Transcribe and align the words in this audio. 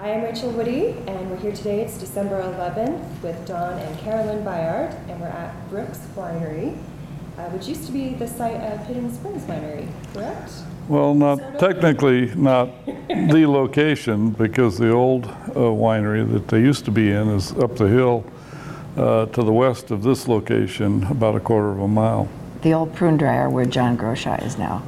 I 0.00 0.10
am 0.10 0.22
Rachael 0.22 0.50
Woody, 0.52 0.90
and 1.08 1.30
we're 1.30 1.36
here 1.38 1.52
today. 1.52 1.80
It's 1.80 1.98
December 1.98 2.40
11th 2.40 3.22
with 3.22 3.46
Don 3.46 3.78
and 3.78 3.98
Carolyn 3.98 4.44
Byard, 4.44 4.92
and 5.08 5.20
we're 5.20 5.26
at 5.26 5.68
Brooks 5.70 5.98
Winery, 6.14 6.76
uh, 7.36 7.48
which 7.50 7.66
used 7.66 7.84
to 7.86 7.92
be 7.92 8.10
the 8.14 8.26
site 8.28 8.60
of 8.60 8.86
Hidden 8.86 9.12
Springs 9.12 9.42
Winery, 9.44 9.88
correct? 10.14 10.52
Well, 10.88 11.14
not 11.14 11.38
Sort 11.38 11.54
of. 11.54 11.60
technically 11.60 12.32
not 12.36 12.70
the 12.86 13.44
location 13.48 14.30
because 14.30 14.78
the 14.78 14.90
old 14.92 15.26
uh, 15.26 15.54
winery 15.54 16.30
that 16.32 16.46
they 16.48 16.60
used 16.60 16.84
to 16.84 16.90
be 16.92 17.10
in 17.10 17.28
is 17.30 17.52
up 17.58 17.76
the 17.76 17.88
hill 17.88 18.24
uh, 18.96 19.26
to 19.26 19.42
the 19.42 19.52
west 19.52 19.90
of 19.90 20.02
this 20.04 20.28
location, 20.28 21.04
about 21.04 21.34
a 21.34 21.40
quarter 21.40 21.72
of 21.72 21.80
a 21.80 21.88
mile. 21.88 22.28
the 22.62 22.72
old 22.72 22.94
prune 22.94 23.16
dryer 23.16 23.50
where 23.50 23.66
John 23.66 23.96
Grosha 23.96 24.38
is 24.44 24.56
now. 24.58 24.82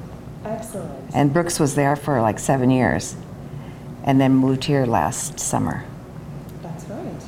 Excellent. 0.44 1.10
And 1.14 1.32
Brooks 1.32 1.58
was 1.58 1.74
there 1.74 1.96
for 1.96 2.20
like 2.22 2.38
seven 2.38 2.70
years 2.70 3.16
and 4.04 4.20
then 4.20 4.34
moved 4.34 4.64
here 4.64 4.86
last 4.86 5.38
summer. 5.38 5.84
That's 6.62 6.84
right. 6.84 7.22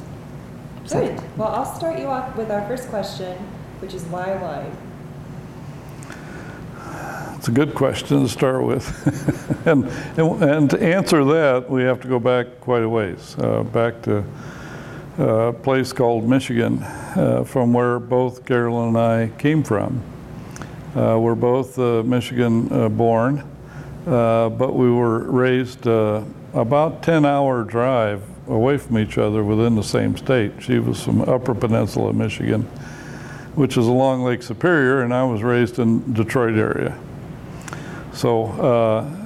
So- 0.85 1.01
Good. 1.01 1.23
Well, 1.37 1.49
I'll 1.49 1.75
start 1.77 1.99
you 1.99 2.07
off 2.07 2.37
with 2.37 2.51
our 2.51 2.67
first 2.67 2.89
question, 2.89 3.37
which 3.81 3.95
is 3.95 4.03
why 4.05 4.35
wine? 4.37 4.77
It's 7.37 7.49
a 7.49 7.53
good 7.53 7.75
question 7.75 8.23
to 8.23 8.29
start 8.29 8.63
with. 8.63 8.87
and, 9.67 9.87
and, 10.17 10.43
and 10.43 10.71
to 10.71 10.81
answer 10.81 11.25
that, 11.25 11.69
we 11.69 11.83
have 11.83 12.01
to 12.03 12.09
go 12.09 12.21
back 12.21 12.61
quite 12.61 12.85
a 12.85 12.89
ways, 12.89 13.35
uh, 13.39 13.65
back 13.65 14.01
to 14.03 14.25
a 15.19 15.53
place 15.53 15.93
called 15.93 16.29
Michigan, 16.29 16.83
uh, 16.83 17.43
from 17.45 17.73
where 17.73 17.99
both 17.99 18.45
Carolyn 18.47 18.91
and 18.91 18.99
I 18.99 19.29
came 19.39 19.65
from. 19.65 20.01
Uh, 20.95 21.19
we're 21.19 21.35
both 21.35 21.79
uh, 21.79 22.03
Michigan 22.05 22.71
uh, 22.71 22.89
born, 22.89 23.43
uh, 24.07 24.49
but 24.51 24.75
we 24.75 24.91
were 24.91 25.31
raised 25.31 25.87
uh, 25.89 26.23
about 26.55 27.03
10 27.03 27.25
hour 27.25 27.65
drive 27.65 28.23
away 28.49 28.77
from 28.77 28.99
each 28.99 29.19
other 29.19 29.43
within 29.43 29.75
the 29.75 29.83
same 29.83 30.17
state. 30.17 30.53
She 30.61 30.79
was 30.79 31.03
from 31.03 31.23
Upper 31.23 31.55
Peninsula, 31.55 32.13
Michigan, 32.13 32.63
which 33.55 33.77
is 33.77 33.87
along 33.87 34.25
Lake 34.25 34.43
Superior, 34.43 35.03
and 35.03 35.15
I 35.15 35.25
was 35.25 35.43
raised 35.43 35.79
in 35.79 36.13
Detroit 36.13 36.57
area. 36.57 36.99
So 38.13 38.47
uh, 38.47 39.23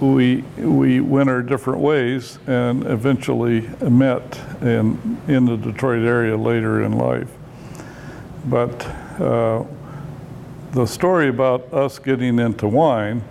we, 0.00 0.38
we 0.56 1.00
went 1.00 1.28
our 1.28 1.42
different 1.42 1.80
ways 1.80 2.38
and 2.46 2.86
eventually 2.86 3.68
met 3.82 4.40
in, 4.62 5.20
in 5.28 5.44
the 5.44 5.56
Detroit 5.56 6.04
area 6.04 6.36
later 6.36 6.82
in 6.82 6.92
life. 6.92 7.30
But 8.46 8.86
uh, 9.20 9.64
the 10.72 10.86
story 10.86 11.28
about 11.28 11.72
us 11.72 11.98
getting 11.98 12.38
into 12.38 12.66
wine 12.66 13.22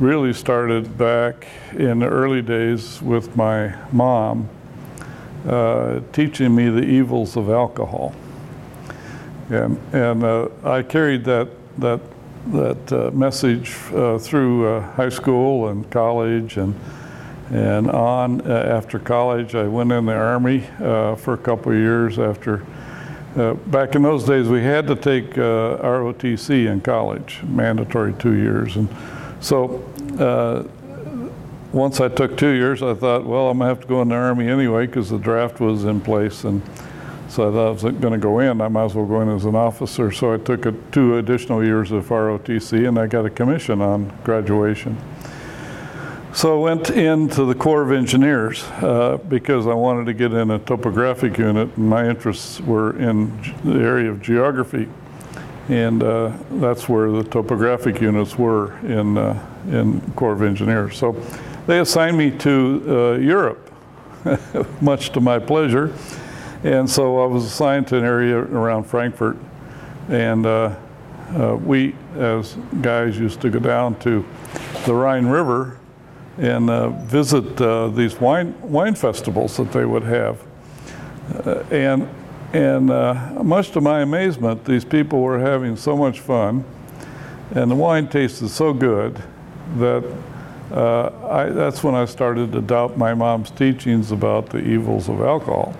really 0.00 0.32
started 0.32 0.96
back 0.96 1.46
in 1.72 1.98
the 1.98 2.06
early 2.06 2.40
days 2.40 3.02
with 3.02 3.36
my 3.36 3.76
mom 3.92 4.48
uh, 5.46 6.00
teaching 6.10 6.54
me 6.54 6.70
the 6.70 6.82
evils 6.82 7.36
of 7.36 7.50
alcohol. 7.50 8.14
And, 9.50 9.78
and 9.92 10.24
uh, 10.24 10.48
I 10.64 10.82
carried 10.82 11.24
that, 11.24 11.50
that, 11.78 12.00
that 12.46 12.92
uh, 12.92 13.10
message 13.10 13.76
uh, 13.92 14.16
through 14.16 14.68
uh, 14.68 14.80
high 14.92 15.10
school 15.10 15.68
and 15.68 15.88
college 15.90 16.56
and, 16.56 16.74
and 17.50 17.90
on. 17.90 18.40
Uh, 18.40 18.54
after 18.54 18.98
college, 18.98 19.54
I 19.54 19.68
went 19.68 19.92
in 19.92 20.06
the 20.06 20.14
Army 20.14 20.60
for 20.78 21.34
a 21.34 21.38
couple 21.38 21.72
of 21.72 21.78
years 21.78 22.18
after. 22.18 22.64
Uh, 23.36 23.52
back 23.54 23.94
in 23.94 24.02
those 24.02 24.24
days, 24.24 24.48
we 24.48 24.62
had 24.62 24.86
to 24.86 24.96
take 24.96 25.36
uh, 25.36 25.76
ROTC 25.82 26.66
in 26.66 26.80
college, 26.80 27.42
mandatory 27.44 28.14
two 28.14 28.34
years. 28.34 28.76
And 28.76 28.88
so 29.40 29.82
uh, 30.18 30.64
once 31.72 32.00
I 32.00 32.08
took 32.08 32.36
two 32.36 32.50
years, 32.50 32.82
I 32.82 32.94
thought, 32.94 33.24
well, 33.24 33.48
I'm 33.48 33.58
gonna 33.58 33.68
have 33.68 33.80
to 33.80 33.86
go 33.86 34.02
in 34.02 34.08
the 34.08 34.14
Army 34.14 34.48
anyway 34.48 34.86
because 34.86 35.10
the 35.10 35.18
draft 35.18 35.60
was 35.60 35.84
in 35.84 36.00
place. 36.00 36.44
And 36.44 36.62
so 37.30 37.48
I 37.48 37.52
thought 37.52 37.66
I 37.68 37.70
was 37.70 37.82
going 37.82 38.12
to 38.12 38.18
go 38.18 38.40
in. 38.40 38.60
I 38.60 38.66
might 38.66 38.86
as 38.86 38.96
well 38.96 39.06
go 39.06 39.20
in 39.20 39.28
as 39.28 39.44
an 39.44 39.54
officer. 39.54 40.10
So 40.10 40.34
I 40.34 40.36
took 40.36 40.66
a, 40.66 40.72
two 40.90 41.16
additional 41.18 41.64
years 41.64 41.92
of 41.92 42.08
ROTC 42.08 42.88
and 42.88 42.98
I 42.98 43.06
got 43.06 43.24
a 43.24 43.30
commission 43.30 43.80
on 43.80 44.12
graduation. 44.24 44.98
So 46.34 46.58
I 46.58 46.60
went 46.60 46.90
into 46.90 47.44
the 47.44 47.54
Corps 47.54 47.82
of 47.82 47.92
Engineers 47.92 48.64
uh, 48.82 49.18
because 49.28 49.68
I 49.68 49.74
wanted 49.74 50.06
to 50.06 50.12
get 50.12 50.32
in 50.32 50.50
a 50.50 50.58
topographic 50.58 51.38
unit, 51.38 51.76
and 51.76 51.88
my 51.88 52.08
interests 52.08 52.60
were 52.60 52.96
in 52.96 53.36
the 53.64 53.80
area 53.80 54.10
of 54.10 54.22
geography, 54.22 54.88
and 55.70 56.02
uh, 56.02 56.32
that's 56.54 56.88
where 56.88 57.12
the 57.12 57.22
topographic 57.22 58.00
units 58.00 58.36
were 58.36 58.76
in 58.80 59.16
uh, 59.16 59.46
in 59.68 60.00
Corps 60.16 60.32
of 60.32 60.42
Engineers. 60.42 60.98
So 60.98 61.12
they 61.66 61.78
assigned 61.78 62.18
me 62.18 62.32
to 62.38 62.84
uh, 62.88 63.12
Europe, 63.18 63.72
much 64.80 65.10
to 65.10 65.20
my 65.20 65.38
pleasure, 65.38 65.94
and 66.64 66.90
so 66.90 67.22
I 67.22 67.26
was 67.26 67.44
assigned 67.44 67.86
to 67.88 67.96
an 67.96 68.04
area 68.04 68.36
around 68.36 68.84
Frankfurt, 68.84 69.36
and 70.08 70.44
uh, 70.44 70.74
uh, 71.38 71.56
we, 71.56 71.94
as 72.16 72.56
guys, 72.80 73.16
used 73.16 73.40
to 73.42 73.50
go 73.50 73.60
down 73.60 73.96
to 74.00 74.26
the 74.86 74.94
Rhine 74.94 75.26
River 75.26 75.78
and 76.36 76.68
uh, 76.68 76.88
visit 77.04 77.60
uh, 77.60 77.88
these 77.88 78.20
wine 78.20 78.60
wine 78.60 78.96
festivals 78.96 79.56
that 79.56 79.70
they 79.70 79.84
would 79.84 80.02
have. 80.02 80.42
Uh, 81.46 81.62
and 81.70 82.08
and 82.52 82.90
uh, 82.90 83.14
much 83.42 83.70
to 83.72 83.80
my 83.80 84.00
amazement, 84.00 84.64
these 84.64 84.84
people 84.84 85.20
were 85.20 85.38
having 85.38 85.76
so 85.76 85.96
much 85.96 86.20
fun, 86.20 86.64
and 87.54 87.70
the 87.70 87.74
wine 87.74 88.08
tasted 88.08 88.48
so 88.48 88.72
good 88.72 89.22
that 89.76 90.04
uh, 90.72 91.10
I, 91.28 91.46
that's 91.46 91.82
when 91.82 91.94
I 91.94 92.04
started 92.04 92.52
to 92.52 92.60
doubt 92.60 92.96
my 92.96 93.14
mom's 93.14 93.50
teachings 93.50 94.12
about 94.12 94.50
the 94.50 94.58
evils 94.58 95.08
of 95.08 95.20
alcohol. 95.20 95.74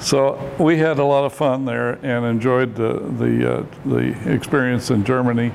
So 0.00 0.38
we 0.58 0.76
had 0.78 0.98
a 0.98 1.04
lot 1.04 1.24
of 1.24 1.32
fun 1.32 1.64
there 1.64 1.92
and 2.04 2.26
enjoyed 2.26 2.74
the 2.74 2.98
the, 3.18 3.58
uh, 3.58 3.66
the 3.86 4.32
experience 4.32 4.90
in 4.90 5.04
Germany, 5.04 5.52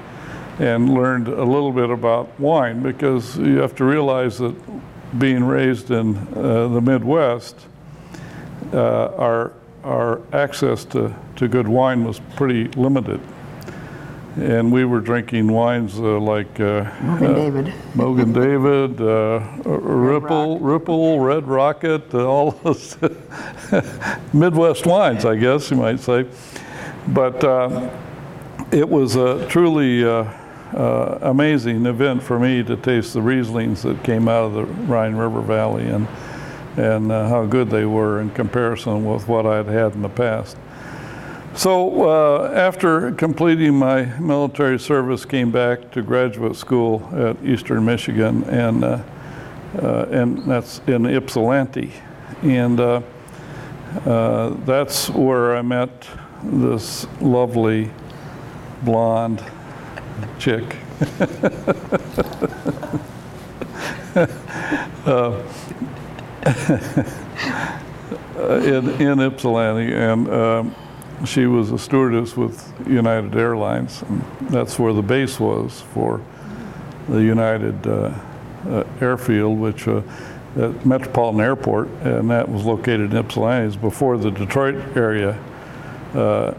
and 0.59 0.93
learned 0.93 1.27
a 1.27 1.43
little 1.43 1.71
bit 1.71 1.89
about 1.89 2.37
wine 2.39 2.81
because 2.81 3.37
you 3.37 3.57
have 3.57 3.75
to 3.75 3.85
realize 3.85 4.37
that 4.39 4.55
being 5.17 5.43
raised 5.43 5.91
in 5.91 6.17
uh, 6.35 6.67
the 6.67 6.81
Midwest, 6.81 7.67
uh, 8.73 9.05
our 9.15 9.53
our 9.83 10.21
access 10.33 10.85
to, 10.85 11.15
to 11.37 11.47
good 11.47 11.67
wine 11.67 12.03
was 12.03 12.19
pretty 12.35 12.67
limited, 12.79 13.21
and 14.35 14.71
we 14.71 14.85
were 14.85 14.99
drinking 14.99 15.47
wines 15.51 15.97
uh, 15.99 16.19
like. 16.19 16.59
Uh, 16.59 16.91
Morgan 17.01 17.31
uh, 17.31 17.33
David. 17.33 17.65
Mogen 17.95 18.33
David, 18.33 19.01
uh, 19.01 19.69
Ripple, 19.69 20.59
Ripple, 20.59 21.19
Red 21.19 21.47
Rocket, 21.47 22.13
uh, 22.13 22.25
all 22.25 22.51
those 22.63 22.97
Midwest 24.33 24.85
wines, 24.85 25.25
I 25.25 25.35
guess 25.35 25.71
you 25.71 25.77
might 25.77 25.99
say. 25.99 26.25
But 27.07 27.43
uh, 27.43 27.89
it 28.71 28.87
was 28.87 29.15
a 29.15 29.47
truly 29.47 30.05
uh, 30.05 30.31
uh, 30.73 31.19
amazing 31.21 31.85
event 31.85 32.21
for 32.21 32.39
me 32.39 32.63
to 32.63 32.75
taste 32.75 33.13
the 33.13 33.19
Rieslings 33.19 33.81
that 33.81 34.03
came 34.03 34.27
out 34.27 34.43
of 34.45 34.53
the 34.53 34.65
Rhine 34.65 35.15
River 35.15 35.41
Valley 35.41 35.87
and 35.87 36.07
and 36.77 37.11
uh, 37.11 37.27
how 37.27 37.45
good 37.45 37.69
they 37.69 37.85
were 37.85 38.21
in 38.21 38.29
comparison 38.31 39.05
with 39.05 39.27
what 39.27 39.45
I'd 39.45 39.67
had 39.67 39.93
in 39.93 40.01
the 40.01 40.09
past. 40.09 40.57
So 41.55 42.09
uh, 42.09 42.51
after 42.53 43.11
completing 43.11 43.75
my 43.75 44.05
military 44.19 44.79
service, 44.79 45.25
came 45.25 45.51
back 45.51 45.91
to 45.91 46.01
graduate 46.01 46.55
school 46.55 47.07
at 47.11 47.43
Eastern 47.43 47.85
Michigan, 47.85 48.43
and 48.45 48.83
uh, 48.83 49.01
uh, 49.81 50.05
and 50.09 50.45
that's 50.45 50.79
in 50.87 51.05
Ypsilanti, 51.05 51.91
and 52.43 52.79
uh, 52.79 53.01
uh, 54.05 54.49
that's 54.65 55.09
where 55.09 55.57
I 55.57 55.61
met 55.61 56.07
this 56.43 57.07
lovely 57.19 57.91
blonde 58.83 59.43
chick. 60.37 60.77
In, 68.39 68.89
in 69.01 69.19
Ypsilanti, 69.19 69.93
and 69.93 70.29
um, 70.29 70.75
she 71.25 71.45
was 71.45 71.71
a 71.71 71.77
stewardess 71.77 72.37
with 72.37 72.73
United 72.87 73.35
Airlines, 73.35 74.01
and 74.03 74.21
that's 74.49 74.79
where 74.79 74.93
the 74.93 75.01
base 75.01 75.39
was 75.39 75.81
for 75.93 76.21
the 77.09 77.21
United 77.21 77.85
uh, 77.85 78.17
uh, 78.65 78.83
airfield, 79.01 79.59
which 79.59 79.87
uh, 79.89 80.01
at 80.57 80.85
Metropolitan 80.85 81.41
Airport, 81.41 81.89
and 82.03 82.29
that 82.31 82.47
was 82.47 82.63
located 82.63 83.11
in 83.11 83.17
Ypsilanti, 83.17 83.67
It's 83.67 83.75
before 83.75 84.17
the 84.17 84.31
Detroit 84.31 84.75
area 84.95 85.37
uh, 86.13 86.53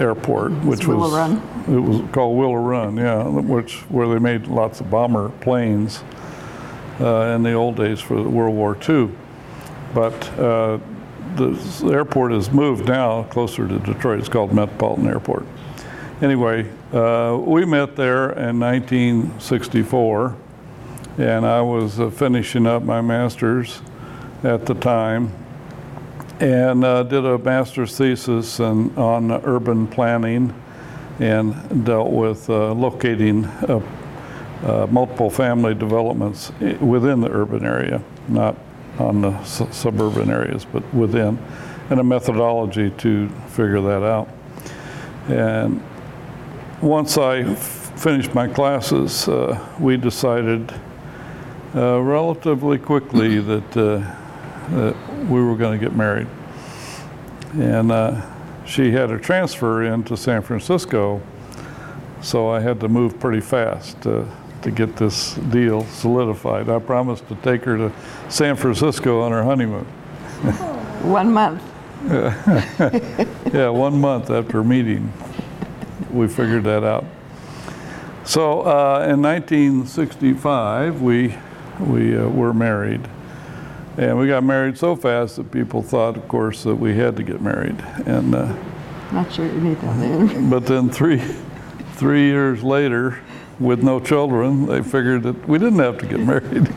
airport, 0.00 0.52
which 0.64 0.86
was 0.86 1.12
Run. 1.12 1.36
it 1.68 1.80
was 1.80 2.10
called 2.10 2.38
Willow 2.38 2.54
Run, 2.54 2.96
yeah, 2.96 3.22
which 3.22 3.80
where 3.90 4.08
they 4.08 4.18
made 4.18 4.46
lots 4.46 4.80
of 4.80 4.90
bomber 4.90 5.28
planes 5.40 6.02
in 7.00 7.42
the 7.42 7.52
old 7.52 7.76
days 7.76 8.00
for 8.00 8.22
World 8.22 8.54
War 8.54 8.76
II. 8.88 9.10
But 9.94 10.38
uh, 10.38 10.78
the 11.36 11.90
airport 11.92 12.32
has 12.32 12.50
moved 12.50 12.86
now 12.86 13.24
closer 13.24 13.66
to 13.66 13.78
Detroit. 13.78 14.20
It's 14.20 14.28
called 14.28 14.52
Metropolitan 14.52 15.08
Airport. 15.08 15.46
Anyway, 16.22 16.70
uh, 16.92 17.36
we 17.40 17.64
met 17.64 17.96
there 17.96 18.30
in 18.30 18.60
1964, 18.60 20.36
and 21.18 21.44
I 21.44 21.60
was 21.60 21.98
uh, 21.98 22.10
finishing 22.10 22.66
up 22.66 22.82
my 22.82 23.00
master's 23.00 23.80
at 24.42 24.66
the 24.66 24.74
time 24.74 25.32
and 26.40 26.84
uh, 26.84 27.02
did 27.04 27.24
a 27.24 27.38
master's 27.38 27.96
thesis 27.96 28.60
on, 28.60 28.96
on 28.96 29.30
urban 29.44 29.86
planning 29.86 30.54
and 31.20 31.84
dealt 31.84 32.10
with 32.10 32.50
uh, 32.50 32.72
locating 32.72 33.44
uh, 34.62 34.84
uh, 34.84 34.86
multiple 34.90 35.30
family 35.30 35.74
developments 35.74 36.52
within 36.80 37.20
the 37.20 37.30
urban 37.30 37.64
area, 37.64 38.02
not 38.28 38.56
on 38.98 39.20
the 39.20 39.42
su- 39.44 39.68
suburban 39.72 40.30
areas, 40.30 40.64
but 40.64 40.82
within, 40.94 41.38
and 41.90 42.00
a 42.00 42.04
methodology 42.04 42.90
to 42.90 43.28
figure 43.48 43.80
that 43.80 44.02
out. 44.02 44.28
And 45.28 45.82
once 46.80 47.18
I 47.18 47.38
f- 47.38 47.92
finished 47.96 48.34
my 48.34 48.46
classes, 48.46 49.28
uh, 49.28 49.58
we 49.80 49.96
decided 49.96 50.72
uh, 51.74 52.00
relatively 52.00 52.78
quickly 52.78 53.38
that, 53.40 53.76
uh, 53.76 54.74
that 54.74 54.96
we 55.28 55.42
were 55.42 55.56
going 55.56 55.78
to 55.78 55.84
get 55.84 55.96
married. 55.96 56.28
And 57.54 57.90
uh, 57.90 58.22
she 58.66 58.90
had 58.90 59.10
a 59.10 59.18
transfer 59.18 59.82
into 59.82 60.16
San 60.16 60.42
Francisco, 60.42 61.20
so 62.20 62.48
I 62.48 62.60
had 62.60 62.80
to 62.80 62.88
move 62.88 63.20
pretty 63.20 63.40
fast 63.40 64.00
to, 64.02 64.26
to 64.64 64.70
get 64.70 64.96
this 64.96 65.34
deal 65.34 65.84
solidified. 65.84 66.68
I 66.68 66.78
promised 66.78 67.28
to 67.28 67.34
take 67.36 67.64
her 67.64 67.76
to 67.76 67.92
San 68.28 68.56
Francisco 68.56 69.20
on 69.20 69.30
her 69.30 69.44
honeymoon. 69.44 69.84
One 71.04 71.32
month. 71.32 71.62
Yeah, 73.54 73.68
one 73.68 74.00
month 74.00 74.30
after 74.30 74.64
meeting, 74.64 75.12
we 76.10 76.26
figured 76.26 76.64
that 76.64 76.82
out. 76.82 77.04
So 78.24 78.62
uh, 78.62 79.06
in 79.08 79.22
1965, 79.22 81.00
we, 81.00 81.36
we 81.78 82.16
uh, 82.16 82.26
were 82.26 82.52
married. 82.52 83.08
And 83.96 84.18
we 84.18 84.26
got 84.26 84.42
married 84.42 84.76
so 84.76 84.96
fast 84.96 85.36
that 85.36 85.52
people 85.52 85.82
thought, 85.82 86.16
of 86.16 86.26
course, 86.26 86.64
that 86.64 86.74
we 86.74 86.96
had 86.96 87.16
to 87.16 87.22
get 87.22 87.40
married. 87.40 87.80
And, 88.06 88.34
uh, 88.34 88.52
Not 89.12 89.32
sure 89.32 89.46
you 89.46 89.60
need 89.60 89.80
that 89.80 90.50
but 90.50 90.66
then 90.66 90.90
three, 90.90 91.22
three 91.92 92.24
years 92.24 92.64
later, 92.64 93.20
with 93.58 93.82
no 93.82 94.00
children, 94.00 94.66
they 94.66 94.82
figured 94.82 95.22
that 95.24 95.48
we 95.48 95.58
didn't 95.58 95.78
have 95.78 95.98
to 95.98 96.06
get 96.06 96.20
married. 96.32 96.68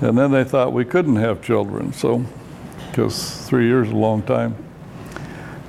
and 0.00 0.16
then 0.18 0.30
they 0.30 0.44
thought 0.44 0.72
we 0.72 0.84
couldn't 0.84 1.16
have 1.16 1.42
children, 1.42 1.92
so, 1.92 2.24
because 2.90 3.46
three 3.46 3.66
years 3.66 3.88
is 3.88 3.92
a 3.92 3.96
long 3.96 4.22
time. 4.22 4.54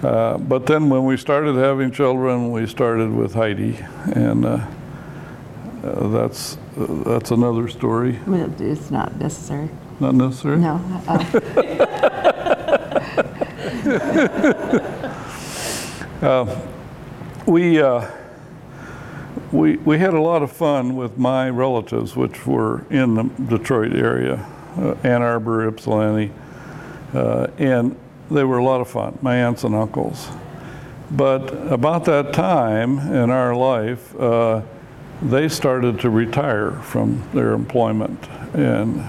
Uh, 0.02 0.38
but 0.38 0.66
then 0.66 0.90
when 0.90 1.04
we 1.06 1.18
started 1.18 1.56
having 1.56 1.92
children, 1.92 2.52
we 2.52 2.66
started 2.66 3.12
with 3.14 3.34
Heidi, 3.34 3.78
and 4.14 4.46
uh, 4.46 4.66
uh, 5.84 6.08
that's, 6.10 6.58
uh, 6.78 6.86
that's 7.06 7.32
another 7.32 7.68
story. 7.68 8.20
Well, 8.26 8.50
It's 8.62 8.92
not 8.92 9.18
necessary. 9.20 9.70
Not 10.00 10.16
necessary? 10.16 10.58
No. 10.58 10.80
uh, 16.22 16.56
We, 17.46 17.82
uh, 17.82 18.06
we, 19.52 19.78
we 19.78 19.98
had 19.98 20.14
a 20.14 20.22
lot 20.22 20.44
of 20.44 20.52
fun 20.52 20.96
with 20.96 21.18
my 21.18 21.50
relatives, 21.50 22.16
which 22.16 22.46
were 22.46 22.86
in 22.90 23.16
the 23.16 23.24
Detroit 23.58 23.94
area, 23.94 24.46
uh, 24.78 24.96
Ann 25.04 25.22
Arbor, 25.22 25.68
Ypsilanti, 25.68 26.32
uh, 27.14 27.48
and 27.58 27.96
they 28.30 28.44
were 28.44 28.60
a 28.60 28.64
lot 28.64 28.80
of 28.80 28.88
fun, 28.88 29.18
my 29.22 29.38
aunts 29.38 29.64
and 29.64 29.74
uncles. 29.74 30.30
But 31.12 31.50
about 31.72 32.06
that 32.06 32.34
time 32.34 33.00
in 33.00 33.32
our 33.32 33.56
life, 33.56 34.16
uh, 34.20 34.62
they 35.24 35.50
started 35.50 36.00
to 36.02 36.10
retire 36.10 36.72
from 36.72 37.28
their 37.34 37.54
employment. 37.54 38.30
And 38.54 39.02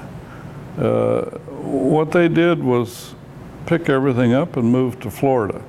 uh, 0.78 1.24
what 1.60 2.10
they 2.12 2.28
did 2.28 2.64
was 2.64 3.14
pick 3.66 3.90
everything 3.90 4.32
up 4.32 4.56
and 4.56 4.72
move 4.72 4.98
to 5.00 5.10
Florida. 5.10 5.62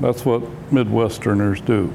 That's 0.00 0.26
what 0.26 0.42
Midwesterners 0.70 1.64
do. 1.64 1.90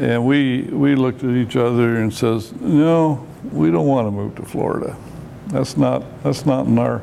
And 0.00 0.26
we, 0.26 0.62
we 0.62 0.96
looked 0.96 1.22
at 1.22 1.30
each 1.30 1.56
other 1.56 1.96
and 1.96 2.12
says, 2.12 2.52
no, 2.54 3.26
we 3.52 3.70
don't 3.70 3.86
want 3.86 4.06
to 4.08 4.10
move 4.10 4.34
to 4.36 4.42
Florida. 4.42 4.96
That's 5.48 5.76
not, 5.76 6.02
that's 6.22 6.44
not 6.44 6.66
in 6.66 6.78
our, 6.78 7.02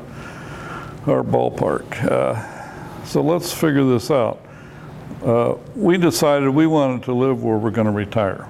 our 1.06 1.22
ballpark. 1.22 2.04
Uh, 2.04 3.04
so 3.04 3.22
let's 3.22 3.52
figure 3.52 3.84
this 3.84 4.10
out. 4.10 4.44
Uh, 5.24 5.54
we 5.74 5.96
decided 5.96 6.50
we 6.50 6.66
wanted 6.66 7.04
to 7.04 7.14
live 7.14 7.42
where 7.42 7.56
we're 7.56 7.70
going 7.70 7.86
to 7.86 7.92
retire. 7.92 8.48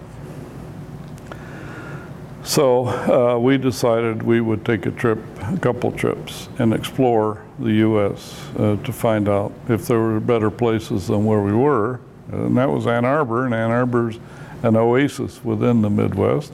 So 2.43 2.87
uh, 2.87 3.39
we 3.39 3.59
decided 3.59 4.23
we 4.23 4.41
would 4.41 4.65
take 4.65 4.87
a 4.87 4.91
trip, 4.91 5.21
a 5.43 5.57
couple 5.59 5.93
trips, 5.93 6.49
and 6.59 6.75
explore 6.75 7.45
the 7.61 7.73
U.S. 7.75 8.41
Uh, 8.59 8.77
to 8.83 8.93
find 8.93 9.29
out 9.29 9.53
if 9.69 9.87
there 9.87 10.01
were 10.01 10.19
better 10.19 10.51
places 10.51 11.07
than 11.07 11.25
where 11.25 11.41
we 11.41 11.53
were. 11.53 12.01
And 12.33 12.57
that 12.57 12.71
was 12.71 12.87
Ann 12.87 13.05
Arbor, 13.05 13.45
and 13.45 13.55
Ann 13.55 13.71
Arbor's 13.71 14.19
an 14.63 14.77
oasis 14.77 15.45
within 15.45 15.83
the 15.83 15.91
Midwest. 15.91 16.53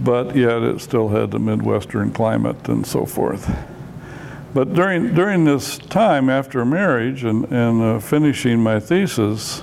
But 0.00 0.34
yet 0.34 0.62
it 0.62 0.80
still 0.80 1.08
had 1.08 1.30
the 1.30 1.38
Midwestern 1.38 2.12
climate 2.12 2.68
and 2.68 2.86
so 2.86 3.04
forth. 3.04 3.50
But 4.52 4.74
during, 4.74 5.14
during 5.14 5.44
this 5.44 5.78
time 5.78 6.28
after 6.28 6.64
marriage 6.64 7.22
and, 7.22 7.44
and 7.52 7.82
uh, 7.82 7.98
finishing 8.00 8.60
my 8.60 8.80
thesis, 8.80 9.62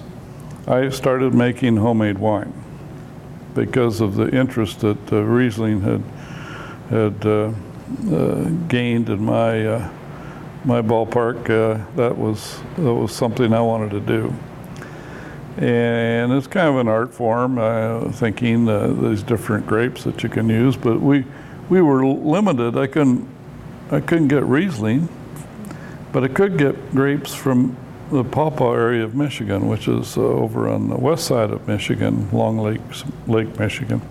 I 0.68 0.90
started 0.90 1.34
making 1.34 1.78
homemade 1.78 2.18
wine 2.18 2.54
because 3.54 4.02
of 4.02 4.16
the 4.16 4.30
interest 4.30 4.82
that 4.82 5.12
uh, 5.12 5.24
Riesling 5.24 5.82
had 5.82 6.04
had 6.90 7.26
uh, 7.26 7.52
uh, 8.12 8.50
gained 8.68 9.10
in 9.10 9.24
my 9.24 9.66
uh, 9.66 9.90
my 10.64 10.82
ballpark. 10.82 11.50
Uh, 11.50 11.84
that 11.96 12.18
was 12.18 12.60
that 12.76 12.94
was 12.94 13.16
something 13.16 13.54
I 13.54 13.62
wanted 13.62 13.92
to 13.92 14.00
do, 14.00 14.34
and 15.58 16.32
it's 16.32 16.48
kind 16.48 16.68
of 16.68 16.78
an 16.78 16.88
art 16.88 17.14
form. 17.14 17.58
Uh, 17.58 18.12
thinking 18.12 18.70
uh, 18.70 18.88
these 18.88 19.24
different 19.24 19.66
grapes 19.66 20.04
that 20.04 20.22
you 20.24 20.30
can 20.30 20.50
use, 20.50 20.76
but 20.76 21.02
we 21.02 21.26
we 21.70 21.82
were 21.82 22.06
limited. 22.06 22.78
I 22.78 22.88
couldn't 22.88 23.28
I 23.92 24.00
couldn't 24.00 24.28
get 24.28 24.44
Riesling, 24.44 25.10
but 26.12 26.24
I 26.24 26.28
could 26.28 26.58
get 26.58 26.92
grapes 26.92 27.34
from 27.34 27.76
the 28.12 28.24
Pawpaw 28.24 28.74
area 28.74 29.04
of 29.04 29.16
Michigan, 29.16 29.68
which 29.68 29.88
is 29.88 30.18
uh, 30.18 30.22
over 30.22 30.70
on 30.70 30.90
the 30.90 30.98
west 30.98 31.26
side 31.26 31.52
of 31.52 31.68
Michigan, 31.68 32.30
Long 32.32 32.58
Lake, 32.58 32.82
Lake 33.28 33.58
Michigan. 33.60 34.02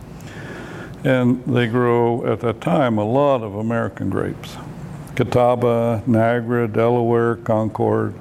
And 1.04 1.44
they 1.44 1.66
grow 1.66 2.26
at 2.26 2.40
that 2.40 2.60
time 2.60 2.98
a 2.98 3.04
lot 3.04 3.42
of 3.42 3.54
American 3.54 4.10
grapes. 4.10 4.56
Catawba, 5.14 6.02
Niagara, 6.06 6.68
Delaware, 6.68 7.36
Concord, 7.36 8.14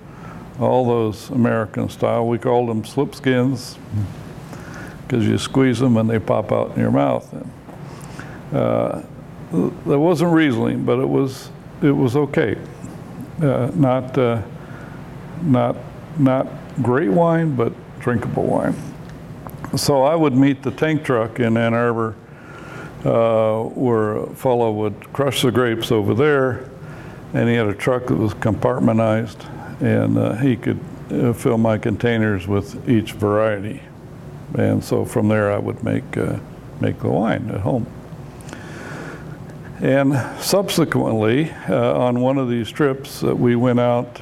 all 0.59 0.85
those 0.85 1.29
American 1.29 1.89
style. 1.89 2.27
We 2.27 2.37
called 2.37 2.69
them 2.69 2.83
slipskins 2.83 3.77
because 5.01 5.27
you 5.27 5.37
squeeze 5.37 5.79
them 5.79 5.97
and 5.97 6.09
they 6.09 6.19
pop 6.19 6.51
out 6.51 6.71
in 6.75 6.81
your 6.81 6.91
mouth. 6.91 7.31
And, 7.33 7.51
uh, 8.55 9.01
there 9.85 9.99
wasn't 9.99 10.31
Riesling, 10.31 10.85
but 10.85 10.99
it 10.99 11.07
was 11.07 11.49
it 11.81 11.91
was 11.91 12.15
okay. 12.15 12.57
Uh, 13.41 13.71
not 13.75 14.17
uh, 14.17 14.41
not 15.43 15.75
not 16.17 16.47
great 16.81 17.09
wine, 17.09 17.55
but 17.55 17.73
drinkable 17.99 18.43
wine. 18.43 18.75
So 19.75 20.03
I 20.03 20.15
would 20.15 20.33
meet 20.33 20.63
the 20.63 20.71
tank 20.71 21.03
truck 21.03 21.39
in 21.39 21.57
Ann 21.57 21.73
Arbor, 21.73 22.15
uh, 23.03 23.63
where 23.63 24.17
a 24.17 24.35
fellow 24.35 24.71
would 24.71 25.11
crush 25.11 25.41
the 25.41 25.51
grapes 25.51 25.91
over 25.91 26.13
there, 26.13 26.69
and 27.33 27.49
he 27.49 27.55
had 27.55 27.67
a 27.67 27.73
truck 27.73 28.07
that 28.07 28.15
was 28.15 28.33
compartmentalized, 28.35 29.45
and 29.81 30.17
uh, 30.17 30.35
he 30.35 30.55
could 30.55 30.79
uh, 31.11 31.33
fill 31.33 31.57
my 31.57 31.77
containers 31.77 32.47
with 32.47 32.89
each 32.89 33.13
variety, 33.13 33.81
and 34.57 34.83
so 34.83 35.05
from 35.05 35.27
there 35.27 35.51
I 35.51 35.57
would 35.57 35.83
make 35.83 36.17
uh, 36.17 36.39
make 36.79 36.99
the 36.99 37.09
wine 37.09 37.49
at 37.51 37.61
home. 37.61 37.87
And 39.81 40.13
subsequently, 40.39 41.51
uh, 41.67 41.97
on 41.97 42.21
one 42.21 42.37
of 42.37 42.49
these 42.49 42.71
trips 42.71 43.19
that 43.19 43.35
we 43.35 43.55
went 43.55 43.79
out 43.79 44.21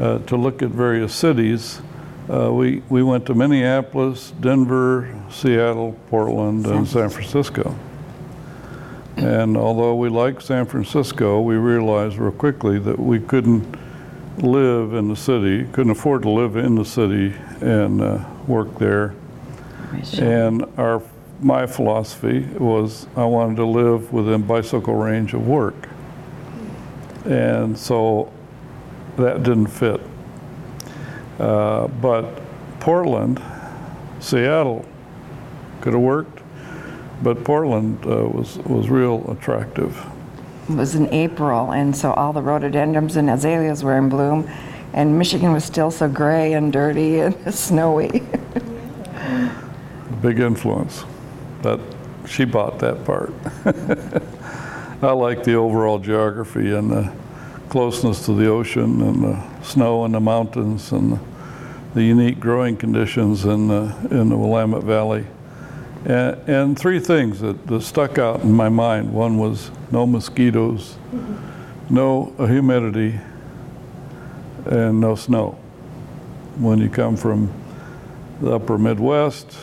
uh, 0.00 0.18
to 0.18 0.36
look 0.36 0.62
at 0.62 0.70
various 0.70 1.14
cities, 1.14 1.80
uh, 2.28 2.52
we, 2.52 2.82
we 2.88 3.02
went 3.02 3.26
to 3.26 3.34
Minneapolis, 3.34 4.32
Denver, 4.40 5.14
Seattle, 5.30 5.96
Portland, 6.08 6.66
and 6.66 6.88
San 6.88 7.08
Francisco. 7.08 7.76
And 9.16 9.56
although 9.56 9.94
we 9.94 10.08
liked 10.08 10.42
San 10.42 10.66
Francisco, 10.66 11.40
we 11.40 11.54
realized 11.54 12.18
real 12.18 12.32
quickly 12.32 12.78
that 12.80 12.98
we 12.98 13.20
couldn't 13.20 13.76
live 14.38 14.94
in 14.94 15.08
the 15.08 15.16
city, 15.16 15.64
couldn't 15.72 15.92
afford 15.92 16.22
to 16.22 16.30
live 16.30 16.56
in 16.56 16.74
the 16.74 16.84
city 16.84 17.34
and 17.60 18.00
uh, 18.00 18.24
work 18.46 18.78
there. 18.78 19.14
And 20.18 20.66
our, 20.76 21.02
my 21.40 21.66
philosophy 21.66 22.40
was 22.58 23.06
I 23.16 23.24
wanted 23.24 23.56
to 23.56 23.64
live 23.66 24.12
within 24.12 24.42
bicycle 24.42 24.94
range 24.94 25.34
of 25.34 25.46
work. 25.46 25.88
And 27.24 27.78
so 27.78 28.32
that 29.16 29.42
didn't 29.42 29.68
fit. 29.68 30.00
Uh, 31.38 31.88
but 31.88 32.40
Portland, 32.80 33.40
Seattle 34.20 34.84
could 35.80 35.92
have 35.92 36.02
worked, 36.02 36.40
but 37.22 37.44
Portland 37.44 38.04
uh, 38.04 38.28
was, 38.28 38.58
was 38.58 38.88
real 38.88 39.30
attractive. 39.30 39.96
Was 40.68 40.94
in 40.94 41.12
April, 41.12 41.72
and 41.72 41.94
so 41.94 42.12
all 42.14 42.32
the 42.32 42.40
rhododendrons 42.40 43.16
and 43.16 43.28
azaleas 43.28 43.84
were 43.84 43.98
in 43.98 44.08
bloom, 44.08 44.48
and 44.94 45.18
Michigan 45.18 45.52
was 45.52 45.64
still 45.64 45.90
so 45.90 46.08
gray 46.08 46.54
and 46.54 46.72
dirty 46.72 47.20
and 47.20 47.54
snowy. 47.54 48.22
Big 50.22 50.40
influence. 50.40 51.04
That 51.62 51.80
she 52.26 52.44
bought 52.44 52.78
that 52.78 53.04
part. 53.04 53.32
I 55.02 55.12
like 55.12 55.44
the 55.44 55.54
overall 55.54 55.98
geography 55.98 56.72
and 56.74 56.90
the 56.90 57.12
closeness 57.68 58.24
to 58.24 58.34
the 58.34 58.46
ocean 58.46 59.02
and 59.02 59.22
the 59.22 59.62
snow 59.62 60.04
and 60.04 60.14
the 60.14 60.20
mountains 60.20 60.92
and 60.92 61.18
the 61.94 62.02
unique 62.02 62.40
growing 62.40 62.76
conditions 62.76 63.44
in 63.44 63.68
the, 63.68 63.94
in 64.10 64.28
the 64.30 64.36
Willamette 64.36 64.84
Valley. 64.84 65.26
And, 66.04 66.48
and 66.48 66.78
three 66.78 67.00
things 67.00 67.40
that, 67.40 67.66
that 67.66 67.80
stuck 67.82 68.18
out 68.18 68.42
in 68.42 68.52
my 68.52 68.68
mind. 68.68 69.12
One 69.12 69.38
was 69.38 69.70
no 69.90 70.06
mosquitoes, 70.06 70.96
no 71.88 72.34
humidity, 72.38 73.18
and 74.66 75.00
no 75.00 75.14
snow. 75.14 75.58
When 76.56 76.78
you 76.78 76.88
come 76.88 77.16
from 77.16 77.52
the 78.40 78.52
upper 78.52 78.78
Midwest, 78.78 79.56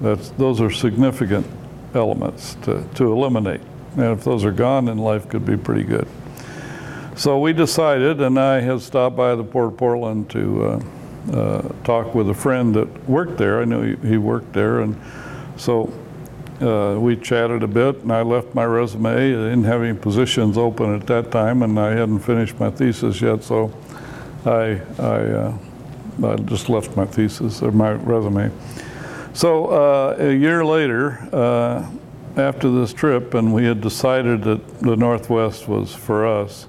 those 0.00 0.60
are 0.60 0.70
significant 0.70 1.46
elements 1.94 2.56
to, 2.62 2.86
to 2.94 3.12
eliminate. 3.12 3.62
And 3.96 4.18
if 4.18 4.24
those 4.24 4.44
are 4.44 4.52
gone, 4.52 4.84
then 4.84 4.98
life 4.98 5.28
could 5.28 5.46
be 5.46 5.56
pretty 5.56 5.84
good. 5.84 6.06
So 7.16 7.38
we 7.38 7.54
decided, 7.54 8.20
and 8.20 8.38
I 8.38 8.60
had 8.60 8.82
stopped 8.82 9.16
by 9.16 9.34
the 9.34 9.44
Port 9.44 9.72
of 9.72 9.78
Portland 9.78 10.28
to 10.30 10.64
uh, 10.64 10.82
uh, 11.32 11.68
talk 11.82 12.14
with 12.14 12.28
a 12.28 12.34
friend 12.34 12.74
that 12.74 13.08
worked 13.08 13.38
there. 13.38 13.62
I 13.62 13.64
knew 13.64 13.96
he, 13.96 14.08
he 14.10 14.16
worked 14.18 14.52
there, 14.52 14.80
and 14.80 15.00
so 15.56 15.92
uh, 16.60 16.98
we 16.98 17.16
chatted 17.16 17.62
a 17.62 17.66
bit, 17.66 17.96
and 17.96 18.12
I 18.12 18.22
left 18.22 18.54
my 18.54 18.64
resume. 18.64 19.10
I 19.10 19.16
didn't 19.16 19.64
have 19.64 19.82
any 19.82 19.96
positions 19.96 20.56
open 20.56 20.94
at 20.94 21.06
that 21.06 21.30
time, 21.30 21.62
and 21.62 21.78
I 21.78 21.90
hadn't 21.90 22.20
finished 22.20 22.58
my 22.58 22.70
thesis 22.70 23.20
yet, 23.20 23.42
so 23.44 23.72
I, 24.44 24.80
I, 24.98 25.02
uh, 25.02 25.58
I 26.24 26.36
just 26.36 26.68
left 26.68 26.96
my 26.96 27.04
thesis 27.04 27.62
or 27.62 27.72
my 27.72 27.92
resume. 27.92 28.50
So 29.34 29.66
uh, 29.66 30.16
a 30.18 30.32
year 30.32 30.64
later, 30.64 31.28
uh, 31.32 31.90
after 32.36 32.70
this 32.70 32.92
trip, 32.92 33.34
and 33.34 33.52
we 33.52 33.64
had 33.64 33.80
decided 33.80 34.42
that 34.44 34.78
the 34.80 34.96
Northwest 34.96 35.68
was 35.68 35.94
for 35.94 36.26
us, 36.26 36.66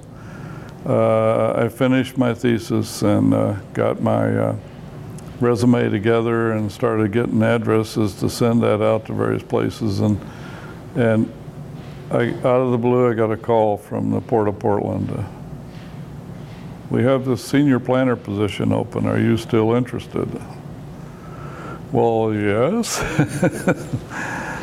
uh, 0.86 1.53
I 1.53 1.70
finished 1.70 2.17
my 2.17 2.34
thesis 2.34 3.01
and 3.03 3.34
uh, 3.34 3.53
got 3.74 4.01
my 4.01 4.56
resume 5.39 5.89
together 5.89 6.51
and 6.51 6.72
started 6.72 7.12
getting 7.12 7.41
addresses 7.44 8.15
to 8.15 8.29
send 8.29 8.62
that 8.63 8.82
out 8.82 9.06
to 9.06 9.13
various 9.13 9.44
places. 9.44 10.00
And, 10.00 10.20
and 10.96 11.32
I, 12.12 12.29
out 12.39 12.62
of 12.62 12.72
the 12.72 12.77
blue, 12.77 13.12
I 13.12 13.13
got 13.13 13.32
a 13.32 13.38
call 13.38 13.77
from 13.77 14.12
the 14.12 14.22
Port 14.22 14.48
of 14.48 14.58
Portland. 14.60 15.12
Uh, 15.12 15.24
we 16.89 17.03
have 17.03 17.25
this 17.25 17.44
senior 17.44 17.79
planner 17.79 18.15
position 18.15 18.72
open. 18.72 19.06
Are 19.06 19.20
you 19.20 19.38
still 19.38 19.74
interested? 19.74 20.29
Well, 21.91 22.34
yes. 22.34 22.98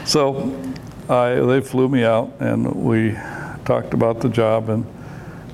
so 0.10 0.58
I, 1.08 1.34
they 1.34 1.60
flew 1.60 1.88
me 1.88 2.04
out 2.04 2.32
and 2.40 2.66
we 2.74 3.12
talked 3.64 3.94
about 3.94 4.20
the 4.20 4.28
job 4.28 4.70
and 4.70 4.86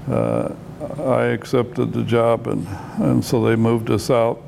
uh, 0.09 0.53
I 0.99 1.25
accepted 1.27 1.93
the 1.93 2.05
job 2.05 2.47
and, 2.47 2.67
and 2.99 3.25
so 3.25 3.45
they 3.45 3.57
moved 3.57 3.91
us 3.91 4.11
out 4.11 4.41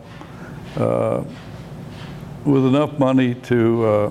with 0.77 2.67
enough 2.67 2.99
money 2.99 3.35
to, 3.35 3.85
uh, 3.85 4.11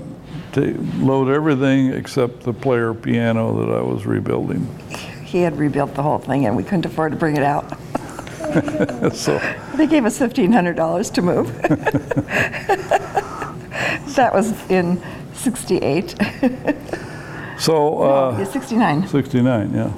to 0.54 0.78
load 0.98 1.30
everything 1.30 1.94
except 1.94 2.42
the 2.42 2.54
player 2.54 2.94
piano 2.94 3.66
that 3.66 3.76
I 3.76 3.82
was 3.82 4.06
rebuilding. 4.06 4.68
he 5.26 5.42
had 5.42 5.58
rebuilt 5.58 5.96
the 5.96 6.04
whole 6.04 6.20
thing, 6.20 6.46
and 6.46 6.56
we 6.56 6.64
couldn't 6.64 6.86
afford 6.86 7.12
to 7.14 7.18
bring 7.18 7.38
it 7.38 7.44
out. 7.44 7.70
so 9.14 9.40
They 9.76 9.88
gave 9.88 10.06
us 10.06 10.20
$1,500 10.20 11.14
to 11.14 11.22
move. 11.22 11.62
that 14.16 14.34
was 14.34 14.52
in 14.70 15.02
68. 15.34 16.12
so 17.58 18.04
uh, 18.04 18.36
yeah, 18.38 18.44
69. 18.44 19.08
69, 19.08 19.74
yeah. 19.74 19.94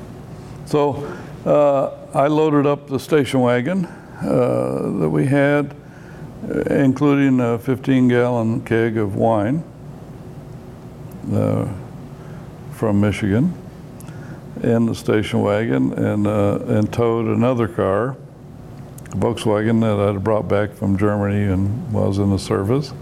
So 0.66 1.18
uh, 1.46 1.92
I 2.14 2.28
loaded 2.28 2.66
up 2.68 2.88
the 2.88 3.00
station 3.00 3.42
wagon 3.42 3.86
uh, 3.86 4.92
that 5.00 5.10
we 5.10 5.26
had, 5.26 5.72
uh, 5.72 5.74
including 6.70 7.40
a 7.40 7.58
15 7.58 8.08
gallon 8.08 8.62
keg 8.66 8.98
of 8.98 9.16
wine 9.16 9.64
uh, 11.32 11.68
from 12.74 13.00
Michigan, 13.00 13.54
in 14.62 14.86
the 14.86 14.96
station 14.96 15.42
wagon, 15.42 15.94
and, 15.94 16.28
uh, 16.28 16.60
and 16.68 16.92
towed 16.92 17.26
another 17.26 17.68
car, 17.68 18.12
a 19.12 19.16
Volkswagen 19.16 19.82
that 19.82 20.00
I'd 20.00 20.24
brought 20.24 20.48
back 20.48 20.74
from 20.74 20.98
Germany 20.98 21.44
and 21.52 21.92
was 21.94 22.18
in 22.18 22.30
the 22.30 22.40
service. 22.40 22.94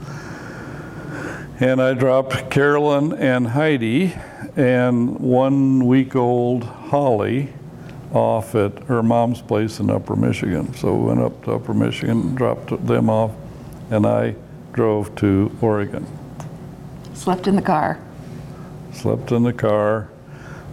And 1.59 1.81
I 1.81 1.93
dropped 1.93 2.49
Carolyn 2.49 3.13
and 3.13 3.47
Heidi 3.47 4.13
and 4.55 5.19
one 5.19 5.85
week 5.85 6.15
old 6.15 6.63
Holly 6.63 7.53
off 8.13 8.55
at 8.55 8.77
her 8.83 9.01
mom's 9.01 9.41
place 9.41 9.79
in 9.79 9.89
Upper 9.89 10.15
Michigan. 10.15 10.73
So 10.73 10.93
we 10.95 11.05
went 11.05 11.21
up 11.21 11.43
to 11.45 11.53
Upper 11.53 11.73
Michigan, 11.73 12.35
dropped 12.35 12.85
them 12.85 13.09
off, 13.09 13.31
and 13.89 14.05
I 14.05 14.35
drove 14.73 15.13
to 15.15 15.55
Oregon. 15.61 16.05
Slept 17.13 17.47
in 17.47 17.55
the 17.55 17.61
car. 17.61 17.99
Slept 18.93 19.31
in 19.31 19.43
the 19.43 19.53
car, 19.53 20.09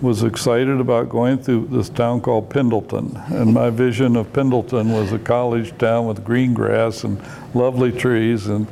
was 0.00 0.22
excited 0.22 0.80
about 0.80 1.08
going 1.08 1.38
through 1.38 1.66
this 1.70 1.88
town 1.88 2.20
called 2.20 2.50
Pendleton. 2.50 3.20
And 3.28 3.52
my 3.52 3.70
vision 3.70 4.16
of 4.16 4.32
Pendleton 4.32 4.92
was 4.92 5.12
a 5.12 5.18
college 5.18 5.76
town 5.78 6.06
with 6.06 6.24
green 6.24 6.54
grass 6.54 7.04
and 7.04 7.20
lovely 7.54 7.92
trees. 7.92 8.46
And, 8.46 8.66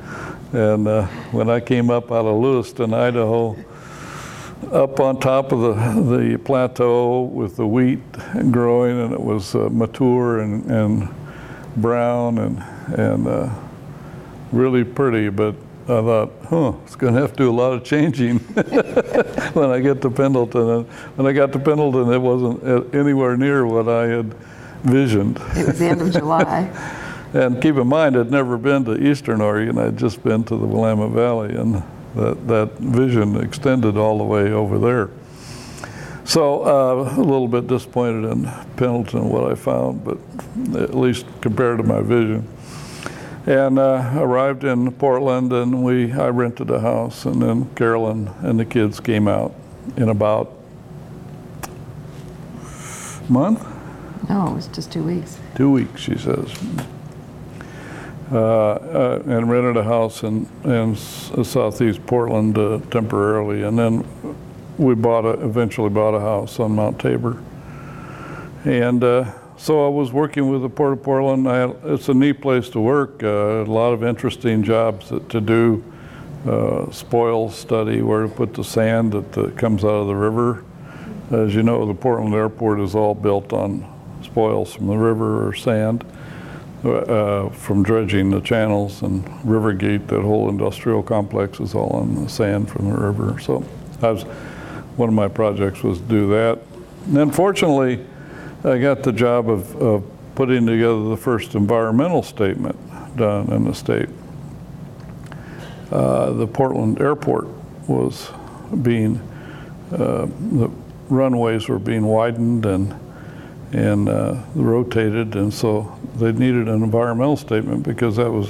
and 0.52 0.86
uh, 0.86 1.06
when 1.32 1.50
I 1.50 1.60
came 1.60 1.90
up 1.90 2.12
out 2.12 2.26
of 2.26 2.40
Lewiston, 2.40 2.94
Idaho, 2.94 3.56
up 4.72 5.00
on 5.00 5.20
top 5.20 5.52
of 5.52 5.60
the, 5.60 6.18
the 6.18 6.38
plateau 6.38 7.22
with 7.22 7.56
the 7.56 7.66
wheat 7.66 8.00
growing, 8.50 9.00
and 9.00 9.12
it 9.12 9.20
was 9.20 9.54
uh, 9.54 9.68
mature 9.70 10.40
and, 10.40 10.64
and 10.70 11.08
brown 11.76 12.38
and, 12.38 12.62
and 12.98 13.26
uh, 13.26 13.50
really 14.52 14.84
pretty. 14.84 15.28
But 15.28 15.54
I 15.84 15.86
thought, 15.86 16.32
huh, 16.48 16.72
it's 16.84 16.96
going 16.96 17.14
to 17.14 17.20
have 17.20 17.32
to 17.32 17.36
do 17.36 17.50
a 17.50 17.52
lot 17.52 17.72
of 17.72 17.84
changing 17.84 18.38
when 19.54 19.70
I 19.70 19.80
get 19.80 20.02
to 20.02 20.10
Pendleton. 20.10 20.68
And 20.68 20.86
when 21.16 21.26
I 21.26 21.32
got 21.32 21.52
to 21.52 21.58
Pendleton, 21.58 22.12
it 22.12 22.18
wasn't 22.18 22.64
uh, 22.64 22.98
anywhere 22.98 23.36
near 23.36 23.66
what 23.66 23.88
I 23.88 24.08
had 24.08 24.34
visioned. 24.82 25.36
It 25.54 25.66
was 25.66 25.78
the 25.78 25.86
end 25.86 26.02
of 26.02 26.12
July. 26.12 27.02
And 27.34 27.60
keep 27.60 27.76
in 27.76 27.86
mind, 27.88 28.16
I'd 28.16 28.30
never 28.30 28.56
been 28.56 28.84
to 28.86 28.96
Eastern 28.96 29.42
Oregon. 29.42 29.76
I'd 29.78 29.98
just 29.98 30.22
been 30.22 30.44
to 30.44 30.56
the 30.56 30.64
Willamette 30.64 31.10
Valley, 31.10 31.54
and 31.54 31.82
that, 32.16 32.46
that 32.48 32.72
vision 32.78 33.36
extended 33.36 33.96
all 33.96 34.18
the 34.18 34.24
way 34.24 34.50
over 34.52 34.78
there. 34.78 35.10
So 36.24 36.64
uh, 36.64 37.14
a 37.16 37.22
little 37.22 37.46
bit 37.46 37.68
disappointed 37.68 38.30
in 38.30 38.44
Pendleton, 38.76 39.28
what 39.28 39.50
I 39.50 39.54
found, 39.54 40.04
but 40.04 40.18
at 40.80 40.94
least 40.94 41.24
compared 41.40 41.78
to 41.78 41.84
my 41.84 42.00
vision. 42.00 42.48
And 43.46 43.78
uh, 43.78 44.10
arrived 44.16 44.64
in 44.64 44.90
Portland, 44.90 45.52
and 45.52 45.84
we 45.84 46.12
I 46.12 46.28
rented 46.30 46.68
a 46.70 46.80
house, 46.80 47.26
and 47.26 47.40
then 47.40 47.72
Carolyn 47.76 48.28
and 48.40 48.58
the 48.58 48.64
kids 48.64 48.98
came 48.98 49.28
out 49.28 49.54
in 49.96 50.08
about 50.08 50.52
a 53.28 53.32
month, 53.32 53.64
No, 54.28 54.48
it 54.48 54.54
was 54.54 54.66
just 54.66 54.90
two 54.90 55.04
weeks. 55.04 55.38
two 55.54 55.70
weeks, 55.70 56.00
she 56.00 56.18
says. 56.18 56.52
Uh, 58.32 58.38
uh, 58.38 59.22
and 59.26 59.48
rented 59.48 59.76
a 59.76 59.84
house 59.84 60.24
in, 60.24 60.48
in 60.64 60.96
southeast 60.96 62.04
Portland 62.06 62.58
uh, 62.58 62.80
temporarily, 62.90 63.62
and 63.62 63.78
then 63.78 64.04
we 64.78 64.96
bought 64.96 65.24
a, 65.24 65.44
eventually 65.44 65.90
bought 65.90 66.12
a 66.12 66.18
house 66.18 66.58
on 66.58 66.72
Mount 66.72 66.98
Tabor. 66.98 67.40
And 68.64 69.04
uh, 69.04 69.30
so 69.56 69.86
I 69.86 69.88
was 69.90 70.12
working 70.12 70.50
with 70.50 70.62
the 70.62 70.68
Port 70.68 70.94
of 70.94 71.04
Portland. 71.04 71.46
It's 71.84 72.08
a 72.08 72.14
neat 72.14 72.40
place 72.40 72.68
to 72.70 72.80
work. 72.80 73.22
Uh, 73.22 73.62
a 73.62 73.64
lot 73.64 73.92
of 73.92 74.02
interesting 74.02 74.64
jobs 74.64 75.08
that, 75.10 75.28
to 75.28 75.40
do. 75.40 75.84
Uh, 76.44 76.90
spoil 76.90 77.48
study, 77.48 78.02
where 78.02 78.22
to 78.22 78.28
put 78.28 78.54
the 78.54 78.62
sand 78.64 79.12
that 79.12 79.38
uh, 79.38 79.50
comes 79.52 79.84
out 79.84 79.88
of 79.88 80.06
the 80.08 80.14
river, 80.14 80.64
As 81.30 81.54
you 81.54 81.62
know, 81.62 81.86
the 81.86 81.94
Portland 81.94 82.34
Airport 82.34 82.80
is 82.80 82.94
all 82.96 83.14
built 83.14 83.52
on 83.52 83.84
spoils 84.22 84.74
from 84.74 84.88
the 84.88 84.96
river 84.96 85.46
or 85.46 85.54
sand 85.54 86.04
uh, 86.84 87.48
from 87.50 87.82
dredging 87.82 88.30
the 88.30 88.40
channels 88.40 89.02
and 89.02 89.24
Rivergate, 89.44 90.06
that 90.08 90.20
whole 90.20 90.48
industrial 90.48 91.02
complex 91.02 91.60
is 91.60 91.74
all 91.74 91.90
on 91.90 92.14
the 92.14 92.28
sand 92.28 92.70
from 92.70 92.90
the 92.90 92.96
river. 92.96 93.38
So 93.40 93.64
I 94.02 94.10
was, 94.10 94.22
one 94.96 95.08
of 95.08 95.14
my 95.14 95.28
projects 95.28 95.82
was 95.82 95.98
to 95.98 96.04
do 96.04 96.28
that. 96.30 96.58
And 97.06 97.16
then 97.16 97.30
fortunately, 97.30 98.04
I 98.64 98.78
got 98.78 99.02
the 99.02 99.12
job 99.12 99.48
of, 99.48 99.74
of 99.76 100.04
putting 100.34 100.66
together 100.66 101.08
the 101.08 101.16
first 101.16 101.54
environmental 101.54 102.22
statement 102.22 102.76
done 103.16 103.50
in 103.52 103.64
the 103.64 103.74
state. 103.74 104.08
Uh, 105.90 106.32
the 106.32 106.46
Portland 106.46 107.00
Airport 107.00 107.46
was 107.88 108.30
being, 108.82 109.16
uh, 109.92 110.26
the 110.26 110.70
runways 111.08 111.68
were 111.68 111.78
being 111.78 112.04
widened 112.04 112.66
and 112.66 112.94
and 113.72 114.08
uh, 114.08 114.40
rotated, 114.54 115.34
and 115.34 115.52
so 115.52 115.95
they 116.18 116.32
needed 116.32 116.68
an 116.68 116.82
environmental 116.82 117.36
statement 117.36 117.82
because 117.82 118.16
that 118.16 118.30
was 118.30 118.48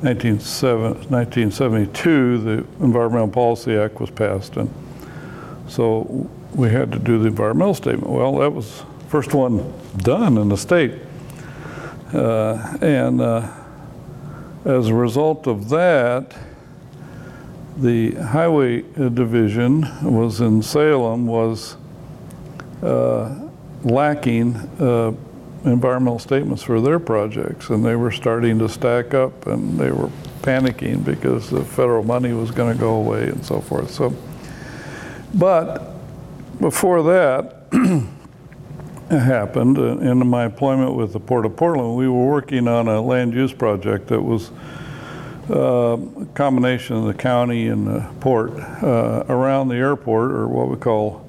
1972. 0.00 2.38
The 2.38 2.66
Environmental 2.84 3.28
Policy 3.28 3.76
Act 3.76 4.00
was 4.00 4.10
passed, 4.10 4.56
and 4.56 4.70
so 5.68 6.28
we 6.54 6.68
had 6.68 6.92
to 6.92 6.98
do 6.98 7.18
the 7.18 7.28
environmental 7.28 7.74
statement. 7.74 8.10
Well, 8.10 8.36
that 8.38 8.50
was 8.50 8.82
first 9.08 9.34
one 9.34 9.72
done 9.98 10.38
in 10.38 10.48
the 10.48 10.56
state, 10.56 10.94
uh, 12.12 12.76
and 12.82 13.20
uh, 13.20 13.48
as 14.64 14.88
a 14.88 14.94
result 14.94 15.46
of 15.46 15.68
that, 15.70 16.36
the 17.78 18.12
highway 18.12 18.82
division 18.82 19.82
was 20.02 20.40
in 20.40 20.62
Salem 20.62 21.26
was 21.26 21.76
uh, 22.82 23.48
lacking 23.84 24.56
uh, 24.80 25.12
environmental 25.66 26.18
statements 26.18 26.62
for 26.62 26.80
their 26.80 26.98
projects, 26.98 27.70
and 27.70 27.84
they 27.84 27.96
were 27.96 28.12
starting 28.12 28.58
to 28.60 28.68
stack 28.68 29.14
up, 29.14 29.46
and 29.46 29.78
they 29.78 29.90
were 29.90 30.10
panicking 30.42 31.04
because 31.04 31.50
the 31.50 31.64
federal 31.64 32.04
money 32.04 32.32
was 32.32 32.50
going 32.50 32.72
to 32.72 32.80
go 32.80 32.94
away 32.94 33.28
and 33.28 33.44
so 33.44 33.60
forth. 33.60 33.90
So, 33.90 34.14
but 35.34 35.92
before 36.60 37.02
that 37.02 37.66
happened, 39.10 39.78
uh, 39.78 39.98
in 39.98 40.26
my 40.26 40.44
employment 40.44 40.94
with 40.94 41.12
the 41.12 41.20
Port 41.20 41.44
of 41.44 41.56
Portland, 41.56 41.96
we 41.96 42.08
were 42.08 42.26
working 42.26 42.68
on 42.68 42.86
a 42.86 43.00
land 43.00 43.34
use 43.34 43.52
project 43.52 44.06
that 44.08 44.22
was 44.22 44.52
uh, 45.50 45.96
a 45.96 46.26
combination 46.34 46.96
of 46.96 47.04
the 47.04 47.14
county 47.14 47.68
and 47.68 47.86
the 47.86 48.08
port 48.20 48.52
uh, 48.82 49.24
around 49.28 49.68
the 49.68 49.76
airport, 49.76 50.30
or 50.30 50.46
what 50.46 50.68
we 50.68 50.76
call 50.76 51.26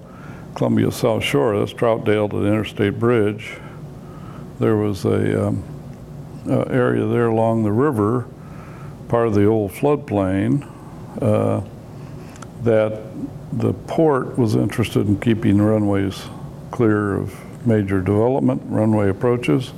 Columbia 0.55 0.91
South 0.91 1.23
Shore, 1.23 1.59
that's 1.59 1.73
Troutdale 1.73 2.29
to 2.29 2.39
the 2.39 2.47
Interstate 2.47 2.99
Bridge. 2.99 3.57
There 4.59 4.75
was 4.75 5.05
a 5.05 5.47
um, 5.47 5.63
uh, 6.47 6.61
area 6.63 7.05
there 7.05 7.27
along 7.27 7.63
the 7.63 7.71
river, 7.71 8.27
part 9.07 9.27
of 9.27 9.35
the 9.35 9.45
old 9.45 9.71
floodplain, 9.71 10.67
uh, 11.21 11.61
that 12.63 13.01
the 13.51 13.73
port 13.73 14.37
was 14.37 14.55
interested 14.55 15.07
in 15.07 15.19
keeping 15.19 15.61
runways 15.61 16.25
clear 16.71 17.15
of 17.15 17.65
major 17.65 18.01
development, 18.01 18.61
runway 18.65 19.09
approaches, 19.09 19.73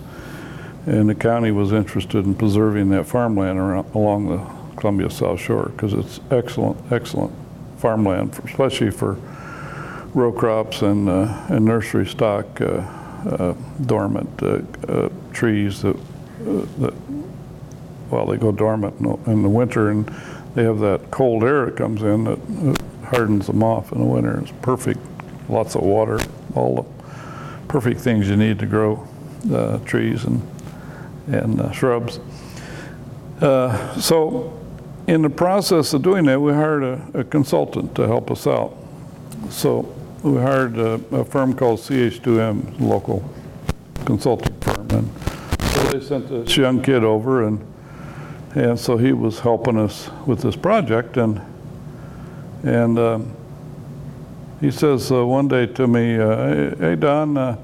and 0.85 1.09
the 1.09 1.15
county 1.15 1.51
was 1.51 1.71
interested 1.71 2.25
in 2.25 2.33
preserving 2.33 2.89
that 2.89 3.05
farmland 3.05 3.59
around, 3.59 3.93
along 3.93 4.27
the 4.27 4.79
Columbia 4.79 5.09
South 5.09 5.39
Shore 5.39 5.71
because 5.75 5.93
it's 5.93 6.19
excellent, 6.31 6.77
excellent 6.91 7.33
farmland, 7.77 8.35
for, 8.35 8.47
especially 8.47 8.91
for 8.91 9.17
row 10.13 10.31
crops 10.31 10.81
and, 10.81 11.09
uh, 11.09 11.45
and 11.49 11.65
nursery 11.65 12.05
stock 12.05 12.61
uh, 12.61 12.81
dormant 13.85 14.37
trees 15.33 15.81
that, 15.81 15.97
that, 16.79 16.93
well, 18.09 18.25
they 18.25 18.37
go 18.37 18.51
dormant 18.51 18.99
in 19.27 19.43
the 19.43 19.49
winter 19.49 19.89
and 19.89 20.07
they 20.55 20.63
have 20.63 20.79
that 20.79 21.11
cold 21.11 21.43
air 21.43 21.65
that 21.65 21.75
comes 21.75 22.01
in 22.01 22.23
that 22.23 22.81
hardens 23.05 23.47
them 23.47 23.63
off 23.63 23.91
in 23.91 23.99
the 23.99 24.05
winter. 24.05 24.39
It's 24.39 24.51
perfect, 24.61 24.99
lots 25.49 25.75
of 25.75 25.81
water, 25.81 26.19
all 26.55 26.75
the 26.75 27.67
perfect 27.67 27.99
things 28.01 28.27
you 28.27 28.35
need 28.35 28.59
to 28.59 28.65
grow 28.65 29.07
uh, 29.53 29.79
trees 29.79 30.25
and, 30.25 30.41
and 31.27 31.61
uh, 31.61 31.71
shrubs. 31.71 32.19
Uh, 33.41 33.99
so 33.99 34.59
in 35.07 35.21
the 35.21 35.29
process 35.29 35.93
of 35.93 36.01
doing 36.01 36.25
that, 36.25 36.39
we 36.39 36.51
hired 36.51 36.83
a, 36.83 37.01
a 37.13 37.23
consultant 37.23 37.95
to 37.95 38.07
help 38.07 38.29
us 38.31 38.45
out. 38.45 38.75
So 39.49 39.95
we 40.23 40.35
hired 40.35 40.77
a, 40.77 40.93
a 41.11 41.23
firm 41.23 41.53
called 41.53 41.79
CH2M, 41.79 42.79
local 42.81 43.23
consulting 44.05 44.59
firm, 44.59 44.87
and 44.89 45.09
so 45.61 45.83
they 45.83 46.01
sent 46.01 46.27
this 46.27 46.57
young 46.57 46.81
kid 46.81 47.03
over, 47.03 47.45
and 47.45 47.65
and 48.55 48.79
so 48.79 48.97
he 48.97 49.13
was 49.13 49.39
helping 49.39 49.77
us 49.77 50.09
with 50.25 50.41
this 50.41 50.55
project, 50.55 51.17
and 51.17 51.39
and 52.63 52.99
um, 52.99 53.33
he 54.59 54.71
says 54.71 55.11
uh, 55.11 55.25
one 55.25 55.47
day 55.47 55.67
to 55.67 55.87
me, 55.87 56.19
uh, 56.19 56.75
hey, 56.75 56.95
Don, 56.95 57.37
uh, 57.37 57.57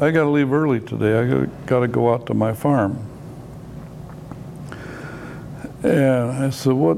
I 0.00 0.10
got 0.10 0.24
to 0.24 0.30
leave 0.30 0.52
early 0.52 0.80
today. 0.80 1.18
I 1.18 1.46
got 1.66 1.80
to 1.80 1.88
go 1.88 2.12
out 2.12 2.26
to 2.26 2.34
my 2.34 2.52
farm. 2.52 2.98
And 5.82 6.44
I 6.44 6.50
said, 6.50 6.72
what? 6.72 6.96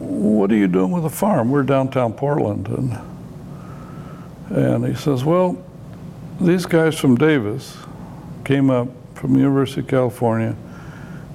What 0.00 0.50
are 0.50 0.56
you 0.56 0.68
doing 0.68 0.90
with 0.90 1.04
a 1.04 1.10
farm? 1.10 1.50
We're 1.50 1.62
downtown 1.62 2.14
Portland, 2.14 2.68
and 2.68 2.98
and 4.50 4.84
he 4.84 4.94
says, 4.94 5.24
well, 5.24 5.62
these 6.40 6.66
guys 6.66 6.98
from 6.98 7.16
Davis 7.16 7.76
came 8.44 8.68
up 8.70 8.88
from 9.14 9.34
the 9.34 9.38
University 9.38 9.80
of 9.80 9.86
California, 9.86 10.56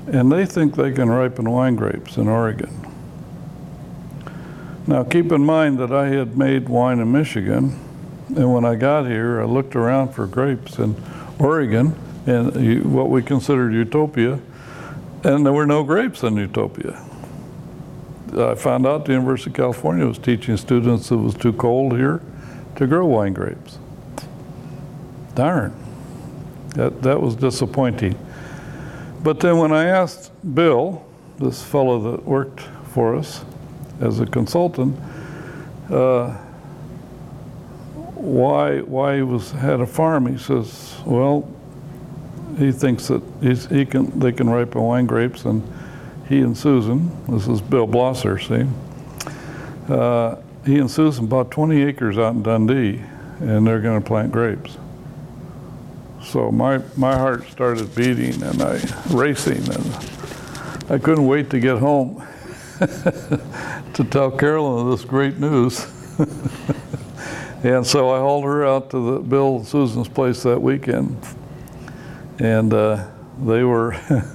and 0.07 0.31
they 0.31 0.45
think 0.45 0.75
they 0.75 0.91
can 0.91 1.09
ripen 1.09 1.49
wine 1.49 1.75
grapes 1.75 2.17
in 2.17 2.27
Oregon. 2.27 2.69
Now, 4.87 5.03
keep 5.03 5.31
in 5.31 5.45
mind 5.45 5.79
that 5.79 5.91
I 5.91 6.09
had 6.09 6.37
made 6.37 6.67
wine 6.67 6.99
in 6.99 7.11
Michigan, 7.11 7.79
and 8.35 8.53
when 8.53 8.65
I 8.65 8.75
got 8.75 9.05
here, 9.05 9.41
I 9.41 9.45
looked 9.45 9.75
around 9.75 10.09
for 10.09 10.27
grapes 10.27 10.77
in 10.77 10.95
Oregon, 11.39 11.95
and 12.27 12.93
what 12.93 13.09
we 13.09 13.21
considered 13.21 13.71
utopia, 13.71 14.39
and 15.23 15.45
there 15.45 15.53
were 15.53 15.65
no 15.65 15.83
grapes 15.83 16.23
in 16.23 16.35
utopia. 16.35 17.01
I 18.37 18.55
found 18.55 18.85
out 18.85 19.05
the 19.05 19.13
University 19.13 19.51
of 19.51 19.55
California 19.55 20.05
was 20.05 20.17
teaching 20.17 20.57
students 20.57 21.09
it 21.11 21.15
was 21.15 21.35
too 21.35 21.53
cold 21.53 21.93
here 21.93 22.21
to 22.75 22.87
grow 22.87 23.05
wine 23.05 23.33
grapes. 23.33 23.77
Darn, 25.33 25.73
that, 26.75 27.01
that 27.01 27.21
was 27.21 27.35
disappointing. 27.35 28.17
But 29.23 29.39
then 29.39 29.57
when 29.57 29.71
I 29.71 29.85
asked 29.85 30.31
Bill, 30.55 31.05
this 31.39 31.63
fellow 31.63 32.11
that 32.11 32.25
worked 32.25 32.61
for 32.93 33.15
us 33.15 33.43
as 33.99 34.19
a 34.19 34.25
consultant, 34.25 34.97
uh, 35.89 36.33
why 38.15 38.79
why 38.79 39.17
he 39.17 39.21
was 39.21 39.51
had 39.51 39.81
a 39.81 39.85
farm, 39.85 40.25
he 40.25 40.37
says, 40.37 40.95
well, 41.05 41.47
he 42.57 42.71
thinks 42.71 43.07
that 43.07 43.21
he 43.41 43.85
can 43.85 44.17
they 44.19 44.31
can 44.31 44.49
ripen 44.49 44.81
wine 44.81 45.05
grapes, 45.05 45.45
and 45.45 45.61
he 46.27 46.39
and 46.39 46.57
Susan, 46.57 47.11
this 47.27 47.47
is 47.47 47.61
Bill 47.61 47.87
Blosser, 47.87 48.39
see, 48.39 48.67
uh, 49.93 50.37
he 50.65 50.79
and 50.79 50.89
Susan 50.89 51.27
bought 51.27 51.51
20 51.51 51.83
acres 51.83 52.17
out 52.17 52.33
in 52.33 52.43
Dundee, 52.43 53.01
and 53.39 53.65
they're 53.65 53.81
going 53.81 54.01
to 54.01 54.05
plant 54.05 54.31
grapes. 54.31 54.77
So 56.23 56.51
my, 56.51 56.81
my 56.97 57.15
heart 57.15 57.47
started 57.49 57.93
beating 57.93 58.41
and 58.41 58.61
I 58.61 58.81
racing, 59.11 59.61
and 59.71 59.95
I 60.89 60.97
couldn't 60.97 61.27
wait 61.27 61.51
to 61.51 61.59
get 61.59 61.77
home 61.77 62.25
to 62.79 64.07
tell 64.09 64.31
Carolyn 64.31 64.89
this 64.89 65.05
great 65.05 65.37
news. 65.37 65.85
and 67.63 67.85
so 67.85 68.09
I 68.09 68.19
hauled 68.19 68.45
her 68.45 68.65
out 68.65 68.89
to 68.89 69.13
the 69.13 69.19
Bill 69.19 69.57
and 69.57 69.67
Susan's 69.67 70.07
place 70.07 70.41
that 70.43 70.59
weekend, 70.59 71.17
and 72.39 72.73
uh, 72.73 73.07
they 73.43 73.63
were. 73.63 73.95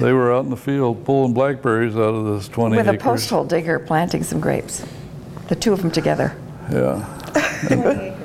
they 0.00 0.12
were 0.12 0.32
out 0.32 0.44
in 0.44 0.50
the 0.50 0.56
field 0.56 1.04
pulling 1.04 1.34
blackberries 1.34 1.96
out 1.96 2.14
of 2.14 2.24
this 2.24 2.48
20 2.48 2.76
with 2.76 2.86
acres. 2.86 3.00
a 3.00 3.04
post 3.04 3.30
hole 3.30 3.44
digger 3.44 3.78
planting 3.78 4.22
some 4.22 4.40
grapes 4.40 4.84
the 5.48 5.56
two 5.56 5.72
of 5.72 5.82
them 5.82 5.90
together. 5.90 6.36
Yeah. 6.70 7.04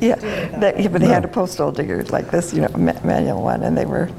yeah, 0.00 0.16
they, 0.58 0.82
yeah, 0.82 0.88
but 0.88 1.00
they 1.00 1.08
had 1.08 1.24
a 1.24 1.28
postal 1.28 1.72
digger 1.72 2.02
like 2.04 2.30
this, 2.30 2.52
you 2.52 2.62
know, 2.62 2.68
manual 2.76 3.42
one, 3.42 3.62
and 3.62 3.76
they 3.76 3.86
were. 3.86 4.10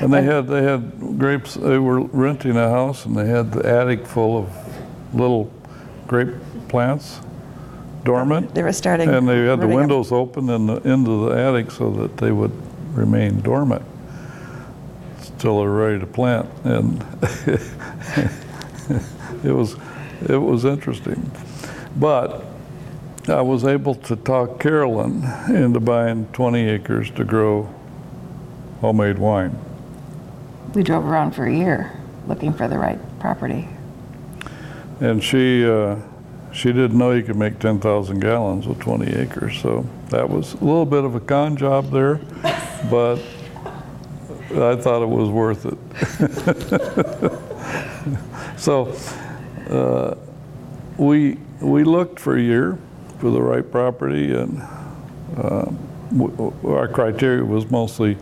And 0.00 0.12
they 0.12 0.22
had 0.22 0.46
they 0.46 0.62
had 0.62 1.18
grapes. 1.18 1.54
They 1.54 1.78
were 1.78 2.00
renting 2.00 2.56
a 2.56 2.68
house, 2.68 3.04
and 3.04 3.16
they 3.16 3.26
had 3.26 3.52
the 3.52 3.66
attic 3.66 4.06
full 4.06 4.38
of 4.38 5.14
little 5.14 5.52
grape 6.06 6.34
plants, 6.68 7.20
dormant. 8.04 8.54
They 8.54 8.62
were 8.62 8.72
starting. 8.72 9.10
And 9.10 9.28
they 9.28 9.44
had 9.44 9.60
the 9.60 9.68
windows 9.68 10.10
open 10.10 10.48
in 10.48 10.66
the 10.66 10.76
into 10.88 11.28
the 11.28 11.36
attic 11.36 11.70
so 11.70 11.90
that 11.90 12.16
they 12.16 12.32
would 12.32 12.52
remain 12.94 13.40
dormant 13.40 13.82
till 15.38 15.60
they're 15.60 15.70
ready 15.70 15.98
to 15.98 16.06
plant. 16.06 16.48
And 16.64 17.04
it 19.44 19.52
was 19.52 19.76
it 20.28 20.36
was 20.36 20.64
interesting. 20.64 21.30
But 21.96 22.44
I 23.28 23.40
was 23.42 23.64
able 23.64 23.94
to 23.94 24.16
talk 24.16 24.60
Carolyn 24.60 25.24
into 25.48 25.80
buying 25.80 26.26
20 26.32 26.68
acres 26.68 27.10
to 27.12 27.24
grow 27.24 27.68
homemade 28.80 29.18
wine. 29.18 29.58
We 30.74 30.82
drove 30.82 31.04
around 31.04 31.32
for 31.32 31.46
a 31.46 31.54
year 31.54 31.92
looking 32.26 32.52
for 32.52 32.68
the 32.68 32.78
right 32.78 32.98
property. 33.18 33.68
And 35.00 35.22
she, 35.22 35.68
uh, 35.68 35.96
she 36.52 36.72
didn't 36.72 36.96
know 36.96 37.12
you 37.12 37.22
could 37.22 37.36
make 37.36 37.58
10,000 37.58 38.20
gallons 38.20 38.66
with 38.66 38.78
20 38.78 39.06
acres. 39.16 39.60
So 39.60 39.86
that 40.10 40.28
was 40.28 40.54
a 40.54 40.64
little 40.64 40.86
bit 40.86 41.04
of 41.04 41.14
a 41.14 41.20
con 41.20 41.56
job 41.56 41.90
there, 41.90 42.16
but 42.90 43.18
I 44.52 44.76
thought 44.76 45.02
it 45.02 45.08
was 45.08 45.28
worth 45.28 45.66
it. 45.66 45.78
so 48.58 48.96
uh, 49.70 50.14
we, 50.98 51.38
we 51.60 51.84
looked 51.84 52.18
for 52.18 52.36
a 52.36 52.40
year 52.40 52.78
for 53.18 53.30
the 53.30 53.40
right 53.40 53.70
property, 53.70 54.32
and 54.32 54.62
uh, 55.36 55.70
w- 56.16 56.52
our 56.64 56.88
criteria 56.88 57.44
was 57.44 57.70
mostly 57.70 58.16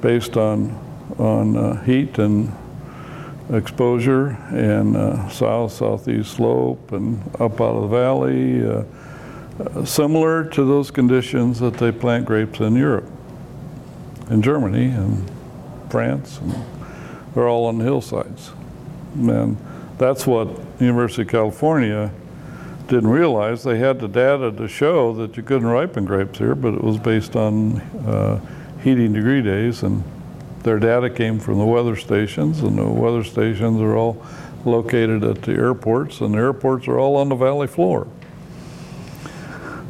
based 0.00 0.36
on, 0.36 0.70
on 1.18 1.56
uh, 1.56 1.82
heat 1.84 2.18
and 2.18 2.50
exposure 3.52 4.28
and 4.50 4.96
uh, 4.96 5.28
south, 5.28 5.72
southeast 5.72 6.32
slope 6.32 6.92
and 6.92 7.22
up 7.40 7.60
out 7.60 7.76
of 7.76 7.90
the 7.90 7.96
valley, 7.96 8.66
uh, 8.66 8.84
uh, 9.60 9.84
similar 9.84 10.44
to 10.44 10.64
those 10.64 10.90
conditions 10.90 11.60
that 11.60 11.74
they 11.74 11.92
plant 11.92 12.24
grapes 12.24 12.60
in 12.60 12.74
Europe, 12.74 13.10
in 14.30 14.40
Germany 14.40 14.86
and 14.86 15.30
France, 15.90 16.38
and 16.38 16.54
they're 17.34 17.48
all 17.48 17.66
on 17.66 17.78
the 17.78 17.84
hillsides. 17.84 18.52
And 19.14 19.58
that's 19.98 20.26
what 20.26 20.48
University 20.80 21.22
of 21.22 21.28
California 21.28 22.10
didn't 22.92 23.10
realize. 23.10 23.64
They 23.64 23.78
had 23.78 24.00
the 24.00 24.08
data 24.08 24.52
to 24.52 24.68
show 24.68 25.14
that 25.14 25.36
you 25.38 25.42
couldn't 25.42 25.66
ripen 25.66 26.04
grapes 26.04 26.38
here, 26.38 26.54
but 26.54 26.74
it 26.74 26.84
was 26.84 26.98
based 26.98 27.36
on 27.36 27.80
uh, 27.80 28.38
heating 28.82 29.14
degree 29.14 29.40
days 29.40 29.82
and 29.82 30.04
their 30.62 30.78
data 30.78 31.10
came 31.10 31.40
from 31.40 31.58
the 31.58 31.64
weather 31.64 31.96
stations, 31.96 32.60
and 32.60 32.78
the 32.78 32.86
weather 32.86 33.24
stations 33.24 33.80
are 33.80 33.96
all 33.96 34.24
located 34.64 35.24
at 35.24 35.42
the 35.42 35.52
airports, 35.52 36.20
and 36.20 36.34
the 36.34 36.38
airports 36.38 36.86
are 36.86 36.98
all 36.98 37.16
on 37.16 37.30
the 37.30 37.34
valley 37.34 37.66
floor. 37.66 38.06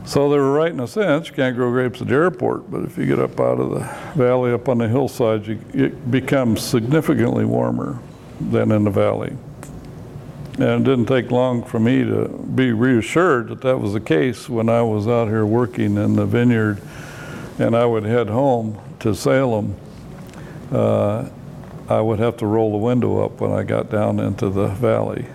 So 0.07 0.31
they 0.31 0.39
were 0.39 0.53
right 0.53 0.73
in 0.73 0.81
a 0.81 0.87
sense. 0.87 1.29
You 1.29 1.35
can't 1.35 1.55
grow 1.55 1.71
grapes 1.71 2.01
at 2.01 2.09
the 2.09 2.15
airport, 2.15 2.71
but 2.71 2.85
if 2.85 2.97
you 2.97 3.05
get 3.05 3.19
up 3.19 3.39
out 3.39 3.61
of 3.61 3.71
the 3.71 3.81
valley, 4.17 4.53
up 4.53 4.69
on 4.69 4.79
the 4.79 4.89
hillside, 4.89 5.47
you, 5.47 5.61
it 5.75 6.11
becomes 6.11 6.63
significantly 6.63 7.45
warmer 7.45 7.99
than 8.41 8.73
in 8.73 8.85
the 8.85 8.91
valley. 8.91 9.37
And 10.55 10.63
it 10.63 10.85
didn't 10.85 11.07
take 11.07 11.31
long 11.31 11.65
for 11.65 11.81
me 11.81 12.05
to 12.05 12.29
be 12.29 12.73
reassured 12.73 13.49
that 13.49 13.63
that 13.63 13.79
was 13.79 13.95
the 13.95 14.01
case 14.01 14.49
when 14.49 14.69
I 14.69 14.83
was 14.83 15.09
out 15.09 15.29
here 15.29 15.47
working 15.47 15.97
in 15.97 16.15
the 16.15 16.27
vineyard, 16.27 16.81
and 17.59 17.75
I 17.75 17.87
would 17.87 18.05
head 18.05 18.29
home 18.29 18.79
to 19.01 19.15
Salem 19.15 19.77
uh, 20.73 21.29
I 21.89 22.01
would 22.01 22.19
have 22.21 22.39
to 22.39 22.47
roll 22.47 22.71
the 22.71 22.79
window 22.79 23.23
up 23.25 23.41
when 23.41 23.53
I 23.53 23.63
got 23.63 23.91
down 23.91 24.19
into 24.19 24.49
the 24.49 24.69
valley 24.69 25.27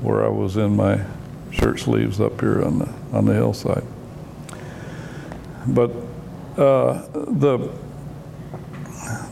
where 0.00 0.24
I 0.24 0.28
was 0.28 0.56
in 0.56 0.76
my 0.76 1.04
shirt 1.50 1.80
sleeves 1.80 2.20
up 2.20 2.40
here 2.40 2.62
on 2.62 2.78
the, 2.78 2.88
on 3.12 3.24
the 3.24 3.34
hillside. 3.34 3.84
But 5.66 5.90
uh, 6.56 7.06
the, 7.12 7.72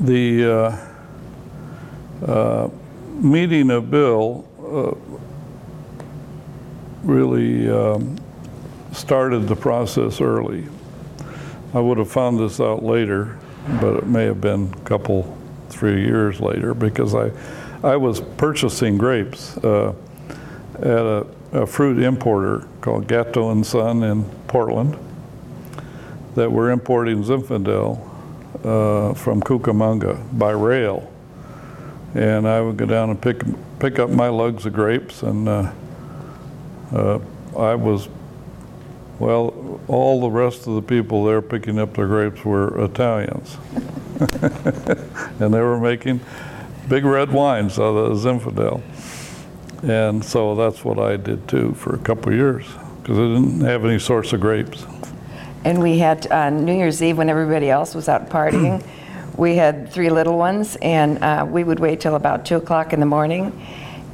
the 0.01 0.53
uh, 0.53 2.27
uh, 2.27 2.70
meeting 3.07 3.70
of 3.70 3.90
Bill 3.90 4.44
uh, 4.59 5.13
really 7.05 7.71
um, 7.71 8.19
started 8.93 9.49
the 9.49 9.57
process 9.57 10.21
early. 10.21 10.67
I 11.75 11.81
would 11.81 11.99
have 11.99 12.11
found 12.11 12.38
this 12.38 12.61
out 12.61 12.83
later, 12.83 13.38
but 13.81 13.97
it 13.97 14.07
may 14.07 14.25
have 14.25 14.40
been 14.40 14.73
a 14.73 14.85
couple 14.85 15.37
three 15.69 16.05
years 16.05 16.40
later 16.40 16.73
because 16.73 17.14
I, 17.14 17.31
I 17.83 17.97
was 17.97 18.21
purchasing 18.21 18.97
grapes 18.97 19.57
uh, 19.59 19.93
at 20.79 20.87
a, 20.87 21.27
a, 21.53 21.67
fruit 21.67 22.01
importer 22.01 22.67
called 22.81 23.09
Gatto 23.09 23.51
and 23.51 23.67
Son 23.67 24.03
in 24.03 24.25
Portland 24.47 24.97
that 26.37 26.51
were 26.51 26.71
importing 26.71 27.23
Zinfandel 27.23 28.01
uh, 28.64 29.14
from 29.14 29.40
Cucamonga 29.40 30.38
by 30.38 30.53
rail. 30.53 31.11
And 32.14 32.47
I 32.47 32.61
would 32.61 32.77
go 32.77 32.87
down 32.87 33.11
and 33.11 33.21
pick, 33.21 33.43
pick 33.81 33.99
up 33.99 34.11
my 34.11 34.29
lugs 34.29 34.67
of 34.67 34.73
grapes 34.73 35.23
and 35.23 35.49
uh, 35.49 35.73
uh 36.92 37.18
I 37.57 37.75
was 37.75 38.09
well, 39.18 39.81
all 39.87 40.20
the 40.20 40.31
rest 40.31 40.66
of 40.66 40.75
the 40.75 40.83
people 40.83 41.25
there 41.25 41.40
picking 41.40 41.79
up 41.79 41.94
their 41.94 42.07
grapes 42.07 42.44
were 42.44 42.85
Italians. 42.85 43.57
and 45.40 45.55
they 45.55 45.61
were 45.61 45.79
making 45.79 46.20
big 46.88 47.05
red 47.05 47.31
wines 47.33 47.79
out 47.79 47.97
of 47.97 48.18
Zinfandel. 48.18 48.83
And 49.83 50.25
so 50.25 50.55
that's 50.55 50.85
what 50.85 50.99
I 50.99 51.16
did 51.16 51.47
too 51.47 51.75
for 51.75 51.94
a 51.94 51.99
couple 51.99 52.33
of 52.33 52.38
years 52.38 52.66
because 53.01 53.18
I 53.18 53.23
didn't 53.23 53.61
have 53.61 53.85
any 53.85 53.99
source 53.99 54.33
of 54.33 54.40
grapes. 54.40 54.85
And 55.64 55.81
we 55.81 55.99
had 55.99 56.31
uh, 56.31 56.51
New 56.51 56.75
Year's 56.75 57.03
Eve 57.03 57.18
when 57.18 57.31
everybody 57.31 57.70
else 57.70 57.94
was 57.94 58.09
out 58.09 58.29
partying. 58.29 58.85
we 59.37 59.57
had 59.57 59.90
three 59.90 60.11
little 60.11 60.37
ones, 60.37 60.77
and 60.83 61.23
uh, 61.23 61.47
we 61.49 61.64
would 61.64 61.81
wait 61.81 62.01
till 62.01 62.16
about 62.16 62.44
two 62.44 62.57
o'clock 62.57 62.92
in 62.92 63.01
the 63.01 63.07
morning, 63.07 63.53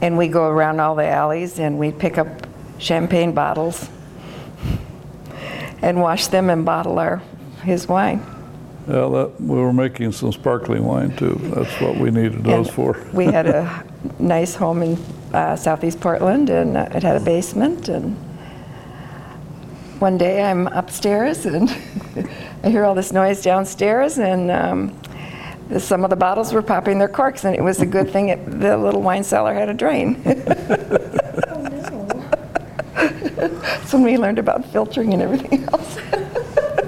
and 0.00 0.16
we 0.16 0.28
go 0.28 0.48
around 0.48 0.80
all 0.80 0.94
the 0.94 1.06
alleys 1.06 1.59
and 1.59 1.78
we 1.78 1.92
pick 1.92 2.18
up 2.18 2.46
champagne 2.80 3.32
bottles 3.32 3.88
and 5.82 6.00
wash 6.00 6.26
them 6.26 6.50
and 6.50 6.64
bottle 6.64 6.98
our 6.98 7.22
his 7.62 7.86
wine. 7.86 8.24
Yeah, 8.88 9.06
that, 9.08 9.34
we 9.38 9.56
were 9.56 9.72
making 9.72 10.12
some 10.12 10.32
sparkling 10.32 10.84
wine 10.84 11.14
too. 11.16 11.38
That's 11.54 11.80
what 11.80 11.96
we 11.98 12.10
needed 12.10 12.42
those 12.42 12.66
And 12.66 12.74
for. 12.74 13.06
we 13.12 13.26
had 13.26 13.46
a 13.46 13.84
nice 14.18 14.54
home 14.54 14.82
in 14.82 14.98
uh, 15.32 15.54
southeast 15.56 16.00
Portland, 16.00 16.50
and 16.50 16.76
uh, 16.76 16.88
it 16.94 17.02
had 17.02 17.16
a 17.16 17.20
basement. 17.20 17.88
And 17.88 18.16
one 20.00 20.16
day 20.18 20.42
I'm 20.42 20.66
upstairs, 20.68 21.46
and 21.46 21.70
I 22.64 22.70
hear 22.70 22.84
all 22.84 22.94
this 22.94 23.12
noise 23.12 23.42
downstairs, 23.42 24.18
and 24.18 24.50
um, 24.50 24.98
some 25.78 26.02
of 26.02 26.10
the 26.10 26.16
bottles 26.16 26.52
were 26.52 26.62
popping 26.62 26.98
their 26.98 27.08
corks, 27.08 27.44
and 27.44 27.54
it 27.54 27.62
was 27.62 27.80
a 27.80 27.86
good 27.86 28.10
thing 28.10 28.30
it, 28.30 28.44
the 28.60 28.76
little 28.76 29.02
wine 29.02 29.22
cellar 29.22 29.54
had 29.54 29.68
a 29.68 29.74
drain. 29.74 30.20
No. 33.90 33.98
That's 33.98 34.05
when 34.05 34.12
we 34.12 34.18
learned 34.18 34.38
about 34.38 34.64
filtering 34.66 35.12
and 35.14 35.22
everything 35.22 35.64
else. 35.72 35.96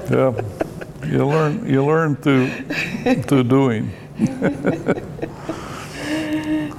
Yeah, 0.09 0.41
you 1.05 1.27
learn 1.27 1.67
you 1.69 1.85
learn 1.85 2.15
through 2.15 2.49
through 3.23 3.45
doing. 3.45 3.91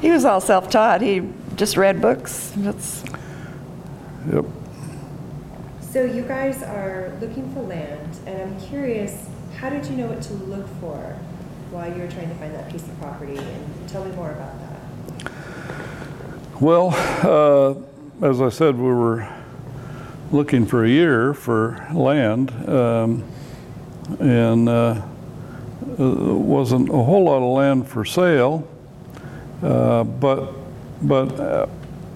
he 0.02 0.12
was 0.12 0.24
all 0.24 0.40
self-taught. 0.40 1.02
He 1.02 1.28
just 1.58 1.76
read 1.76 2.02
books. 2.02 2.54
That's 2.56 3.04
Yep. 4.32 4.46
So 5.82 6.06
you 6.06 6.22
guys 6.22 6.64
are 6.64 7.12
looking 7.20 7.54
for 7.54 7.62
land, 7.64 8.18
and 8.26 8.42
I'm 8.42 8.62
curious, 8.62 9.28
how 9.58 9.70
did 9.70 9.86
you 9.88 9.98
know 9.98 10.08
what 10.08 10.22
to 10.22 10.34
look 10.34 10.68
for 10.80 11.18
while 11.72 11.94
you 11.94 12.02
were 12.02 12.08
trying 12.08 12.30
to 12.30 12.36
find 12.36 12.56
that 12.56 12.72
piece 12.72 12.84
of 12.84 12.98
property? 13.02 13.38
And 13.38 13.90
tell 13.90 14.06
me 14.06 14.16
more 14.16 14.32
about 14.32 14.54
that. 14.62 15.32
Well, 16.62 16.94
uh, 17.24 17.76
as 18.26 18.40
I 18.42 18.48
said, 18.48 18.78
we 18.78 18.84
were 18.84 19.28
looking 20.34 20.65
for 20.65 20.84
a 20.84 20.89
year 20.89 21.32
for 21.32 21.88
land, 21.93 22.50
um, 22.67 23.24
and 24.19 24.67
uh, 24.67 25.00
uh, 26.00 26.06
wasn't 26.34 26.89
a 26.89 27.04
whole 27.04 27.26
lot 27.26 27.38
of 27.38 27.54
land 27.54 27.88
for 27.88 28.04
sale. 28.04 28.67
Uh, 29.62 30.04
but 30.04 30.52
but 31.04 31.39
uh, 31.39 31.67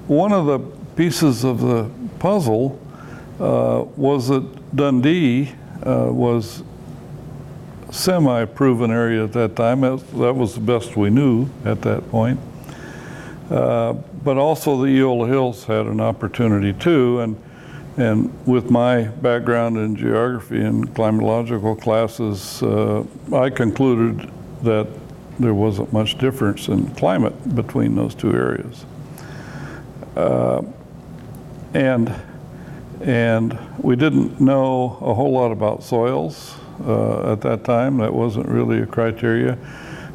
one 0.07 0.33
of 0.33 0.47
the 0.47 0.59
pieces 0.95 1.43
of 1.43 1.61
the 1.61 1.89
puzzle 2.17 2.79
uh, 3.39 3.85
was 3.95 4.29
that 4.29 4.75
Dundee 4.75 5.53
uh, 5.85 6.07
was 6.09 6.63
semi-proven 7.91 8.89
area 8.89 9.23
at 9.23 9.33
that 9.33 9.55
time. 9.55 9.81
That, 9.81 10.33
was 10.33 10.55
the 10.55 10.61
best 10.61 10.97
we 10.97 11.09
knew 11.09 11.49
at 11.63 11.81
that 11.83 12.09
point. 12.09 12.39
But 13.49 14.37
also 14.37 14.81
the 14.81 14.87
Eola 14.87 15.27
Hills 15.27 15.65
had 15.65 15.85
an 15.85 16.01
opportunity 16.01 16.73
too, 16.73 17.19
and 17.19 17.41
and 17.97 18.31
with 18.45 18.69
my 18.69 19.03
background 19.03 19.77
in 19.77 19.95
geography 19.95 20.61
and 20.61 20.87
climatological 20.93 21.81
classes, 21.81 22.61
uh, 22.61 23.03
I 23.33 23.49
concluded 23.49 24.31
that 24.61 24.87
there 25.39 25.53
wasn't 25.53 25.91
much 25.91 26.17
difference 26.17 26.67
in 26.67 26.87
climate 26.95 27.55
between 27.55 27.95
those 27.95 28.15
two 28.15 28.33
areas. 28.33 28.85
Uh, 30.15 30.61
and 31.73 32.13
and 33.01 33.57
we 33.77 33.95
didn't 33.95 34.41
know 34.41 34.97
a 35.01 35.13
whole 35.13 35.31
lot 35.31 35.51
about 35.51 35.83
soils 35.83 36.55
uh, 36.85 37.31
at 37.31 37.41
that 37.41 37.63
time. 37.63 37.97
That 37.97 38.13
wasn't 38.13 38.47
really 38.47 38.79
a 38.79 38.85
criteria. 38.87 39.55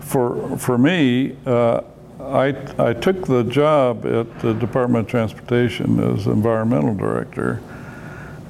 For 0.01 0.57
for 0.59 0.79
me, 0.79 1.37
uh, 1.47 1.83
I, 2.21 2.57
I 2.79 2.93
took 2.93 3.27
the 3.27 3.43
job 3.45 4.07
at 4.07 4.41
the 4.41 4.55
Department 4.55 5.07
of 5.07 5.11
Transportation 5.11 5.99
as 6.01 6.27
environmental 6.27 6.95
director, 6.95 7.61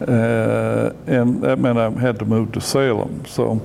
uh, 0.09 0.95
and 1.07 1.43
that 1.43 1.59
meant 1.59 1.79
I 1.79 1.91
had 1.91 2.19
to 2.19 2.25
move 2.25 2.53
to 2.53 2.61
Salem. 2.61 3.25
So 3.27 3.61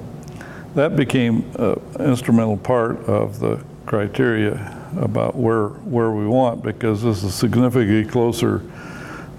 that 0.75 0.95
became 0.95 1.43
an 1.55 1.79
instrumental 1.99 2.57
part 2.57 2.97
of 3.05 3.39
the 3.39 3.63
criteria 3.85 4.73
about 4.97 5.35
where 5.35 5.69
where 5.69 6.11
we 6.11 6.27
want 6.27 6.63
because 6.63 7.01
this 7.03 7.23
is 7.23 7.33
significantly 7.33 8.05
closer 8.05 8.61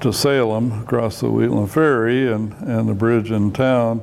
to 0.00 0.12
Salem 0.12 0.82
across 0.82 1.20
the 1.20 1.30
Wheatland 1.30 1.70
Ferry 1.70 2.32
and, 2.32 2.52
and 2.62 2.88
the 2.88 2.94
bridge 2.94 3.30
in 3.30 3.52
town 3.52 4.00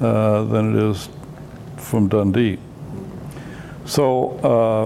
uh, 0.00 0.44
than 0.44 0.76
it 0.76 0.90
is 0.90 1.08
from 1.76 2.08
Dundee. 2.08 2.58
So, 3.84 4.38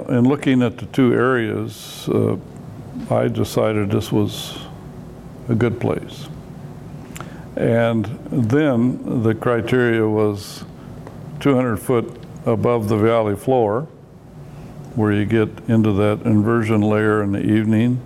uh, 0.08 0.12
in 0.12 0.24
looking 0.24 0.62
at 0.62 0.78
the 0.78 0.86
two 0.86 1.12
areas, 1.12 2.08
uh, 2.08 2.36
I 3.10 3.28
decided 3.28 3.90
this 3.90 4.12
was 4.12 4.58
a 5.48 5.54
good 5.54 5.80
place. 5.80 6.28
And 7.56 8.04
then 8.30 9.22
the 9.22 9.34
criteria 9.34 10.08
was 10.08 10.64
200 11.40 11.76
foot 11.76 12.16
above 12.46 12.88
the 12.88 12.96
valley 12.96 13.36
floor, 13.36 13.82
where 14.94 15.12
you 15.12 15.24
get 15.24 15.48
into 15.68 15.92
that 15.92 16.22
inversion 16.24 16.80
layer 16.80 17.22
in 17.22 17.32
the 17.32 17.42
evening. 17.42 18.00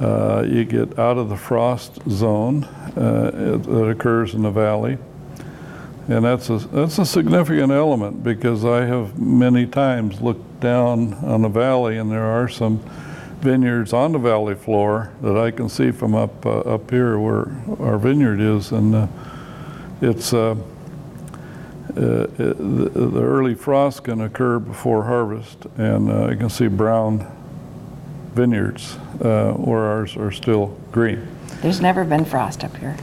Uh, 0.00 0.44
you 0.46 0.64
get 0.64 0.98
out 0.98 1.16
of 1.16 1.28
the 1.28 1.36
frost 1.36 1.98
zone 2.08 2.64
uh, 2.64 3.58
that 3.62 3.88
occurs 3.88 4.34
in 4.34 4.42
the 4.42 4.50
valley. 4.50 4.98
And 6.08 6.24
that's 6.24 6.50
a, 6.50 6.58
that's 6.58 6.98
a 6.98 7.06
significant 7.06 7.70
element 7.70 8.24
because 8.24 8.64
I 8.64 8.84
have 8.84 9.18
many 9.18 9.66
times 9.66 10.20
looked 10.20 10.60
down 10.60 11.14
on 11.14 11.42
the 11.42 11.48
valley 11.48 11.98
and 11.98 12.10
there 12.10 12.24
are 12.24 12.48
some 12.48 12.82
vineyards 13.42 13.92
on 13.92 14.12
the 14.12 14.18
valley 14.18 14.54
floor 14.54 15.12
that 15.20 15.36
I 15.36 15.50
can 15.50 15.68
see 15.68 15.90
from 15.90 16.14
up 16.14 16.46
uh, 16.46 16.60
up 16.60 16.90
here 16.90 17.18
where 17.18 17.52
our 17.80 17.98
vineyard 17.98 18.40
is, 18.40 18.70
and 18.70 18.94
uh, 18.94 19.06
it's 20.00 20.32
uh, 20.32 20.52
uh 20.52 20.54
the, 21.94 22.90
the, 22.94 23.22
early 23.22 23.54
frost 23.54 24.04
can 24.04 24.20
occur 24.20 24.60
before 24.60 25.04
harvest, 25.04 25.66
and 25.76 26.10
uh, 26.10 26.30
you 26.30 26.36
can 26.36 26.48
see 26.48 26.68
brown 26.68 27.26
vineyards 28.32 28.96
uh, 29.20 29.52
where 29.54 29.84
ours 29.86 30.16
are 30.16 30.30
still 30.30 30.78
green. 30.92 31.26
There's 31.60 31.80
never 31.80 32.04
been 32.04 32.24
frost 32.24 32.64
up 32.64 32.76
here. 32.76 32.96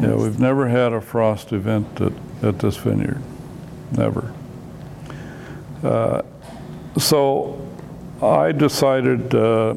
Yeah, 0.00 0.14
we've 0.14 0.40
never 0.40 0.68
had 0.68 0.92
a 0.92 1.00
frost 1.00 1.52
event 1.52 2.00
at, 2.00 2.12
at 2.42 2.58
this 2.58 2.76
vineyard, 2.78 3.22
never. 3.92 4.32
so 6.98 7.61
I 8.22 8.52
decided 8.52 9.34
uh, 9.34 9.74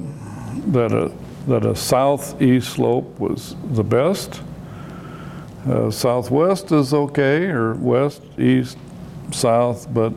that 0.68 0.92
a 0.92 1.12
that 1.48 1.66
a 1.66 1.76
southeast 1.76 2.74
slope 2.74 3.20
was 3.20 3.56
the 3.72 3.84
best. 3.84 4.42
Uh, 5.68 5.90
southwest 5.90 6.72
is 6.72 6.94
okay, 6.94 7.46
or 7.46 7.74
west, 7.74 8.22
east, 8.38 8.78
south, 9.32 9.92
but 9.94 10.14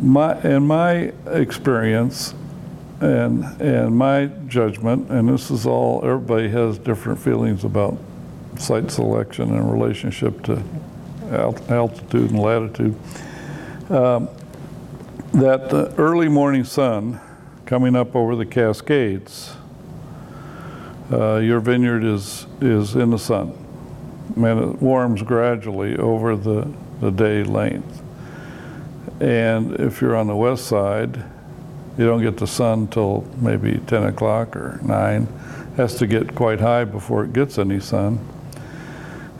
my 0.00 0.38
in 0.42 0.66
my 0.66 1.12
experience 1.26 2.34
and 3.00 3.44
and 3.60 3.96
my 3.96 4.26
judgment, 4.46 5.10
and 5.10 5.28
this 5.28 5.50
is 5.50 5.66
all 5.66 6.00
everybody 6.04 6.48
has 6.48 6.78
different 6.78 7.18
feelings 7.18 7.64
about 7.64 7.96
site 8.58 8.90
selection 8.90 9.54
in 9.54 9.70
relationship 9.70 10.42
to 10.42 10.62
altitude 11.30 12.30
and 12.30 12.40
latitude. 12.40 12.94
Um, 13.90 14.28
that 15.36 15.68
the 15.68 15.94
early 15.98 16.28
morning 16.28 16.64
sun 16.64 17.20
coming 17.66 17.94
up 17.94 18.16
over 18.16 18.34
the 18.34 18.46
Cascades, 18.46 19.54
uh, 21.12 21.36
your 21.36 21.60
vineyard 21.60 22.04
is, 22.04 22.46
is 22.62 22.94
in 22.96 23.10
the 23.10 23.18
sun. 23.18 23.52
And 24.34 24.46
it 24.46 24.82
warms 24.82 25.22
gradually 25.22 25.94
over 25.98 26.36
the, 26.36 26.72
the 27.00 27.10
day 27.10 27.44
length. 27.44 28.02
And 29.20 29.74
if 29.78 30.00
you're 30.00 30.16
on 30.16 30.26
the 30.26 30.36
west 30.36 30.66
side, 30.66 31.22
you 31.98 32.06
don't 32.06 32.22
get 32.22 32.38
the 32.38 32.46
sun 32.46 32.88
till 32.88 33.28
maybe 33.36 33.78
10 33.86 34.04
o'clock 34.04 34.56
or 34.56 34.80
9. 34.82 35.22
It 35.22 35.28
has 35.76 35.96
to 35.96 36.06
get 36.06 36.34
quite 36.34 36.60
high 36.60 36.84
before 36.84 37.24
it 37.24 37.34
gets 37.34 37.58
any 37.58 37.80
sun. 37.80 38.20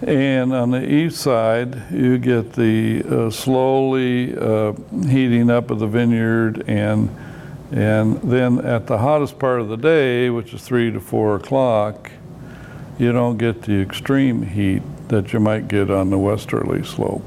And 0.03 0.53
on 0.53 0.73
the 0.73 0.93
east 0.93 1.19
side, 1.19 1.91
you 1.91 2.19
get 2.19 2.53
the 2.53 3.03
uh, 3.09 3.31
slowly 3.31 4.37
uh, 4.37 4.73
heating 5.07 5.49
up 5.51 5.71
of 5.71 5.79
the 5.79 5.87
vineyard, 5.87 6.65
and 6.69 7.09
and 7.73 8.21
then 8.23 8.65
at 8.65 8.87
the 8.87 8.99
hottest 8.99 9.39
part 9.39 9.61
of 9.61 9.69
the 9.69 9.77
day, 9.77 10.31
which 10.31 10.53
is 10.55 10.63
three 10.63 10.93
to 10.93 11.01
four 11.01 11.37
o'clock, 11.37 12.11
you 12.99 13.11
don't 13.11 13.39
get 13.39 13.63
the 13.63 13.81
extreme 13.81 14.43
heat 14.43 14.83
that 15.09 15.33
you 15.33 15.41
might 15.41 15.67
get 15.67 15.91
on 15.91 16.11
the 16.11 16.19
westerly 16.19 16.85
slope. 16.85 17.25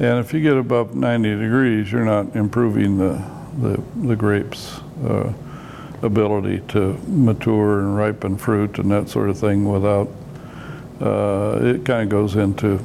And 0.00 0.18
if 0.18 0.32
you 0.32 0.40
get 0.40 0.56
above 0.56 0.94
90 0.94 1.38
degrees, 1.40 1.90
you're 1.90 2.04
not 2.04 2.36
improving 2.36 2.98
the 2.98 3.22
the, 3.60 3.82
the 3.96 4.16
grapes' 4.16 4.78
uh, 5.04 5.32
ability 6.02 6.60
to 6.68 6.98
mature 7.08 7.80
and 7.80 7.96
ripen 7.96 8.36
fruit 8.36 8.78
and 8.78 8.90
that 8.90 9.08
sort 9.08 9.28
of 9.28 9.38
thing 9.38 9.70
without 9.70 10.08
uh, 11.00 11.58
it 11.62 11.84
kind 11.84 12.02
of 12.02 12.08
goes 12.08 12.36
into 12.36 12.80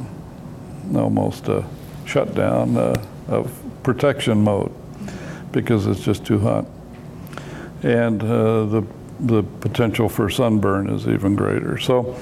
almost 0.96 1.48
a 1.48 1.66
shutdown 2.06 2.78
uh, 2.78 3.04
of 3.28 3.52
protection 3.84 4.44
mode 4.44 4.72
because 5.52 5.88
it's 5.88 6.02
just 6.02 6.26
too 6.26 6.40
hot. 6.40 6.66
And 7.84 8.22
uh, 8.22 8.66
the, 8.66 8.84
the 9.20 9.44
potential 9.44 10.10
for 10.10 10.30
sunburn 10.30 10.90
is 10.90 11.08
even 11.08 11.36
greater. 11.36 11.78
So 11.78 12.18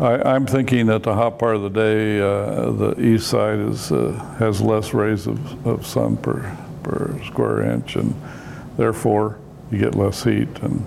I, 0.00 0.34
am 0.34 0.46
thinking 0.46 0.86
that 0.86 1.02
the 1.02 1.14
hot 1.14 1.38
part 1.38 1.56
of 1.56 1.62
the 1.62 1.68
day, 1.68 2.20
uh, 2.20 2.70
the 2.70 3.00
east 3.00 3.28
side 3.28 3.58
is, 3.58 3.92
uh, 3.92 4.12
has 4.38 4.60
less 4.60 4.94
rays 4.94 5.26
of, 5.26 5.66
of 5.66 5.86
sun 5.86 6.16
per, 6.16 6.56
per 6.82 7.20
square 7.26 7.62
inch, 7.70 7.96
and 7.96 8.14
therefore 8.78 9.38
you 9.70 9.78
get 9.78 9.94
less 9.94 10.24
heat. 10.24 10.48
And 10.62 10.82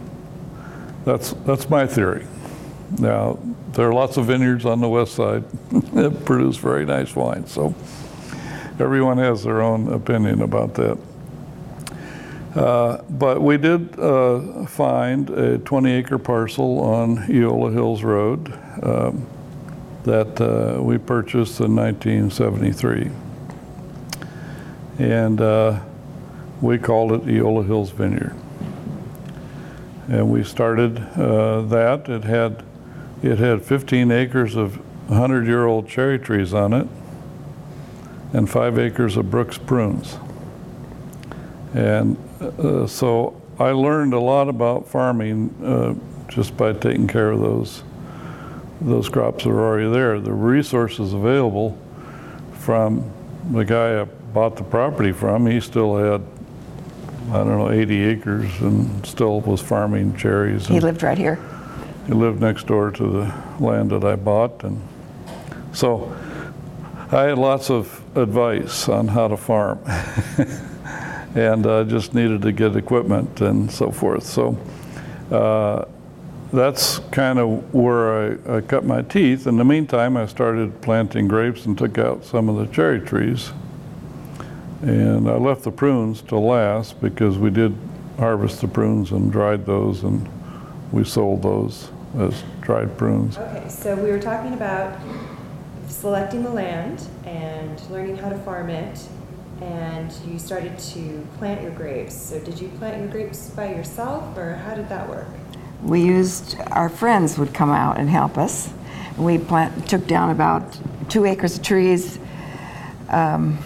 that's, 1.05 1.33
that's 1.45 1.69
my 1.69 1.85
theory. 1.85 2.25
Now, 2.97 3.37
there 3.73 3.87
are 3.87 3.93
lots 3.93 4.17
of 4.17 4.25
vineyards 4.25 4.65
on 4.65 4.81
the 4.81 4.89
west 4.89 5.15
side 5.15 5.43
that 5.93 6.25
produce 6.25 6.57
very 6.57 6.85
nice 6.85 7.15
wine. 7.15 7.47
So 7.47 7.75
everyone 8.79 9.17
has 9.17 9.43
their 9.43 9.61
own 9.61 9.91
opinion 9.91 10.41
about 10.41 10.75
that. 10.75 10.97
Uh, 12.55 13.01
but 13.09 13.41
we 13.41 13.57
did 13.57 13.99
uh, 13.99 14.65
find 14.67 15.29
a 15.31 15.57
20 15.57 15.91
acre 15.91 16.19
parcel 16.19 16.79
on 16.81 17.25
Eola 17.27 17.71
Hills 17.71 18.03
Road 18.03 18.53
um, 18.83 19.25
that 20.03 20.39
uh, 20.39 20.81
we 20.81 20.99
purchased 20.99 21.59
in 21.59 21.75
1973. 21.75 23.09
And 24.99 25.41
uh, 25.41 25.79
we 26.61 26.77
called 26.77 27.11
it 27.13 27.27
Eola 27.27 27.63
Hills 27.63 27.89
Vineyard. 27.89 28.35
And 30.09 30.29
we 30.29 30.43
started 30.43 30.99
uh, 31.17 31.61
that. 31.63 32.07
It 32.07 32.23
had 32.23 32.63
it 33.23 33.39
had 33.39 33.63
15 33.63 34.11
acres 34.11 34.55
of 34.55 34.77
100 35.09 35.47
year 35.47 35.65
old 35.65 35.87
cherry 35.87 36.19
trees 36.19 36.53
on 36.53 36.73
it 36.73 36.87
and 38.33 38.49
five 38.49 38.77
acres 38.77 39.15
of 39.15 39.31
Brooks 39.31 39.57
prunes. 39.57 40.17
And 41.73 42.17
uh, 42.41 42.85
so 42.87 43.39
I 43.59 43.69
learned 43.69 44.13
a 44.13 44.19
lot 44.19 44.49
about 44.49 44.87
farming 44.87 45.55
uh, 45.63 45.93
just 46.29 46.57
by 46.57 46.73
taking 46.73 47.07
care 47.07 47.31
of 47.31 47.39
those 47.39 47.83
those 48.81 49.07
crops 49.07 49.45
that 49.45 49.49
were 49.49 49.65
already 49.65 49.89
there. 49.89 50.19
The 50.19 50.33
resources 50.33 51.13
available 51.13 51.77
from 52.59 53.09
the 53.51 53.63
guy 53.63 54.01
I 54.01 54.03
bought 54.03 54.57
the 54.57 54.63
property 54.63 55.13
from, 55.13 55.45
he 55.45 55.61
still 55.61 55.95
had 55.95 56.21
I 57.29 57.37
don't 57.37 57.57
know 57.57 57.71
80 57.71 58.03
acres 58.03 58.59
and 58.59 59.05
still 59.05 59.39
was 59.41 59.61
farming 59.61 60.17
cherries. 60.17 60.67
He 60.67 60.81
lived 60.81 61.03
right 61.03 61.17
here. 61.17 61.39
He 62.07 62.13
lived 62.13 62.41
next 62.41 62.67
door 62.67 62.91
to 62.91 63.03
the 63.03 63.33
land 63.59 63.91
that 63.91 64.03
I 64.03 64.15
bought, 64.15 64.63
and 64.63 64.81
so 65.71 66.13
I 67.11 67.23
had 67.23 67.37
lots 67.37 67.69
of 67.69 68.01
advice 68.17 68.89
on 68.89 69.07
how 69.07 69.27
to 69.29 69.37
farm, 69.37 69.79
and 71.35 71.65
I 71.65 71.69
uh, 71.69 71.83
just 71.83 72.13
needed 72.13 72.41
to 72.41 72.51
get 72.51 72.75
equipment 72.75 73.39
and 73.39 73.71
so 73.71 73.91
forth. 73.91 74.23
So 74.23 74.57
uh, 75.31 75.85
that's 76.51 76.99
kind 77.11 77.39
of 77.39 77.73
where 77.73 78.33
I, 78.49 78.57
I, 78.57 78.61
cut 78.61 78.83
my 78.83 79.01
teeth. 79.01 79.47
In 79.47 79.57
the 79.57 79.63
meantime, 79.65 80.17
I 80.17 80.25
started 80.25 80.81
planting 80.81 81.27
grapes 81.27 81.65
and 81.65 81.77
took 81.77 81.97
out 81.97 82.25
some 82.25 82.49
of 82.49 82.57
the 82.57 82.67
cherry 82.73 82.99
trees. 82.99 83.51
And 84.81 85.29
I 85.29 85.35
left 85.35 85.63
the 85.63 85.71
prunes 85.71 86.21
to 86.23 86.37
last 86.37 86.99
because 86.99 87.37
we 87.37 87.49
did 87.49 87.75
harvest 88.19 88.61
the 88.61 88.67
prunes 88.67 89.11
and 89.11 89.31
dried 89.31 89.65
those 89.65 90.03
and 90.03 90.27
we 90.91 91.03
sold 91.03 91.41
those 91.41 91.89
as 92.19 92.43
dried 92.61 92.97
prunes. 92.97 93.37
Okay, 93.37 93.67
so 93.69 93.95
we 93.95 94.09
were 94.11 94.19
talking 94.19 94.53
about 94.53 94.99
selecting 95.87 96.43
the 96.43 96.49
land 96.49 97.07
and 97.25 97.81
learning 97.89 98.17
how 98.17 98.29
to 98.29 98.37
farm 98.39 98.69
it, 98.69 98.99
and 99.61 100.11
you 100.27 100.37
started 100.37 100.77
to 100.77 101.25
plant 101.37 101.61
your 101.61 101.71
grapes. 101.71 102.15
So 102.15 102.39
did 102.39 102.59
you 102.59 102.67
plant 102.79 102.99
your 102.99 103.07
grapes 103.09 103.49
by 103.49 103.73
yourself, 103.73 104.37
or 104.37 104.55
how 104.55 104.75
did 104.75 104.89
that 104.89 105.07
work? 105.09 105.27
We 105.81 106.01
used, 106.01 106.57
our 106.71 106.89
friends 106.89 107.37
would 107.37 107.53
come 107.53 107.69
out 107.69 107.97
and 107.97 108.09
help 108.09 108.37
us. 108.37 108.71
We 109.17 109.37
plant, 109.37 109.87
took 109.87 110.07
down 110.07 110.29
about 110.29 110.79
two 111.09 111.25
acres 111.25 111.57
of 111.57 111.63
trees 111.63 112.19
um, 113.09 113.57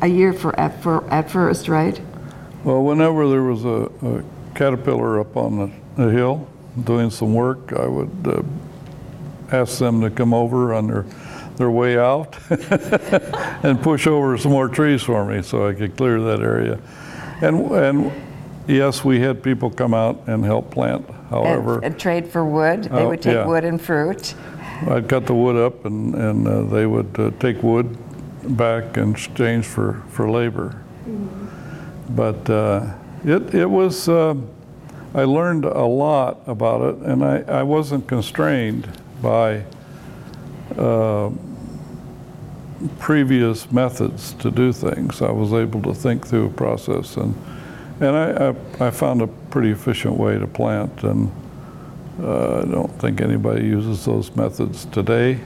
a 0.00 0.06
year 0.06 0.32
for 0.32 0.58
at, 0.58 0.82
for, 0.82 1.08
at 1.10 1.30
first, 1.30 1.68
right? 1.68 2.00
Well, 2.64 2.82
whenever 2.82 3.28
there 3.28 3.42
was 3.42 3.64
a, 3.64 3.90
a 4.02 4.24
caterpillar 4.54 5.20
up 5.20 5.36
on 5.36 5.58
the, 5.58 6.04
the 6.04 6.10
hill 6.10 6.48
doing 6.84 7.10
some 7.10 7.34
work, 7.34 7.72
I 7.72 7.86
would 7.86 8.10
uh, 8.26 8.42
ask 9.56 9.78
them 9.78 10.00
to 10.02 10.10
come 10.10 10.32
over 10.34 10.74
on 10.74 10.86
their, 10.86 11.02
their 11.56 11.70
way 11.70 11.98
out 11.98 12.36
and 13.62 13.80
push 13.82 14.06
over 14.06 14.36
some 14.38 14.52
more 14.52 14.68
trees 14.68 15.02
for 15.02 15.24
me 15.24 15.42
so 15.42 15.68
I 15.68 15.74
could 15.74 15.96
clear 15.96 16.20
that 16.20 16.40
area. 16.40 16.78
And, 17.40 17.70
and 17.72 18.12
yes, 18.66 19.04
we 19.04 19.20
had 19.20 19.42
people 19.42 19.70
come 19.70 19.94
out 19.94 20.22
and 20.26 20.44
help 20.44 20.70
plant. 20.70 21.08
However, 21.30 21.80
And 21.84 21.98
trade 21.98 22.26
for 22.26 22.44
wood. 22.44 22.84
They 22.84 22.90
Oh, 23.02 23.08
would 23.08 23.20
take 23.22 23.34
yeah. 23.34 23.46
wood 23.46 23.64
and 23.64 23.80
fruit. 23.80 24.34
I'd 24.88 25.08
cut 25.08 25.26
the 25.26 25.34
wood 25.34 25.56
up 25.56 25.84
and, 25.84 26.14
and 26.14 26.46
uh, 26.48 26.62
they 26.62 26.86
would 26.86 27.18
uh, 27.18 27.30
take 27.38 27.62
wood 27.62 27.96
back 28.56 28.96
in 28.96 29.10
exchange 29.12 29.66
for, 29.66 30.02
for 30.08 30.30
labor. 30.30 30.80
But 32.10 32.48
uh, 32.48 32.94
it, 33.24 33.54
it 33.54 33.66
was, 33.68 34.08
uh, 34.08 34.34
I 35.14 35.24
learned 35.24 35.64
a 35.64 35.84
lot 35.84 36.40
about 36.46 36.82
it 36.82 36.96
and 37.06 37.24
I, 37.24 37.40
I 37.40 37.62
wasn't 37.62 38.06
constrained 38.06 38.88
by 39.22 39.64
uh, 40.76 41.30
previous 42.98 43.70
methods 43.72 44.34
to 44.34 44.50
do 44.50 44.72
things. 44.72 45.22
I 45.22 45.30
was 45.30 45.52
able 45.52 45.82
to 45.82 45.94
think 45.94 46.26
through 46.26 46.46
a 46.46 46.50
process 46.50 47.16
and, 47.16 47.34
and 48.00 48.16
I, 48.16 48.48
I, 48.80 48.88
I 48.88 48.90
found 48.90 49.22
a 49.22 49.26
pretty 49.26 49.70
efficient 49.70 50.16
way 50.16 50.38
to 50.38 50.46
plant 50.46 51.02
and 51.02 51.32
uh, 52.20 52.60
I 52.60 52.64
don't 52.64 52.92
think 53.00 53.20
anybody 53.20 53.64
uses 53.64 54.04
those 54.04 54.34
methods 54.36 54.84
today 54.86 55.40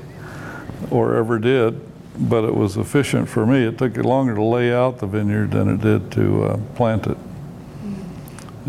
or 0.90 1.14
ever 1.14 1.38
did, 1.38 1.80
but 2.28 2.44
it 2.44 2.54
was 2.54 2.76
efficient 2.76 3.28
for 3.28 3.46
me. 3.46 3.64
It 3.64 3.78
took 3.78 3.96
longer 3.98 4.34
to 4.34 4.42
lay 4.42 4.72
out 4.72 4.98
the 4.98 5.06
vineyard 5.06 5.52
than 5.52 5.68
it 5.68 5.80
did 5.80 6.10
to 6.12 6.44
uh, 6.44 6.56
plant 6.74 7.06
it. 7.06 7.16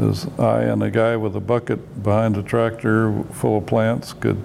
As 0.01 0.27
I 0.39 0.63
and 0.63 0.81
a 0.81 0.89
guy 0.89 1.15
with 1.17 1.35
a 1.35 1.39
bucket 1.39 2.01
behind 2.03 2.35
a 2.37 2.43
tractor 2.43 3.23
full 3.31 3.59
of 3.59 3.65
plants 3.67 4.13
could 4.13 4.41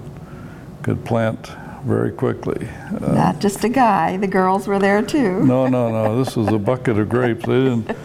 could 0.82 1.04
plant 1.04 1.50
very 1.84 2.12
quickly. 2.12 2.68
Uh, 3.00 3.12
Not 3.12 3.38
just 3.40 3.64
a 3.64 3.68
guy, 3.68 4.16
the 4.16 4.26
girls 4.26 4.66
were 4.66 4.78
there 4.78 5.00
too. 5.02 5.44
no, 5.44 5.66
no, 5.66 5.90
no. 5.90 6.22
This 6.22 6.37
was 6.37 6.48
a 6.48 6.58
bucket 6.58 6.98
of 6.98 7.08
grapes. 7.08 7.46
They 7.46 7.61
didn't. 7.64 7.96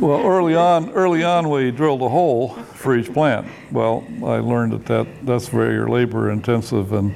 Well, 0.00 0.26
early 0.26 0.54
on, 0.54 0.90
early 0.92 1.22
on, 1.22 1.48
we 1.48 1.70
drilled 1.70 2.02
a 2.02 2.08
hole 2.08 2.48
for 2.74 2.96
each 2.96 3.12
plant. 3.12 3.46
Well, 3.70 4.04
I 4.24 4.38
learned 4.38 4.72
that, 4.72 4.86
that 4.86 5.06
that's 5.26 5.48
very 5.48 5.78
labor 5.88 6.30
intensive 6.30 6.92
and 6.92 7.14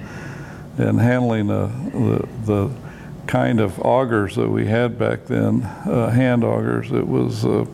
and 0.78 1.00
handling 1.00 1.48
the, 1.48 1.66
the 1.92 2.28
the 2.44 2.70
kind 3.26 3.58
of 3.60 3.72
augers 3.84 4.36
that 4.36 4.48
we 4.48 4.66
had 4.66 4.98
back 4.98 5.24
then, 5.26 5.62
uh, 5.64 6.10
hand 6.10 6.44
augers. 6.44 6.92
It 6.92 7.06
was 7.06 7.44
a, 7.44 7.66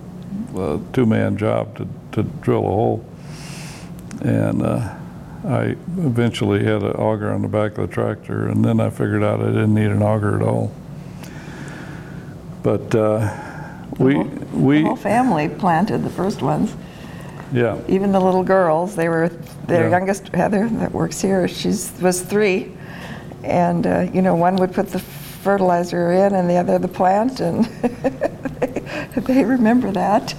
a 0.57 0.81
two-man 0.93 1.37
job 1.37 1.77
to 1.77 1.87
to 2.13 2.23
drill 2.43 2.65
a 2.65 2.69
hole, 2.69 3.05
and. 4.23 4.63
Uh, 4.63 4.95
I 5.45 5.75
eventually 5.99 6.63
had 6.63 6.85
an 6.85 6.93
auger 6.93 7.33
on 7.33 7.43
the 7.43 7.49
back 7.49 7.77
of 7.77 7.89
the 7.89 7.93
tractor, 7.93 8.47
and 8.47 8.65
then 8.65 8.79
I 8.79 8.91
figured 8.91 9.25
out 9.25 9.41
I 9.41 9.47
didn't 9.47 9.75
need 9.75 9.91
an 9.91 10.01
auger 10.01 10.37
at 10.37 10.43
all. 10.43 10.71
But 12.63 12.95
uh, 12.95 13.29
we, 13.99 14.19
we, 14.19 14.83
The 14.83 14.87
whole 14.87 14.95
family 14.97 15.49
planted 15.49 16.05
the 16.05 16.11
first 16.11 16.43
ones. 16.43 16.73
yeah, 17.53 17.77
Even 17.89 18.13
the 18.13 18.21
little 18.21 18.45
girls, 18.45 18.95
they 18.95 19.09
were, 19.09 19.31
their 19.67 19.87
Yeah. 19.87 19.91
youngest, 19.99 20.29
Heather, 20.29 20.69
that 20.69 20.93
works 20.93 21.21
here, 21.21 21.49
she's, 21.49 21.91
was 22.01 22.21
three. 22.23 22.73
And, 23.43 23.85
uh, 23.85 24.07
you 24.13 24.23
know, 24.23 24.37
one 24.37 24.55
would 24.57 24.73
put 24.73 24.91
the 24.91 25.01
fertilizer 25.01 26.13
in 26.13 26.37
and 26.37 26.49
the 26.49 26.57
other 26.57 26.79
the 26.79 26.87
plant, 26.87 27.41
and 27.41 27.67
they 29.17 29.45
remember 29.45 29.93
that. 29.93 30.35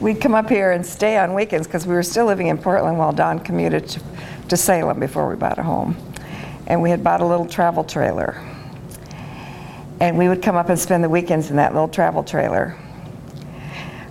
We'd 0.00 0.20
come 0.20 0.34
up 0.34 0.48
here 0.48 0.72
and 0.72 0.84
stay 0.84 1.16
on 1.16 1.34
weekends 1.34 1.66
because 1.66 1.86
we 1.86 1.94
were 1.94 2.02
still 2.02 2.26
living 2.26 2.48
in 2.48 2.58
Portland 2.58 2.98
while 2.98 3.12
Don 3.12 3.38
commuted 3.38 3.88
to, 3.88 4.00
to 4.48 4.56
Salem 4.56 4.98
before 4.98 5.28
we 5.28 5.36
bought 5.36 5.58
a 5.58 5.62
home. 5.62 5.96
And 6.66 6.82
we 6.82 6.90
had 6.90 7.04
bought 7.04 7.20
a 7.20 7.26
little 7.26 7.46
travel 7.46 7.84
trailer. 7.84 8.42
And 10.00 10.18
we 10.18 10.28
would 10.28 10.42
come 10.42 10.56
up 10.56 10.68
and 10.68 10.78
spend 10.78 11.04
the 11.04 11.08
weekends 11.08 11.50
in 11.50 11.56
that 11.56 11.72
little 11.72 11.88
travel 11.88 12.24
trailer 12.24 12.76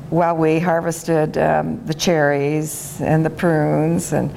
while 0.09 0.37
we 0.37 0.59
harvested 0.59 1.37
um, 1.37 1.83
the 1.85 1.93
cherries 1.93 3.01
and 3.01 3.25
the 3.25 3.29
prunes 3.29 4.13
and 4.13 4.33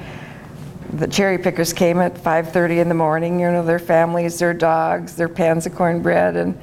the 0.93 1.07
cherry 1.07 1.37
pickers 1.37 1.71
came 1.71 1.99
at 1.99 2.15
5.30 2.15 2.81
in 2.81 2.89
the 2.89 2.95
morning 2.95 3.39
you 3.39 3.51
know 3.51 3.63
their 3.63 3.77
families 3.77 4.39
their 4.39 4.53
dogs 4.53 5.15
their 5.15 5.29
pans 5.29 5.67
of 5.67 5.75
cornbread 5.75 6.35
and 6.35 6.59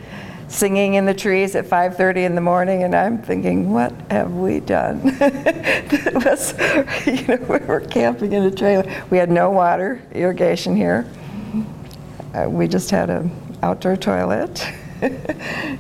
singing 0.49 0.95
in 0.95 1.05
the 1.07 1.15
trees 1.15 1.55
at 1.55 1.65
5.30 1.65 2.17
in 2.19 2.35
the 2.35 2.41
morning 2.41 2.83
and 2.85 2.95
i'm 2.95 3.19
thinking 3.19 3.71
what 3.73 3.93
have 4.11 4.33
we 4.33 4.61
done? 4.61 5.03
Was, 6.15 6.55
you 7.07 7.27
know, 7.27 7.37
we 7.49 7.59
were 7.59 7.81
camping 7.81 8.33
in 8.33 8.45
a 8.45 8.51
trailer. 8.51 8.85
We 9.11 9.19
had 9.19 9.31
no 9.31 9.51
water 9.51 10.01
irrigation 10.13 10.77
here. 10.77 11.07
Uh, 12.35 12.49
we 12.49 12.69
just 12.69 12.91
had 12.91 13.11
an 13.11 13.31
outdoor 13.63 13.97
toilet. 13.97 14.67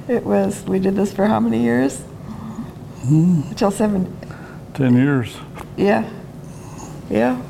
It 0.09 0.25
was 0.25 0.63
we 0.65 0.79
did 0.79 0.95
this 0.95 1.13
for 1.13 1.27
how 1.27 1.41
many 1.41 1.63
years? 1.63 2.05
Until 3.09 3.71
seven. 3.71 4.15
10 4.75 4.95
years. 4.95 5.37
yeah. 5.77 6.09
Yeah 7.09 7.41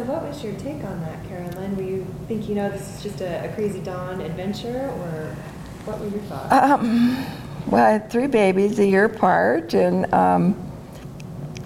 So 0.00 0.06
what 0.06 0.22
was 0.22 0.42
your 0.42 0.54
take 0.54 0.82
on 0.82 0.98
that, 1.02 1.28
Carolyn? 1.28 1.76
Were 1.76 1.82
you 1.82 2.06
thinking, 2.26 2.54
know, 2.54 2.70
this 2.70 2.96
is 2.96 3.02
just 3.02 3.20
a, 3.20 3.44
a 3.44 3.54
crazy 3.54 3.80
Don 3.80 4.22
adventure, 4.22 4.90
or 4.96 5.36
what 5.84 6.00
were 6.00 6.08
your 6.08 6.20
thoughts? 6.20 6.50
Um, 6.50 7.22
well, 7.66 7.84
I 7.84 7.90
had 7.90 8.10
three 8.10 8.26
babies 8.26 8.78
a 8.78 8.86
year 8.86 9.04
apart, 9.04 9.74
and 9.74 10.10
um, 10.14 10.56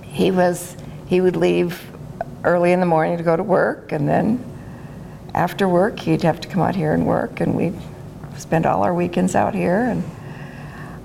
he 0.02 0.32
was 0.32 0.76
he 1.06 1.20
would 1.20 1.36
leave 1.36 1.80
early 2.42 2.72
in 2.72 2.80
the 2.80 2.86
morning 2.86 3.18
to 3.18 3.22
go 3.22 3.36
to 3.36 3.42
work, 3.44 3.92
and 3.92 4.08
then 4.08 4.44
after 5.32 5.68
work 5.68 6.00
he'd 6.00 6.22
have 6.22 6.40
to 6.40 6.48
come 6.48 6.60
out 6.60 6.74
here 6.74 6.92
and 6.92 7.06
work, 7.06 7.38
and 7.40 7.54
we'd 7.54 7.78
spend 8.36 8.66
all 8.66 8.82
our 8.82 8.94
weekends 8.94 9.36
out 9.36 9.54
here. 9.54 9.82
And 9.82 10.02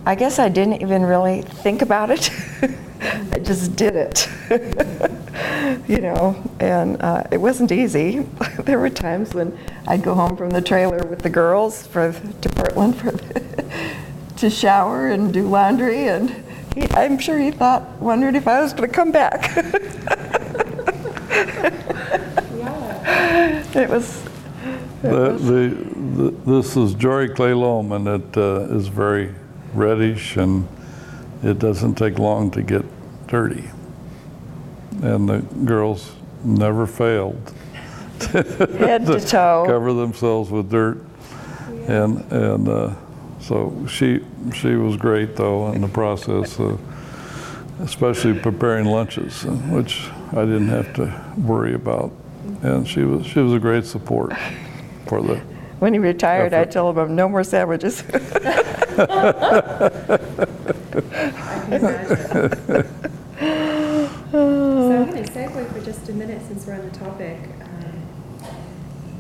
I 0.03 0.15
guess 0.15 0.39
I 0.39 0.49
didn't 0.49 0.81
even 0.81 1.03
really 1.03 1.43
think 1.43 1.83
about 1.83 2.09
it. 2.09 2.31
I 3.31 3.37
just 3.37 3.75
did 3.75 3.95
it, 3.95 4.27
you 5.87 5.99
know, 5.99 6.41
and 6.59 7.01
uh, 7.01 7.23
it 7.31 7.37
wasn't 7.37 7.71
easy. 7.71 8.19
there 8.59 8.79
were 8.79 8.89
times 8.89 9.33
when 9.33 9.57
I'd 9.87 10.03
go 10.03 10.13
home 10.13 10.35
from 10.37 10.49
the 10.51 10.61
trailer 10.61 11.05
with 11.05 11.21
the 11.21 11.29
girls 11.29 11.85
for 11.87 12.13
to 12.13 12.49
Portland 12.49 12.97
for 12.97 13.11
to 14.37 14.49
shower 14.49 15.09
and 15.09 15.33
do 15.33 15.47
laundry, 15.47 16.07
and 16.07 16.29
he, 16.73 16.87
I'm 16.91 17.17
sure 17.17 17.37
he 17.37 17.51
thought, 17.51 17.87
wondered 17.99 18.35
if 18.35 18.47
I 18.47 18.61
was 18.61 18.73
going 18.73 18.89
to 18.89 18.95
come 18.95 19.11
back. 19.11 19.55
yeah. 22.55 23.63
it 23.75 23.89
was. 23.89 24.23
The, 25.01 25.37
the, 25.37 25.69
the, 26.21 26.31
this 26.45 26.75
is 26.75 26.93
Jory 26.93 27.29
clay 27.29 27.53
loam, 27.53 27.93
and 27.93 28.05
it 28.05 28.37
uh, 28.37 28.67
is 28.69 28.89
very 28.89 29.33
reddish, 29.73 30.35
and 30.35 30.67
it 31.41 31.57
doesn't 31.57 31.95
take 31.95 32.19
long 32.19 32.51
to 32.51 32.61
get 32.61 32.83
dirty. 33.27 33.69
And 35.01 35.29
the 35.29 35.39
girls 35.65 36.11
never 36.43 36.85
failed 36.87 37.53
Head 38.19 39.05
to 39.07 39.19
toe. 39.19 39.63
cover 39.65 39.93
themselves 39.93 40.51
with 40.51 40.69
dirt, 40.69 41.01
and 41.87 42.19
and 42.31 42.67
uh, 42.67 42.93
so 43.39 43.85
she 43.87 44.19
she 44.53 44.75
was 44.75 44.97
great 44.97 45.35
though 45.35 45.71
in 45.71 45.81
the 45.81 45.87
process, 45.87 46.59
uh, 46.59 46.77
especially 47.81 48.37
preparing 48.37 48.85
lunches, 48.85 49.43
which 49.43 50.09
I 50.31 50.41
didn't 50.45 50.67
have 50.69 50.93
to 50.95 51.13
worry 51.37 51.73
about, 51.73 52.11
and 52.61 52.87
she 52.87 53.03
was 53.03 53.25
she 53.25 53.39
was 53.39 53.53
a 53.53 53.59
great 53.59 53.85
support 53.85 54.33
for 55.07 55.21
the 55.21 55.37
When 55.79 55.93
he 55.93 55.99
retired, 55.99 56.53
I 56.53 56.65
told 56.65 56.97
him 56.97 57.15
no 57.15 57.29
more 57.29 57.43
sandwiches. 57.43 58.03
I 61.41 61.59
can 61.65 61.83
imagine. 61.85 62.85
so 64.31 65.48
Segue 65.59 65.73
for 65.73 65.85
just 65.85 66.07
a 66.09 66.13
minute 66.13 66.41
since 66.47 66.65
we're 66.65 66.73
on 66.73 66.89
the 66.89 66.97
topic. 66.97 67.37
Um, 67.63 68.49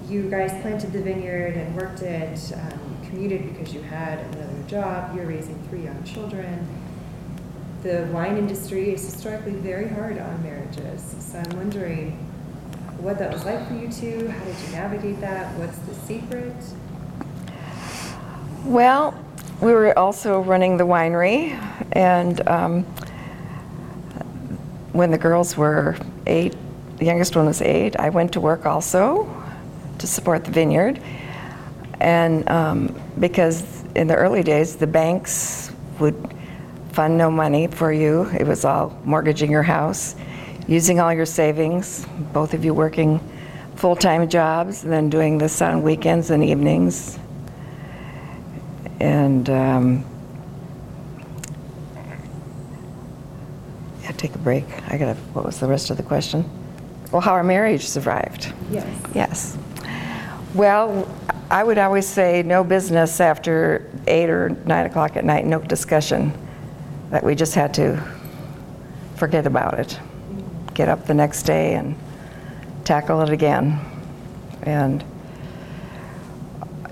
you 0.07 0.29
guys 0.29 0.51
planted 0.61 0.93
the 0.93 1.01
vineyard 1.01 1.55
and 1.55 1.75
worked 1.75 2.01
it, 2.01 2.53
um, 2.53 2.97
commuted 3.05 3.43
because 3.53 3.73
you 3.73 3.81
had 3.81 4.19
another 4.19 4.63
job, 4.67 5.15
you're 5.15 5.25
raising 5.25 5.61
three 5.69 5.83
young 5.83 6.01
children. 6.03 6.67
The 7.83 8.07
wine 8.11 8.37
industry 8.37 8.93
is 8.93 9.03
historically 9.03 9.53
very 9.53 9.89
hard 9.89 10.17
on 10.17 10.43
marriages, 10.43 11.15
so 11.19 11.39
I'm 11.39 11.57
wondering 11.57 12.11
what 12.99 13.17
that 13.19 13.31
was 13.31 13.45
like 13.45 13.67
for 13.67 13.73
you 13.73 13.91
two. 13.91 14.27
How 14.27 14.45
did 14.45 14.55
you 14.59 14.71
navigate 14.71 15.21
that? 15.21 15.53
What's 15.57 15.77
the 15.79 15.93
secret? 15.93 16.55
Well, 18.65 19.13
we 19.61 19.71
were 19.71 19.97
also 19.97 20.41
running 20.41 20.77
the 20.77 20.85
winery, 20.85 21.51
and 21.93 22.47
um, 22.47 22.83
when 24.93 25.11
the 25.11 25.17
girls 25.17 25.57
were 25.57 25.97
eight, 26.29 26.55
the 26.97 27.05
youngest 27.05 27.35
one 27.35 27.45
was 27.45 27.61
eight. 27.61 27.95
I 27.97 28.09
went 28.09 28.33
to 28.33 28.39
work 28.39 28.65
also 28.65 29.27
to 29.97 30.07
support 30.07 30.45
the 30.45 30.51
vineyard. 30.51 31.01
And 31.99 32.49
um, 32.49 33.01
because 33.19 33.83
in 33.95 34.07
the 34.07 34.15
early 34.15 34.43
days, 34.43 34.75
the 34.77 34.87
banks 34.87 35.71
would 35.99 36.15
fund 36.93 37.17
no 37.17 37.29
money 37.29 37.67
for 37.67 37.93
you, 37.93 38.29
it 38.37 38.45
was 38.45 38.65
all 38.65 38.97
mortgaging 39.05 39.51
your 39.51 39.63
house, 39.63 40.15
using 40.67 40.99
all 40.99 41.13
your 41.13 41.25
savings, 41.25 42.05
both 42.33 42.53
of 42.53 42.65
you 42.65 42.73
working 42.73 43.19
full 43.75 43.95
time 43.95 44.29
jobs, 44.29 44.83
and 44.83 44.91
then 44.91 45.09
doing 45.09 45.37
this 45.37 45.61
on 45.61 45.81
weekends 45.81 46.29
and 46.29 46.43
evenings. 46.43 47.17
And 48.99 49.49
um, 49.49 50.05
take 54.19 54.35
a 54.35 54.39
break. 54.39 54.65
I 54.91 54.97
got 54.97 55.15
what 55.33 55.45
was 55.45 55.59
the 55.59 55.67
rest 55.67 55.89
of 55.89 55.97
the 55.97 56.03
question? 56.03 56.47
Well, 57.11 57.21
how 57.21 57.33
our 57.33 57.43
marriage 57.43 57.87
survived. 57.87 58.53
Yes. 58.69 59.01
Yes. 59.15 59.57
Well, 60.53 61.07
I 61.49 61.63
would 61.63 61.77
always 61.77 62.07
say 62.07 62.43
no 62.43 62.63
business 62.63 63.19
after 63.19 63.89
eight 64.07 64.29
or 64.29 64.49
nine 64.65 64.85
o'clock 64.85 65.17
at 65.17 65.25
night, 65.25 65.45
no 65.45 65.59
discussion. 65.59 66.33
That 67.09 67.23
we 67.23 67.33
just 67.33 67.55
had 67.55 67.73
to 67.75 67.99
forget 69.15 69.47
about 69.47 69.79
it. 69.79 69.99
Get 70.75 70.89
up 70.89 71.07
the 71.07 71.15
next 71.15 71.43
day 71.43 71.73
and 71.73 71.95
tackle 72.85 73.21
it 73.21 73.29
again. 73.29 73.79
And 74.63 75.03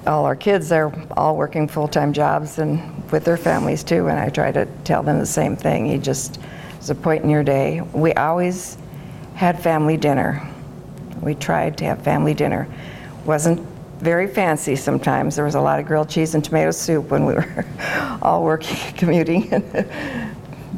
all 0.07 0.25
our 0.25 0.35
kids 0.35 0.71
are 0.71 0.91
all 1.15 1.35
working 1.35 1.67
full-time 1.67 2.13
jobs 2.13 2.57
and 2.57 3.11
with 3.11 3.25
their 3.25 3.37
families 3.37 3.83
too, 3.83 4.07
and 4.07 4.17
I 4.17 4.29
try 4.29 4.51
to 4.51 4.65
tell 4.83 5.03
them 5.03 5.19
the 5.19 5.25
same 5.25 5.55
thing. 5.55 5.85
You 5.85 5.97
just, 5.97 6.39
a 6.89 6.95
point 6.95 7.23
in 7.23 7.29
your 7.29 7.43
day. 7.43 7.81
We 7.93 8.13
always 8.13 8.77
had 9.35 9.61
family 9.61 9.97
dinner. 9.97 10.47
We 11.21 11.35
tried 11.35 11.77
to 11.79 11.85
have 11.85 12.01
family 12.01 12.33
dinner. 12.33 12.67
Wasn't 13.25 13.65
very 13.99 14.27
fancy 14.27 14.75
sometimes. 14.75 15.35
There 15.35 15.45
was 15.45 15.55
a 15.55 15.61
lot 15.61 15.79
of 15.79 15.85
grilled 15.85 16.09
cheese 16.09 16.35
and 16.35 16.43
tomato 16.43 16.71
soup 16.71 17.09
when 17.09 17.25
we 17.25 17.33
were 17.35 17.65
all 18.21 18.43
working, 18.43 18.77
commuting. 18.95 19.63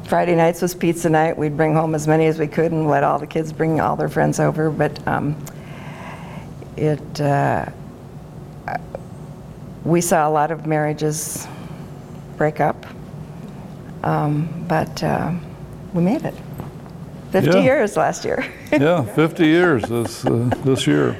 Friday 0.05 0.35
nights 0.35 0.61
was 0.61 0.73
pizza 0.73 1.09
night. 1.09 1.37
We'd 1.37 1.55
bring 1.55 1.73
home 1.73 1.93
as 1.93 2.07
many 2.07 2.25
as 2.25 2.39
we 2.39 2.47
could 2.47 2.71
and 2.71 2.87
let 2.87 3.03
all 3.03 3.19
the 3.19 3.27
kids 3.27 3.53
bring 3.53 3.79
all 3.79 3.95
their 3.95 4.09
friends 4.09 4.39
over. 4.39 4.71
But 4.71 5.07
um, 5.07 5.35
it, 6.75 7.21
uh, 7.21 7.65
we 9.83 10.01
saw 10.01 10.27
a 10.27 10.31
lot 10.31 10.51
of 10.51 10.65
marriages 10.65 11.47
break 12.37 12.59
up, 12.59 12.85
um, 14.03 14.65
but 14.67 15.03
uh, 15.03 15.33
we 15.93 16.01
made 16.01 16.23
it. 16.25 16.33
50 17.31 17.49
Yeah. 17.51 17.57
years 17.63 17.95
last 17.97 18.25
year. 18.25 18.43
Yeah, 18.71 19.03
50 19.03 19.45
years 19.45 19.83
this, 19.83 20.25
uh, 20.25 20.49
this 20.63 20.87
year. 20.87 21.17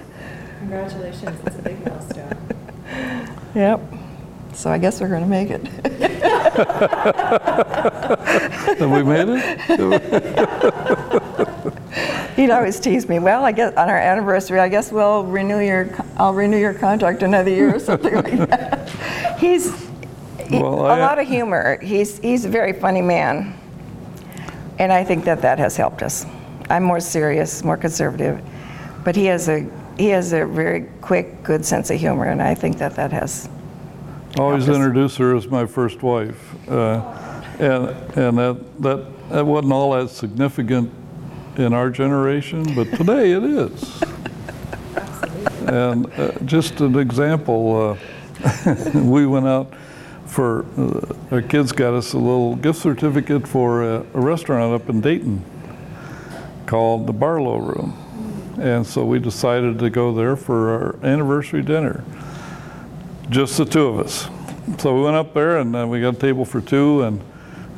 Congratulations, 0.60 1.38
it's 1.46 1.56
a 1.58 1.62
big 1.62 1.86
milestone. 1.86 2.36
yep. 3.56 3.80
So 4.54 4.70
I 4.72 4.78
guess 4.78 5.02
we're 5.02 5.10
going 5.10 5.24
to 5.24 5.30
make 5.30 5.50
it. 5.50 5.68
Have 8.80 8.92
we 8.92 9.04
made 9.04 9.28
it? 9.30 9.60
He'd 12.36 12.50
always 12.52 12.80
tease 12.80 13.08
me. 13.08 13.20
Well, 13.20 13.46
I 13.46 13.52
guess 13.52 13.74
on 13.76 13.90
our 13.90 13.98
anniversary, 13.98 14.60
I 14.60 14.70
guess 14.70 14.92
we'll 14.92 15.24
renew 15.24 15.60
your. 15.60 15.90
I'll 16.18 16.34
renew 16.34 16.58
your 16.58 16.74
contract 16.74 17.24
another 17.24 17.50
year 17.52 17.76
or 17.76 17.80
something 17.80 18.14
like 18.14 18.50
that. 18.50 18.90
He's 19.40 19.72
he- 20.48 20.62
Well, 20.62 20.86
a 20.86 20.96
I- 20.96 21.00
lot 21.00 21.20
of 21.20 21.28
humor. 21.28 21.80
He's 21.82 22.20
he's 22.20 22.46
a 22.46 22.50
very 22.50 22.74
funny 22.74 23.02
man, 23.02 23.54
and 24.80 24.92
I 24.92 25.04
think 25.04 25.26
that 25.26 25.42
that 25.42 25.60
has 25.60 25.78
helped 25.78 26.02
us. 26.02 26.26
I'm 26.70 26.84
more 26.84 27.00
serious, 27.00 27.64
more 27.64 27.78
conservative, 27.78 28.42
but 29.04 29.16
he 29.16 29.26
has 29.26 29.48
a 29.48 29.70
he 29.98 30.08
has 30.08 30.34
a 30.34 30.46
very 30.46 30.90
quick, 31.02 31.44
good 31.44 31.66
sense 31.66 31.90
of 31.92 32.00
humor, 32.00 32.26
and 32.26 32.42
I 32.42 32.56
think 32.56 32.78
that 32.78 32.96
that 32.96 33.12
has. 33.12 33.50
Always 34.38 34.70
us. 34.70 34.76
introduce 34.76 35.18
her 35.18 35.36
as 35.36 35.48
my 35.48 35.66
first 35.66 36.02
wife. 36.02 36.56
Uh, 36.70 37.02
And, 37.60 37.90
and 38.18 38.38
that, 38.38 38.82
that, 38.82 39.30
that 39.30 39.46
wasn't 39.46 39.74
all 39.74 39.92
that 39.92 40.10
significant 40.10 40.90
in 41.58 41.74
our 41.74 41.90
generation, 41.90 42.64
but 42.74 42.86
today 42.96 43.32
it 43.34 43.44
is. 43.44 44.02
And 45.68 46.12
uh, 46.18 46.32
just 46.46 46.80
an 46.82 46.98
example, 46.98 47.98
uh, 48.44 48.94
we 48.96 49.28
went 49.28 49.46
out 49.46 49.72
for, 50.30 50.66
uh, 50.78 51.36
our 51.36 51.42
kids 51.42 51.72
got 51.72 51.94
us 51.94 52.14
a 52.14 52.18
little 52.18 52.56
gift 52.56 52.80
certificate 52.80 53.48
for 53.48 53.84
a, 53.84 54.06
a 54.14 54.22
restaurant 54.22 54.74
up 54.74 54.88
in 54.90 55.02
Dayton 55.02 55.44
called 56.66 57.08
the 57.08 57.14
Barlow 57.14 57.58
Room. 57.58 58.56
And 58.62 58.86
so 58.86 59.06
we 59.06 59.20
decided 59.20 59.80
to 59.80 59.90
go 59.90 60.14
there 60.14 60.36
for 60.36 60.70
our 60.70 60.96
anniversary 61.04 61.64
dinner 61.64 62.04
just 63.30 63.58
the 63.58 63.66
two 63.66 63.88
of 63.88 64.00
us. 64.00 64.28
So 64.82 64.96
we 64.96 65.04
went 65.04 65.16
up 65.16 65.34
there 65.34 65.58
and 65.58 65.76
uh, 65.76 65.88
we 65.88 66.02
got 66.02 66.16
a 66.16 66.20
table 66.20 66.46
for 66.46 66.62
two, 66.62 67.04
and 67.04 67.22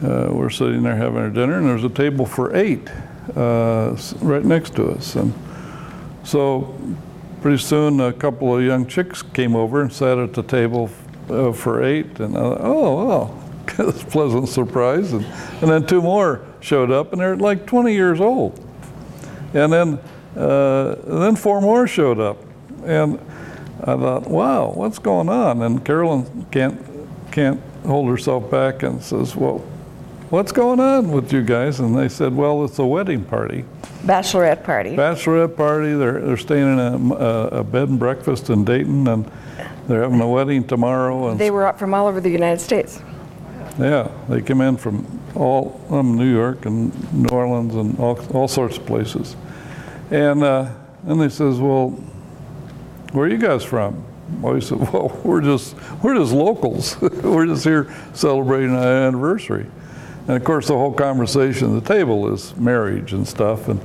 uh, 0.03 0.29
we're 0.31 0.49
sitting 0.49 0.83
there 0.83 0.95
having 0.95 1.19
our 1.19 1.29
dinner, 1.29 1.57
and 1.57 1.67
there's 1.67 1.83
a 1.83 1.89
table 1.89 2.25
for 2.25 2.55
eight 2.55 2.89
uh, 3.35 3.95
right 4.21 4.43
next 4.43 4.75
to 4.75 4.89
us. 4.91 5.15
And 5.15 5.33
so 6.23 6.77
pretty 7.41 7.57
soon, 7.57 7.99
a 7.99 8.13
couple 8.13 8.55
of 8.57 8.63
young 8.63 8.87
chicks 8.87 9.21
came 9.21 9.55
over 9.55 9.81
and 9.81 9.91
sat 9.91 10.17
at 10.17 10.33
the 10.33 10.43
table 10.43 10.89
uh, 11.31 11.53
for 11.53 11.83
eight, 11.83 12.19
and 12.19 12.37
I 12.37 12.41
thought, 12.41 12.57
oh, 12.61 13.43
that's 13.77 14.03
a 14.03 14.05
pleasant 14.05 14.49
surprise. 14.49 15.13
And, 15.13 15.25
and 15.61 15.69
then 15.69 15.85
two 15.85 16.01
more 16.01 16.41
showed 16.59 16.91
up, 16.91 17.11
and 17.11 17.21
they're 17.21 17.35
like 17.35 17.65
20 17.65 17.93
years 17.93 18.19
old. 18.19 18.59
And 19.53 19.71
then, 19.71 19.99
uh, 20.35 20.95
and 21.05 21.21
then 21.21 21.35
four 21.35 21.61
more 21.61 21.87
showed 21.87 22.19
up. 22.19 22.37
And 22.85 23.19
I 23.81 23.97
thought, 23.97 24.27
wow, 24.27 24.71
what's 24.73 24.99
going 24.99 25.29
on? 25.29 25.61
And 25.61 25.83
Carolyn 25.83 26.45
can't, 26.51 26.79
can't 27.31 27.59
hold 27.85 28.09
herself 28.09 28.49
back 28.49 28.83
and 28.83 29.01
says, 29.01 29.35
well, 29.35 29.59
what's 30.29 30.51
going 30.51 30.79
on 30.79 31.11
with 31.11 31.33
you 31.33 31.43
guys? 31.43 31.79
And 31.79 31.97
they 31.97 32.09
said, 32.09 32.35
well, 32.35 32.63
it's 32.63 32.79
a 32.79 32.85
wedding 32.85 33.23
party. 33.23 33.65
Bachelorette 34.03 34.63
party. 34.63 34.95
Bachelorette 34.95 35.55
party, 35.55 35.93
they're, 35.93 36.21
they're 36.21 36.37
staying 36.37 36.73
in 36.73 36.79
a, 36.79 37.15
a, 37.15 37.47
a 37.47 37.63
bed 37.63 37.89
and 37.89 37.99
breakfast 37.99 38.49
in 38.49 38.63
Dayton, 38.63 39.07
and 39.07 39.31
they're 39.87 40.03
having 40.03 40.21
a 40.21 40.27
wedding 40.27 40.63
tomorrow. 40.65 41.29
And 41.29 41.39
They 41.39 41.51
were 41.51 41.65
up 41.65 41.79
from 41.79 41.93
all 41.93 42.07
over 42.07 42.21
the 42.21 42.29
United 42.29 42.59
States. 42.61 43.01
yeah, 43.79 44.09
they 44.29 44.41
come 44.41 44.61
in 44.61 44.77
from 44.77 45.19
all 45.35 45.79
um, 45.89 46.17
New 46.17 46.31
York 46.31 46.65
and 46.65 46.91
New 47.13 47.29
Orleans 47.29 47.75
and 47.75 47.97
all, 47.99 48.19
all 48.33 48.47
sorts 48.47 48.77
of 48.77 48.85
places. 48.85 49.35
And 50.09 50.43
uh, 50.43 50.69
and 51.07 51.19
they 51.19 51.29
says, 51.29 51.59
well, 51.59 51.89
where 53.13 53.25
are 53.25 53.29
you 53.29 53.37
guys 53.37 53.63
from? 53.63 54.03
Well, 54.41 54.53
we 54.53 54.61
said, 54.61 54.79
well, 54.93 55.19
we're 55.23 55.41
just 55.41 55.75
we're 56.03 56.15
just 56.15 56.33
locals. 56.33 56.99
we're 57.01 57.45
just 57.47 57.63
here 57.63 57.93
celebrating 58.13 58.75
our 58.75 59.07
anniversary. 59.07 59.65
And 60.27 60.37
of 60.37 60.43
course, 60.43 60.67
the 60.67 60.73
whole 60.77 60.93
conversation 60.93 61.75
at 61.75 61.83
the 61.83 61.93
table 61.93 62.31
is 62.33 62.55
marriage 62.55 63.13
and 63.13 63.27
stuff. 63.27 63.67
And 63.67 63.81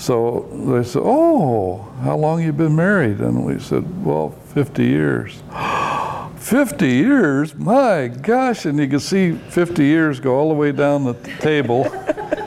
so 0.00 0.48
they 0.50 0.82
said, 0.82 1.02
oh, 1.04 1.76
how 2.02 2.16
long 2.16 2.42
you 2.42 2.54
been 2.54 2.74
married? 2.74 3.20
And 3.20 3.44
we 3.44 3.60
said, 3.60 4.02
well, 4.02 4.30
50 4.30 4.82
years. 4.82 5.42
50 6.36 6.88
years? 6.88 7.54
My 7.54 8.08
gosh. 8.08 8.64
And 8.64 8.78
you 8.78 8.88
could 8.88 9.02
see 9.02 9.32
50 9.32 9.84
years 9.84 10.18
go 10.18 10.36
all 10.36 10.48
the 10.48 10.54
way 10.54 10.72
down 10.72 11.04
the 11.04 11.12
table 11.40 11.84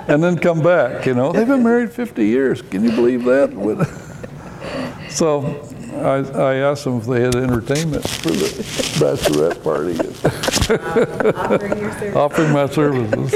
and 0.07 0.23
then 0.23 0.39
come 0.39 0.63
back. 0.63 1.05
You 1.05 1.13
know, 1.13 1.31
they've 1.31 1.47
been 1.47 1.63
married 1.63 1.91
50 1.91 2.25
years. 2.25 2.63
Can 2.63 2.83
you 2.83 2.91
believe 2.91 3.23
that? 3.25 3.99
So 5.09 5.61
I, 5.97 6.23
I 6.35 6.55
asked 6.55 6.85
them 6.85 6.97
if 6.97 7.05
they 7.05 7.21
had 7.21 7.35
entertainment 7.35 8.09
for 8.09 8.31
the 8.31 8.47
bachelorette 8.97 9.61
party, 9.63 9.93
Offering 11.37 12.15
offering 12.15 12.51
my 12.51 12.65
services. 12.65 13.31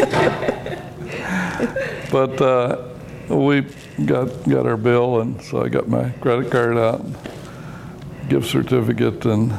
But 2.12 2.42
uh, 2.42 2.97
we 3.30 3.62
got, 4.06 4.28
got 4.48 4.66
our 4.66 4.78
bill, 4.78 5.22
and 5.22 5.42
so 5.42 5.64
I 5.64 5.70
got 5.70 5.88
my 5.88 6.10
credit 6.22 6.52
card 6.52 6.78
out, 6.78 7.06
gift 8.30 8.48
certificate, 8.48 9.26
and 9.26 9.54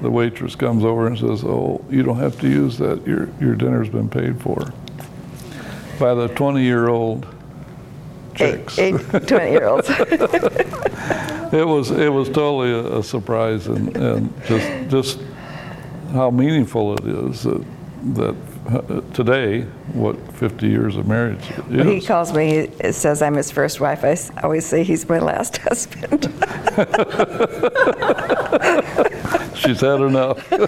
the 0.00 0.10
waitress 0.10 0.56
comes 0.56 0.84
over 0.84 1.06
and 1.06 1.18
says, 1.18 1.44
"Oh, 1.44 1.84
you 1.90 2.02
don't 2.02 2.18
have 2.18 2.38
to 2.40 2.48
use 2.48 2.78
that. 2.78 3.06
Your 3.06 3.28
your 3.40 3.54
dinner's 3.54 3.88
been 3.88 4.08
paid 4.08 4.40
for." 4.40 4.72
By 5.98 6.14
the 6.14 6.28
20-year-old 6.28 7.26
chicks. 8.34 8.78
Eight, 8.78 8.94
eight 9.14 9.28
20 9.28 9.50
year 9.50 9.68
olds. 9.68 9.90
It 11.52 11.66
was 11.66 11.90
it 11.90 12.12
was 12.12 12.28
totally 12.28 12.70
a, 12.70 12.98
a 12.98 13.02
surprise, 13.02 13.66
and, 13.66 13.96
and 13.96 14.46
just 14.46 14.90
just 14.90 15.20
how 16.12 16.30
meaningful 16.30 16.94
it 16.94 17.04
is 17.04 17.42
that 17.42 17.64
that 18.14 18.36
today, 19.12 19.62
what 19.92 20.16
50 20.34 20.66
years 20.68 20.96
of 20.96 21.06
marriage 21.06 21.50
is. 21.70 21.86
He 21.86 22.00
calls 22.00 22.32
me, 22.32 22.68
he 22.82 22.92
says 22.92 23.20
I'm 23.22 23.34
his 23.34 23.50
first 23.50 23.80
wife. 23.80 24.04
I 24.04 24.16
always 24.42 24.64
say 24.66 24.82
he's 24.84 25.08
my 25.08 25.18
last 25.18 25.56
husband. 25.58 26.32
She's 29.56 29.80
had 29.80 30.00
enough. 30.00 30.52
I 30.52 30.56
was 30.56 30.66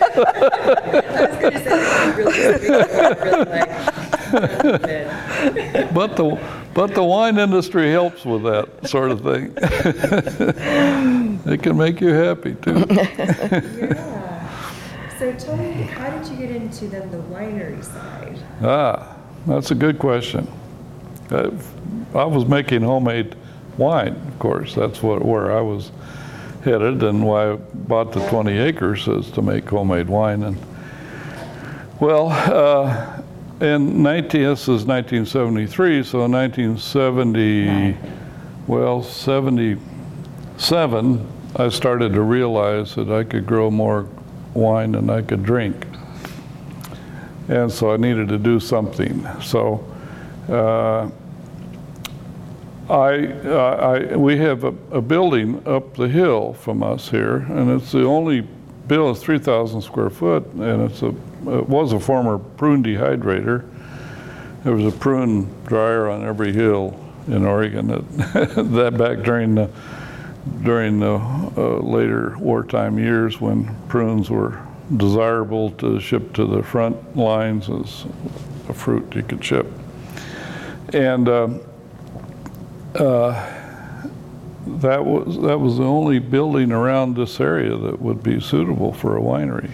going 1.38 1.52
to 1.52 1.64
say, 1.64 2.16
really, 2.16 2.68
really 2.68 3.32
really. 3.44 3.68
But 5.92 5.94
but 5.94 6.16
the 6.16 6.38
but 6.74 6.94
the 6.94 7.04
wine 7.04 7.38
industry 7.38 7.90
helps 7.90 8.24
with 8.24 8.42
that 8.44 8.88
sort 8.88 9.10
of 9.10 9.20
thing. 9.22 9.52
it 11.46 11.62
can 11.62 11.76
make 11.76 12.00
you 12.00 12.08
happy 12.08 12.54
too. 12.54 12.86
Yeah. 12.90 14.28
So 15.22 15.32
tell 15.34 15.56
me, 15.56 15.70
how 15.70 16.10
did 16.10 16.26
you 16.32 16.36
get 16.36 16.50
into 16.50 16.88
then 16.88 17.08
the 17.12 17.18
winery 17.18 17.84
side? 17.84 18.36
Ah, 18.60 19.14
that's 19.46 19.70
a 19.70 19.74
good 19.76 20.00
question. 20.00 20.48
Uh, 21.30 21.52
I 22.12 22.24
was 22.24 22.44
making 22.44 22.82
homemade 22.82 23.36
wine, 23.78 24.16
of 24.16 24.38
course. 24.40 24.74
That's 24.74 25.00
what 25.00 25.24
where 25.24 25.56
I 25.56 25.60
was 25.60 25.92
headed, 26.64 27.04
and 27.04 27.24
why 27.24 27.52
I 27.52 27.54
bought 27.54 28.12
the 28.12 28.28
20 28.30 28.58
acres 28.58 29.06
is 29.06 29.30
to 29.30 29.42
make 29.42 29.68
homemade 29.68 30.08
wine. 30.08 30.42
And 30.42 30.56
well, 32.00 32.30
uh, 32.30 33.22
in 33.60 34.02
19 34.02 34.42
this 34.42 34.62
is 34.62 34.86
1973, 34.86 36.02
so 36.02 36.24
in 36.24 36.32
1970, 36.32 37.96
well, 38.66 39.04
77, 39.04 41.28
I 41.54 41.68
started 41.68 42.12
to 42.12 42.22
realize 42.22 42.96
that 42.96 43.08
I 43.08 43.22
could 43.22 43.46
grow 43.46 43.70
more 43.70 44.08
wine 44.54 44.92
than 44.92 45.10
I 45.10 45.22
could 45.22 45.42
drink, 45.42 45.86
and 47.48 47.70
so 47.70 47.92
I 47.92 47.96
needed 47.96 48.28
to 48.28 48.38
do 48.38 48.60
something. 48.60 49.26
So. 49.40 49.84
Uh, 50.48 51.10
I, 52.90 53.26
uh, 53.46 54.10
I, 54.12 54.16
we 54.16 54.36
have 54.38 54.64
a, 54.64 54.74
a 54.90 55.00
building 55.00 55.66
up 55.66 55.96
the 55.96 56.08
hill 56.08 56.52
from 56.52 56.82
us 56.82 57.08
here, 57.08 57.36
and 57.36 57.70
it's 57.70 57.92
the 57.92 58.04
only 58.04 58.46
bill 58.86 59.10
is 59.10 59.20
3,000 59.20 59.80
square 59.80 60.10
foot, 60.10 60.44
and 60.54 60.90
it's 60.90 61.02
a, 61.02 61.08
it 61.08 61.68
was 61.68 61.92
a 61.92 62.00
former 62.00 62.38
prune 62.38 62.82
dehydrator. 62.82 63.68
There 64.64 64.74
was 64.74 64.92
a 64.92 64.96
prune 64.96 65.48
dryer 65.64 66.10
on 66.10 66.24
every 66.24 66.52
hill 66.52 66.98
in 67.28 67.46
Oregon 67.46 67.86
that, 67.88 68.54
that 68.72 68.98
back 68.98 69.24
during 69.24 69.54
the, 69.54 69.70
during 70.62 71.00
the 71.00 71.14
uh, 71.14 71.78
later 71.80 72.36
wartime 72.38 72.98
years 72.98 73.40
when 73.40 73.74
prunes 73.88 74.30
were 74.30 74.60
desirable 74.96 75.70
to 75.72 76.00
ship 76.00 76.32
to 76.34 76.46
the 76.46 76.62
front 76.62 77.16
lines 77.16 77.68
as 77.70 78.04
a 78.68 78.74
fruit 78.74 79.14
you 79.14 79.22
could 79.22 79.44
ship. 79.44 79.66
And 80.92 81.28
um, 81.28 81.60
that 84.66 85.04
was 85.04 85.40
that 85.42 85.58
was 85.58 85.78
the 85.78 85.84
only 85.84 86.18
building 86.18 86.72
around 86.72 87.16
this 87.16 87.40
area 87.40 87.76
that 87.76 88.00
would 88.00 88.22
be 88.22 88.40
suitable 88.40 88.92
for 88.92 89.16
a 89.16 89.20
winery. 89.20 89.70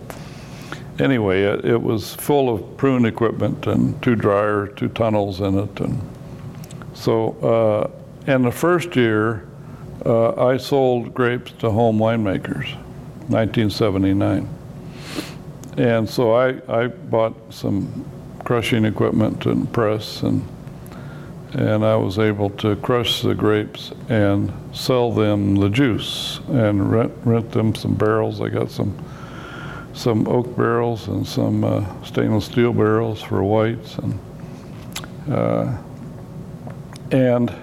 anyway, 0.99 1.43
it, 1.43 1.65
it, 1.65 1.83
was 1.83 2.15
full 2.15 2.53
of 2.53 2.77
prune 2.77 3.05
equipment 3.05 3.67
and 3.67 4.01
two 4.03 4.17
dryer, 4.17 4.69
two 4.69 4.89
tunnels 4.89 5.41
in 5.41 5.59
it, 5.59 5.81
and 5.81 6.01
so 6.95 7.33
uh, 8.27 8.33
in 8.33 8.43
the 8.43 8.51
first 8.51 8.97
year, 8.97 9.47
uh, 10.07 10.47
I 10.47 10.57
sold 10.57 11.13
grapes 11.13 11.53
to 11.59 11.71
home 11.71 11.99
winemakers, 11.99 12.75
1979, 13.29 14.49
and 15.77 16.09
so 16.09 16.33
I 16.33 16.61
I 16.69 16.87
bought 16.87 17.35
some 17.53 18.05
crushing 18.45 18.85
equipment 18.85 19.47
and 19.47 19.71
press 19.73 20.23
and. 20.23 20.47
And 21.55 21.85
I 21.85 21.95
was 21.97 22.19
able 22.19 22.51
to 22.51 22.77
crush 22.77 23.23
the 23.23 23.35
grapes 23.35 23.93
and 24.09 24.53
sell 24.73 25.13
them 25.13 25.55
the 25.55 25.69
juice 25.69 26.41
and 26.49 26.91
rent, 26.91 27.13
rent 27.25 27.53
them 27.53 27.75
some 27.75 27.95
barrels. 27.95 28.41
I 28.41 28.49
got 28.49 28.71
some 28.71 28.97
some 29.95 30.27
oak 30.27 30.57
barrels 30.57 31.07
and 31.07 31.27
some 31.27 31.63
uh, 31.63 31.85
stainless 32.03 32.47
steel 32.47 32.73
barrels 32.73 33.23
for 33.23 33.43
whites 33.45 33.97
and 33.99 34.19
uh, 35.31 35.79
and 37.13 37.55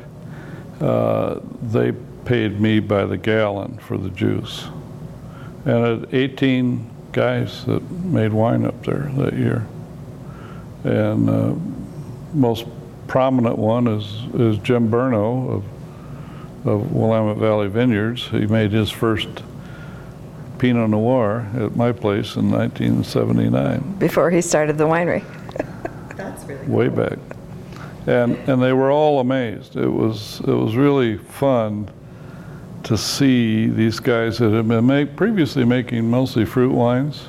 uh, 0.80 1.40
they 1.62 1.92
paid 2.26 2.60
me 2.60 2.80
by 2.80 3.06
the 3.06 3.18
gallon 3.18 3.78
for 3.78 3.98
the 3.98 4.10
juice 4.10 4.66
and 5.66 6.04
had 6.04 6.14
18 6.14 6.90
guys 7.12 7.66
that 7.66 7.82
made 7.92 8.32
wine 8.32 8.66
up 8.66 8.86
there 8.86 9.12
that 9.18 9.34
year 9.34 9.68
and 10.84 11.30
uh, 11.30 11.54
most 12.34 12.66
prominent 13.12 13.58
one 13.58 13.90
is 13.90 14.06
is 14.36 14.58
Jim 14.60 14.90
Bernau 14.90 15.50
of 15.52 15.64
of 16.66 16.94
Willamette 16.94 17.36
Valley 17.36 17.68
Vineyards 17.68 18.28
he 18.28 18.48
made 18.48 18.72
his 18.72 18.90
first 18.90 19.28
Pinot 20.60 20.92
Noir 20.92 21.46
at 21.56 21.76
my 21.76 21.92
place 21.92 22.38
in 22.38 22.50
1979. 22.50 23.98
Before 24.00 24.32
he 24.32 24.40
started 24.40 24.78
the 24.78 24.86
winery. 24.86 25.26
That's 26.16 26.46
really 26.46 26.66
way 26.68 26.88
back, 26.88 27.20
and 28.08 28.38
and 28.48 28.64
they 28.64 28.72
were 28.72 28.92
all 28.92 29.20
amazed. 29.20 29.76
It 29.76 29.90
was 29.90 30.40
it 30.48 30.56
was 30.64 30.78
really 30.78 31.18
fun 31.18 31.90
to 32.84 32.98
see 32.98 33.68
these 33.68 34.00
guys 34.00 34.38
that 34.38 34.54
had 34.54 34.70
been 34.70 34.88
make, 34.88 35.18
previously 35.18 35.66
making 35.66 36.10
mostly 36.10 36.46
fruit 36.46 36.72
wines 36.72 37.28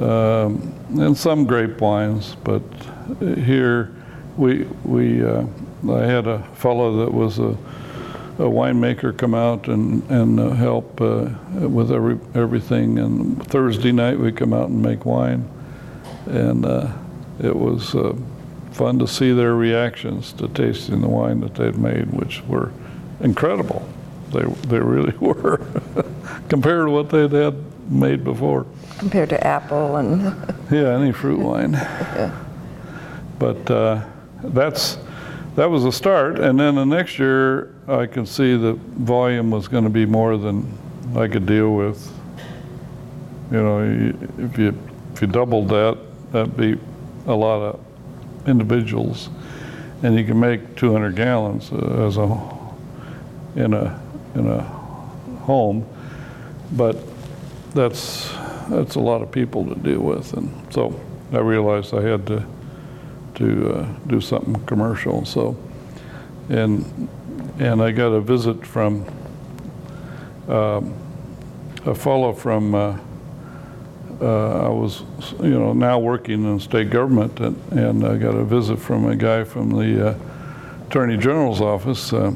um, 0.00 0.72
and 0.98 1.14
some 1.14 1.44
grape 1.44 1.82
wines, 1.82 2.34
but 2.42 2.62
here 3.20 3.92
we 4.36 4.64
we 4.84 5.24
uh, 5.24 5.44
I 5.90 6.04
had 6.04 6.26
a 6.26 6.42
fellow 6.54 7.04
that 7.04 7.12
was 7.12 7.38
a 7.38 7.56
a 8.38 8.44
winemaker 8.44 9.16
come 9.16 9.34
out 9.34 9.68
and, 9.68 10.08
and 10.10 10.40
uh, 10.40 10.50
help 10.50 11.00
uh, 11.00 11.28
with 11.68 11.92
every, 11.92 12.18
everything. 12.34 12.98
And 12.98 13.44
Thursday 13.46 13.92
night 13.92 14.18
we 14.18 14.32
come 14.32 14.52
out 14.52 14.70
and 14.70 14.82
make 14.82 15.04
wine. 15.04 15.48
And 16.26 16.64
uh, 16.64 16.92
it 17.40 17.54
was 17.54 17.94
uh, 17.94 18.16
fun 18.72 18.98
to 19.00 19.06
see 19.06 19.32
their 19.32 19.54
reactions 19.54 20.32
to 20.34 20.48
tasting 20.48 21.02
the 21.02 21.08
wine 21.08 21.40
that 21.40 21.54
they'd 21.54 21.76
made, 21.76 22.10
which 22.10 22.42
were 22.44 22.72
incredible. 23.20 23.86
They, 24.30 24.44
they 24.68 24.78
really 24.78 25.16
were 25.20 25.58
compared 26.48 26.86
to 26.86 26.90
what 26.90 27.10
they'd 27.10 27.32
had 27.32 27.90
made 27.90 28.24
before. 28.24 28.66
Compared 28.98 29.28
to 29.28 29.46
apple 29.46 29.96
and. 29.96 30.22
yeah, 30.70 30.96
any 30.96 31.12
fruit 31.12 31.38
wine. 31.38 31.72
yeah. 31.72 32.44
But 33.38 33.70
uh, 33.70 34.04
that's 34.42 34.98
that 35.54 35.70
was 35.70 35.84
a 35.84 35.92
start, 35.92 36.38
and 36.38 36.58
then 36.58 36.76
the 36.76 36.84
next 36.84 37.18
year 37.18 37.74
I 37.86 38.06
could 38.06 38.26
see 38.26 38.56
the 38.56 38.72
volume 38.72 39.50
was 39.50 39.68
going 39.68 39.84
to 39.84 39.90
be 39.90 40.06
more 40.06 40.38
than 40.38 40.78
I 41.14 41.28
could 41.28 41.44
deal 41.44 41.74
with. 41.74 42.10
You 43.50 43.62
know, 43.62 44.14
if 44.38 44.56
you 44.56 44.78
if 45.12 45.20
you 45.20 45.26
doubled 45.26 45.68
that, 45.68 45.98
that'd 46.32 46.56
be 46.56 46.78
a 47.26 47.34
lot 47.34 47.60
of 47.60 47.80
individuals, 48.48 49.28
and 50.02 50.18
you 50.18 50.24
can 50.24 50.40
make 50.40 50.74
200 50.76 51.14
gallons 51.14 51.70
uh, 51.70 52.06
as 52.06 52.16
a 52.16 52.52
in 53.54 53.74
a 53.74 54.00
in 54.34 54.46
a 54.48 54.62
home, 55.42 55.86
but 56.72 56.96
that's 57.74 58.32
that's 58.70 58.94
a 58.94 59.00
lot 59.00 59.20
of 59.20 59.30
people 59.30 59.66
to 59.66 59.74
deal 59.74 60.00
with, 60.00 60.32
and 60.32 60.50
so 60.72 60.98
I 61.30 61.38
realized 61.38 61.92
I 61.92 62.00
had 62.00 62.26
to 62.28 62.46
to 63.34 63.74
uh, 63.74 63.86
do 64.06 64.20
something 64.20 64.54
commercial. 64.66 65.24
So, 65.24 65.56
and 66.48 67.08
and 67.58 67.82
I 67.82 67.92
got 67.92 68.08
a 68.12 68.20
visit 68.20 68.66
from 68.66 69.06
um, 70.48 70.94
a 71.84 71.94
fellow 71.94 72.32
from. 72.32 72.74
Uh, 72.74 72.98
uh, 74.20 74.66
I 74.66 74.68
was, 74.68 75.02
you 75.40 75.58
know, 75.58 75.72
now 75.72 75.98
working 75.98 76.44
in 76.44 76.60
state 76.60 76.90
government, 76.90 77.40
and, 77.40 77.56
and 77.72 78.06
I 78.06 78.16
got 78.16 78.36
a 78.36 78.44
visit 78.44 78.78
from 78.78 79.06
a 79.06 79.16
guy 79.16 79.42
from 79.42 79.70
the 79.70 80.10
uh, 80.10 80.14
Attorney 80.86 81.16
General's 81.16 81.60
office 81.60 82.12
uh, 82.12 82.30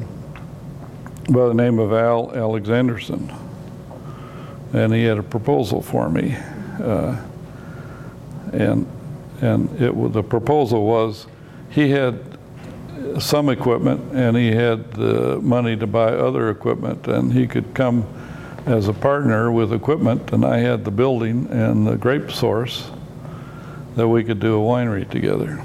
by 1.29 1.47
the 1.47 1.53
name 1.53 1.79
of 1.79 1.93
Al 1.93 2.31
Alexanderson, 2.31 3.33
and 4.73 4.93
he 4.93 5.03
had 5.03 5.17
a 5.17 5.23
proposal 5.23 5.81
for 5.81 6.09
me, 6.09 6.35
uh, 6.81 7.15
and 8.51 8.85
and 9.41 9.81
it 9.81 10.13
the 10.13 10.23
proposal 10.23 10.85
was 10.85 11.27
he 11.69 11.89
had 11.89 12.19
some 13.19 13.49
equipment 13.49 14.01
and 14.13 14.35
he 14.35 14.51
had 14.51 14.91
the 14.93 15.39
money 15.41 15.75
to 15.75 15.87
buy 15.87 16.11
other 16.13 16.49
equipment 16.49 17.07
and 17.07 17.31
he 17.33 17.47
could 17.47 17.73
come 17.73 18.05
as 18.65 18.87
a 18.87 18.93
partner 18.93 19.51
with 19.51 19.71
equipment 19.71 20.33
and 20.33 20.45
I 20.45 20.57
had 20.57 20.83
the 20.83 20.91
building 20.91 21.47
and 21.51 21.87
the 21.87 21.95
grape 21.95 22.31
source 22.31 22.89
that 23.95 24.07
we 24.07 24.23
could 24.23 24.39
do 24.39 24.61
a 24.61 24.63
winery 24.63 25.09
together. 25.09 25.63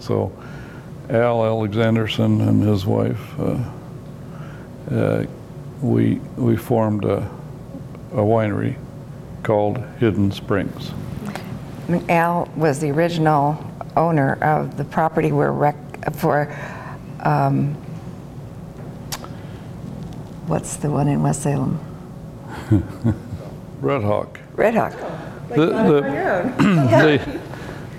So 0.00 0.32
Al 1.10 1.40
Alexanderson 1.42 2.46
and 2.48 2.62
his 2.62 2.86
wife, 2.86 3.38
uh, 3.38 3.70
uh, 4.90 5.26
we 5.82 6.16
we 6.36 6.56
formed 6.56 7.04
a, 7.04 7.30
a 8.12 8.16
winery 8.16 8.76
called 9.42 9.78
Hidden 9.98 10.32
Springs. 10.32 10.92
Al 12.08 12.48
was 12.56 12.80
the 12.80 12.90
original 12.90 13.58
owner 13.96 14.34
of 14.42 14.76
the 14.76 14.84
property 14.84 15.32
where 15.32 15.52
rec, 15.52 15.76
for, 16.14 16.54
um, 17.20 17.74
what's 20.46 20.76
the 20.76 20.90
one 20.90 21.08
in 21.08 21.22
West 21.22 21.42
Salem? 21.42 21.78
Red 23.80 24.02
Hawk. 24.02 24.40
Red 24.54 24.74
Hawk. 24.74 24.92
The- 25.48 25.56
you 25.56 25.66
the- 25.66 25.96
it 25.98 26.04
on 26.04 26.14
your 26.14 26.32
own. 26.32 27.38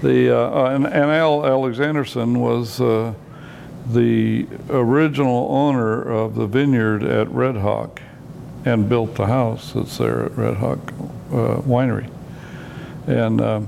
The, 0.02 0.10
the, 0.10 0.38
uh, 0.38 0.66
and 0.76 0.86
and 0.86 1.10
Al 1.10 1.42
Alexanderson 1.42 2.38
was 2.38 2.80
uh, 2.82 3.14
the 3.92 4.46
original 4.70 5.48
owner 5.50 6.02
of 6.02 6.36
the 6.36 6.46
vineyard 6.48 7.04
at 7.04 7.28
Red 7.32 7.56
Hawk 7.58 8.02
and 8.66 8.90
built 8.90 9.16
the 9.16 9.28
house 9.28 9.72
that's 9.74 9.98
there 9.98 10.26
at 10.26 10.38
Red 10.38 10.56
Hawk 10.58 10.80
uh, 11.32 11.62
Winery. 11.62 12.10
And 13.08 13.40
um, 13.42 13.68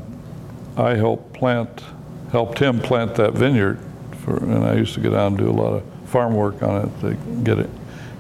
I 0.77 0.95
helped 0.95 1.33
plant, 1.33 1.83
helped 2.31 2.59
him 2.59 2.79
plant 2.79 3.15
that 3.15 3.33
vineyard 3.33 3.79
for, 4.23 4.37
and 4.37 4.63
I 4.63 4.75
used 4.75 4.93
to 4.93 4.99
go 4.99 5.09
down 5.09 5.27
and 5.27 5.37
do 5.37 5.49
a 5.49 5.51
lot 5.51 5.73
of 5.73 5.83
farm 6.09 6.35
work 6.35 6.61
on 6.63 6.85
it 6.85 7.01
to 7.01 7.13
get 7.43 7.59
it, 7.59 7.69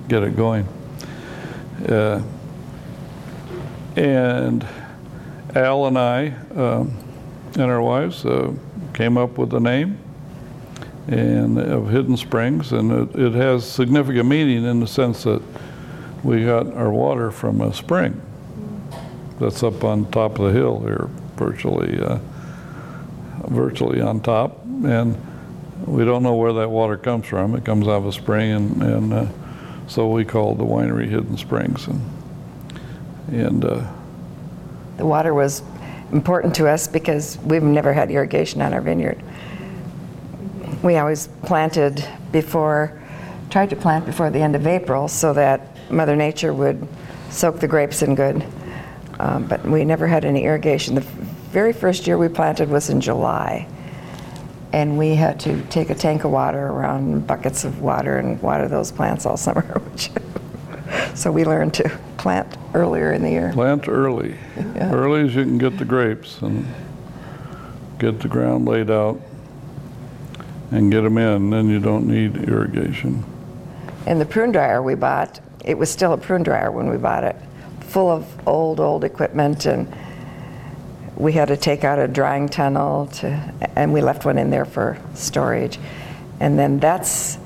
get 0.07 0.23
it 0.23 0.35
going. 0.35 0.67
Uh, 1.87 2.21
And 3.95 4.63
Al 5.55 5.87
and 5.87 5.97
I 5.97 6.27
um, 6.55 6.95
and 7.53 7.63
our 7.63 7.81
wives 7.81 8.25
uh, 8.25 8.53
came 8.93 9.17
up 9.17 9.39
with 9.39 9.49
the 9.49 9.59
name 9.59 9.97
and 11.07 11.57
of 11.57 11.89
Hidden 11.89 12.17
Springs, 12.17 12.73
and 12.73 12.91
it, 12.91 13.15
it 13.19 13.33
has 13.33 13.65
significant 13.65 14.27
meaning 14.27 14.65
in 14.65 14.79
the 14.79 14.87
sense 14.87 15.23
that 15.23 15.41
we 16.23 16.45
got 16.45 16.71
our 16.73 16.91
water 16.91 17.31
from 17.31 17.61
a 17.61 17.73
spring 17.73 18.21
that's 19.39 19.63
up 19.63 19.83
on 19.83 20.05
top 20.11 20.37
of 20.37 20.45
the 20.47 20.59
hill 20.59 20.79
here, 20.81 21.09
virtually, 21.37 21.99
uh, 21.99 22.19
virtually 23.47 24.01
on 24.01 24.19
top, 24.19 24.63
and 24.65 25.15
we 25.85 26.05
don't 26.05 26.23
know 26.23 26.35
where 26.35 26.53
that 26.53 26.69
water 26.69 26.97
comes 26.97 27.25
from. 27.25 27.55
It 27.55 27.65
comes 27.65 27.87
out 27.87 27.97
of 27.97 28.05
a 28.05 28.11
spring, 28.11 28.51
and, 28.51 28.83
and 28.83 29.13
uh, 29.13 29.27
so 29.87 30.09
we 30.09 30.25
called 30.25 30.57
the 30.57 30.65
winery 30.65 31.07
Hidden 31.07 31.37
Springs, 31.37 31.87
and 31.87 32.01
and. 33.31 33.65
Uh, 33.65 33.83
The 34.97 35.05
water 35.05 35.33
was 35.33 35.61
important 36.11 36.55
to 36.55 36.67
us 36.67 36.87
because 36.87 37.37
we've 37.45 37.61
never 37.61 37.93
had 37.93 38.09
irrigation 38.09 38.61
on 38.61 38.73
our 38.73 38.81
vineyard. 38.81 39.21
We 40.81 40.97
always 40.97 41.27
planted 41.43 42.03
before, 42.31 42.91
tried 43.49 43.69
to 43.69 43.75
plant 43.75 44.05
before 44.05 44.31
the 44.31 44.39
end 44.39 44.55
of 44.55 44.65
April 44.65 45.07
so 45.07 45.33
that 45.33 45.59
Mother 45.91 46.15
Nature 46.15 46.53
would 46.53 46.87
soak 47.29 47.59
the 47.59 47.67
grapes 47.67 48.01
in 48.01 48.15
good. 48.15 48.43
Um, 49.19 49.47
but 49.47 49.63
we 49.65 49.83
never 49.85 50.07
had 50.07 50.25
any 50.25 50.43
irrigation. 50.45 50.95
The 50.95 51.05
very 51.51 51.73
first 51.73 52.07
year 52.07 52.17
we 52.17 52.27
planted 52.27 52.69
was 52.69 52.89
in 52.89 53.01
July. 53.01 53.67
And 54.73 54.97
we 54.97 55.15
had 55.15 55.39
to 55.41 55.61
take 55.67 55.89
a 55.89 55.95
tank 55.95 56.23
of 56.25 56.31
water 56.31 56.67
around 56.67 57.25
buckets 57.25 57.63
of 57.63 57.81
water 57.81 58.17
and 58.17 58.39
water 58.41 58.67
those 58.67 58.91
plants 58.91 59.25
all 59.25 59.37
summer. 59.47 59.61
which- 59.61 60.11
so 61.15 61.31
we 61.31 61.45
learned 61.45 61.73
to 61.75 61.89
plant 62.17 62.57
earlier 62.73 63.11
in 63.13 63.21
the 63.23 63.29
year. 63.29 63.51
Plant 63.53 63.87
early, 63.87 64.35
Yeah. 64.57 64.91
early 64.93 65.21
as 65.21 65.35
you 65.35 65.43
can 65.43 65.57
get 65.57 65.77
the 65.77 65.85
grapes 65.85 66.41
and 66.41 66.65
get 67.97 68.19
the 68.19 68.27
ground 68.27 68.65
laid 68.67 68.91
out 68.91 69.19
and 70.71 70.91
get 70.91 71.01
them 71.01 71.17
in, 71.17 71.49
then 71.49 71.69
you 71.69 71.79
don't 71.79 72.05
need 72.07 72.35
irrigation. 72.37 73.23
And 74.05 74.19
the 74.21 74.25
prune 74.25 74.51
dryer 74.51 74.81
we 74.83 74.95
bought, 74.95 75.39
it 75.65 75.77
was 75.77 75.89
still 75.89 76.13
a 76.13 76.17
prune 76.17 76.43
dryer 76.43 76.71
when 76.71 76.89
we 76.89 76.97
bought 76.97 77.23
it, 77.23 77.35
full 77.79 78.09
of 78.11 78.25
old, 78.47 78.79
old 78.79 79.03
equipment, 79.05 79.65
and 79.65 79.87
we 81.17 81.33
had 81.33 81.47
to 81.47 81.57
take 81.57 81.83
out 81.83 81.97
a 81.97 82.07
drying 82.07 82.47
tunnel 82.47 83.07
to, 83.07 83.53
and 83.75 83.91
we 83.91 84.01
left 84.01 84.23
one 84.23 84.37
in 84.37 84.51
there 84.51 84.65
for 84.65 84.99
storage. 85.15 85.79
And 86.39 86.59
then 86.59 86.79
that's, 86.79 87.39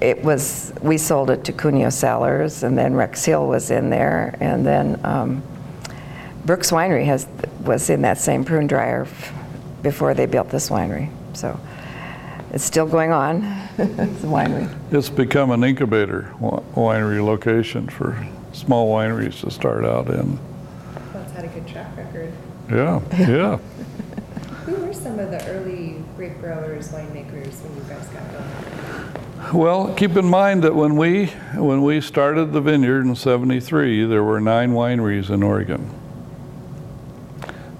it 0.00 0.22
was, 0.22 0.72
we 0.80 0.96
sold 0.96 1.30
it 1.30 1.44
to 1.44 1.52
Cuneo 1.52 1.90
Cellars, 1.90 2.62
and 2.62 2.78
then 2.78 2.94
Rex 2.94 3.24
Hill 3.24 3.48
was 3.48 3.72
in 3.72 3.90
there, 3.90 4.36
and 4.38 4.64
then 4.64 5.00
um, 5.04 5.42
Brooks 6.44 6.70
Winery 6.70 7.04
has, 7.06 7.26
was 7.64 7.90
in 7.90 8.02
that 8.02 8.18
same 8.18 8.44
prune 8.44 8.68
dryer 8.68 9.02
f- 9.02 9.32
before 9.82 10.14
they 10.14 10.26
built 10.26 10.48
this 10.48 10.70
winery. 10.70 11.10
So 11.36 11.58
it's 12.52 12.64
still 12.64 12.86
going 12.86 13.10
on, 13.10 13.42
it's 13.78 14.22
winery. 14.22 14.72
It's 14.92 15.08
become 15.08 15.50
an 15.50 15.64
incubator 15.64 16.32
wi- 16.40 16.62
winery 16.74 17.24
location 17.24 17.88
for 17.88 18.24
small 18.52 18.88
wineries 18.88 19.40
to 19.40 19.50
start 19.50 19.84
out 19.84 20.08
in. 20.08 20.38
Well, 21.12 21.24
it's 21.24 21.32
had 21.32 21.44
a 21.44 21.48
good 21.48 21.66
track 21.66 21.96
record. 21.96 22.32
Yeah, 22.70 23.00
yeah. 23.18 23.56
Who 24.66 24.74
were 24.76 24.92
some 24.92 25.18
of 25.18 25.30
the 25.30 25.44
early 25.48 26.04
grape 26.16 26.38
growers, 26.40 26.88
winemakers 26.88 27.62
when 27.62 27.76
you 27.76 27.82
guys 27.88 28.06
got 28.08 28.30
going? 28.32 29.58
Well, 29.58 29.94
keep 29.94 30.16
in 30.16 30.26
mind 30.26 30.62
that 30.64 30.74
when 30.74 30.96
we, 30.96 31.26
when 31.54 31.82
we 31.82 32.00
started 32.02 32.52
the 32.52 32.60
vineyard 32.60 33.06
in 33.06 33.16
73, 33.16 34.04
there 34.04 34.22
were 34.22 34.40
nine 34.40 34.72
wineries 34.72 35.30
in 35.30 35.42
Oregon. 35.42 35.90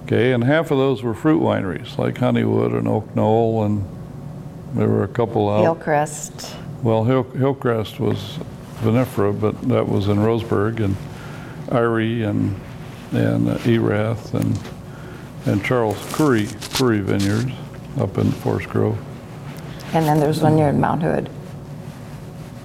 Okay, 0.05 0.31
and 0.31 0.43
half 0.43 0.71
of 0.71 0.79
those 0.79 1.03
were 1.03 1.13
fruit 1.13 1.39
wineries, 1.41 1.99
like 1.99 2.17
Honeywood 2.17 2.71
and 2.71 2.87
Oak 2.87 3.15
Knoll, 3.15 3.63
and 3.63 3.85
there 4.73 4.87
were 4.87 5.03
a 5.03 5.07
couple 5.07 5.47
out. 5.49 5.61
Hillcrest. 5.61 6.55
Well, 6.81 7.03
Hill, 7.03 7.23
Hillcrest 7.23 7.99
was 7.99 8.39
vinifera, 8.79 9.39
but 9.39 9.61
that 9.69 9.87
was 9.87 10.07
in 10.07 10.17
Roseburg, 10.17 10.79
and 10.79 10.95
Eyrie 11.71 12.23
and, 12.23 12.59
and 13.11 13.49
uh, 13.49 13.59
Erath, 13.65 14.33
and, 14.33 14.57
and 15.49 15.63
Charles 15.65 15.97
Coury, 16.13 16.47
Coury 16.73 16.99
Vineyards 16.99 17.51
up 17.99 18.17
in 18.17 18.31
Forest 18.31 18.69
Grove. 18.69 18.97
And 19.93 20.05
then 20.05 20.19
there's 20.19 20.41
one 20.41 20.55
near 20.55 20.71
Mount 20.71 21.01
Hood. 21.01 21.29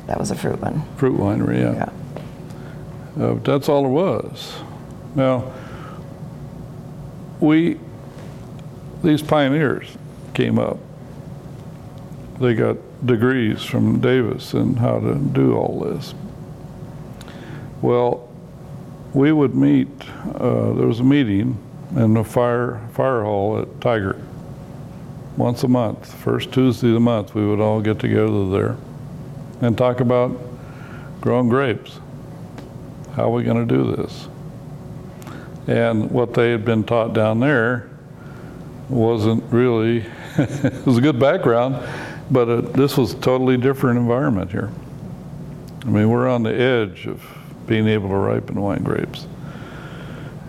That 0.07 0.19
was 0.19 0.31
a 0.31 0.35
fruit 0.35 0.61
one. 0.61 0.85
Fruit 0.97 1.19
winery, 1.19 1.61
yeah. 1.61 1.91
Yeah. 3.17 3.25
Uh, 3.25 3.35
that's 3.37 3.71
all 3.71 3.87
it 3.87 3.89
was. 3.89 4.55
Now, 5.15 5.51
we, 7.41 7.79
these 9.03 9.23
pioneers 9.23 9.89
came 10.35 10.59
up. 10.59 10.79
They 12.39 12.55
got 12.55 12.77
degrees 13.07 13.63
from 13.63 14.01
Davis 14.01 14.53
in 14.53 14.77
how 14.77 15.01
to 15.01 15.15
do 15.15 15.57
all 15.57 15.81
this. 15.81 16.15
Well, 17.81 18.29
we 19.15 19.33
would 19.33 19.55
meet, 19.55 19.89
uh, 20.35 20.73
there 20.73 20.87
was 20.87 21.01
a 21.01 21.05
meeting 21.05 21.57
in 21.97 22.15
the 22.15 22.25
fire, 22.25 22.81
fire 22.93 23.23
hall 23.23 23.59
at 23.61 23.69
Tigard. 23.81 24.23
Once 25.37 25.63
a 25.65 25.69
month, 25.69 26.13
first 26.15 26.53
Tuesday 26.53 26.89
of 26.89 26.95
the 26.95 27.01
month, 27.01 27.35
we 27.35 27.47
would 27.47 27.61
all 27.61 27.81
get 27.81 27.99
together 27.99 28.49
there 28.51 28.77
and 29.61 29.77
talk 29.77 30.01
about 30.01 30.37
growing 31.21 31.49
grapes. 31.49 31.99
How 33.15 33.25
are 33.25 33.31
we 33.31 33.43
going 33.43 33.67
to 33.67 33.75
do 33.75 33.97
this? 33.97 34.29
And 35.67 36.11
what 36.11 36.35
they 36.35 36.51
had 36.51 36.65
been 36.65 36.85
taught 36.85 37.15
down 37.15 37.41
there 37.41 37.89
wasn't 38.89 39.43
really, 39.53 40.05
it 40.37 40.87
was 40.87 40.99
a 40.99 41.01
good 41.01 41.19
background, 41.19 41.77
but 42.31 42.49
it, 42.49 42.73
this 42.75 42.97
was 42.97 43.15
a 43.15 43.19
totally 43.19 43.57
different 43.57 43.99
environment 43.99 44.51
here. 44.51 44.71
I 45.83 45.87
mean, 45.87 46.09
we're 46.09 46.29
on 46.29 46.43
the 46.43 46.55
edge 46.55 47.07
of 47.07 47.23
being 47.67 47.87
able 47.89 48.09
to 48.09 48.17
ripen 48.17 48.61
wine 48.61 48.83
grapes. 48.83 49.27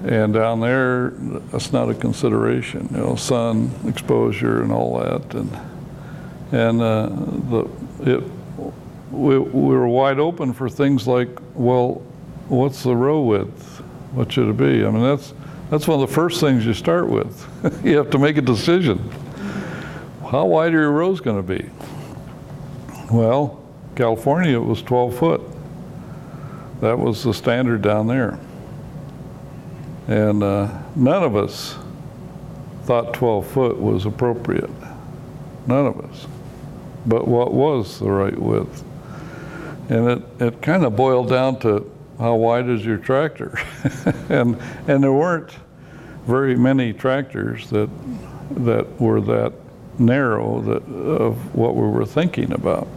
And 0.06 0.36
down 0.36 0.60
there, 0.60 1.10
that's 1.51 1.74
not 1.74 1.89
a 1.89 1.95
consideration, 1.95 2.88
you 2.91 2.97
know, 2.97 3.16
sun 3.16 3.72
exposure 3.88 4.62
and 4.62 4.72
all 4.72 4.99
that. 4.99 5.34
And, 5.34 5.60
and 6.51 6.80
uh, 6.80 7.10
the, 7.49 7.68
it, 8.01 8.24
we, 9.12 9.39
we 9.39 9.76
were 9.76 9.88
wide 9.88 10.20
open 10.20 10.53
for 10.53 10.70
things 10.70 11.08
like, 11.08 11.30
well, 11.56 12.03
what's 12.49 12.84
the 12.84 12.95
row 12.95 13.24
width? 13.24 13.80
What 14.14 14.32
should 14.32 14.47
it 14.47 14.58
be? 14.58 14.86
I 14.86 14.91
mean, 14.91 15.01
that's, 15.01 15.34
that's 15.72 15.88
one 15.88 15.99
of 15.99 16.08
the 16.08 16.14
first 16.14 16.39
things 16.39 16.68
you 16.68 16.76
start 16.76 17.10
with. 17.10 17.84
you 17.84 17.97
have 17.97 18.12
to 18.12 18.20
make 18.20 18.38
a 18.38 18.43
decision. 18.43 19.10
How 20.30 20.45
wide 20.45 20.76
are 20.76 20.82
your 20.82 20.91
rows 20.91 21.20
going 21.20 21.38
to 21.38 21.41
be? 21.41 21.68
Well, 23.12 23.60
California, 23.95 24.56
it 24.56 24.64
was 24.64 24.84
12 24.84 25.18
foot. 25.18 25.41
That 26.82 26.99
was 26.99 27.24
the 27.24 27.34
standard 27.34 27.82
down 27.82 28.06
there. 28.06 28.39
And 30.08 30.43
uh, 30.43 30.82
none 30.95 31.24
of 31.24 31.36
us 31.36 31.76
thought 32.84 33.14
12 33.14 33.47
foot 33.47 33.80
was 33.80 34.06
appropriate. 34.06 34.70
None 35.68 35.88
of 35.88 35.99
us. 35.99 36.28
But 37.06 37.28
what 37.28 37.53
was 37.53 37.99
the 37.99 38.10
right 38.10 38.38
width? 38.38 38.84
And 39.89 40.10
it, 40.10 40.41
it 40.41 40.62
kind 40.62 40.84
of 40.84 40.95
boiled 40.95 41.30
down 41.30 41.60
to 41.60 41.91
how 42.20 42.36
wide 42.36 42.70
is 42.70 42.86
your 42.86 42.97
tractor? 42.97 43.60
and, 44.30 44.58
and 44.88 45.03
there 45.03 45.14
weren't 45.14 45.51
very 46.26 46.56
many 46.56 46.93
tractors 46.93 47.70
that, 47.70 47.89
that 48.51 48.99
were 48.99 49.22
that 49.22 49.53
narrow 49.99 50.62
that, 50.62 50.84
of 50.84 51.56
what 51.56 51.76
we 51.76 51.88
were 51.88 52.06
thinking 52.06 52.51
about. 52.51 52.88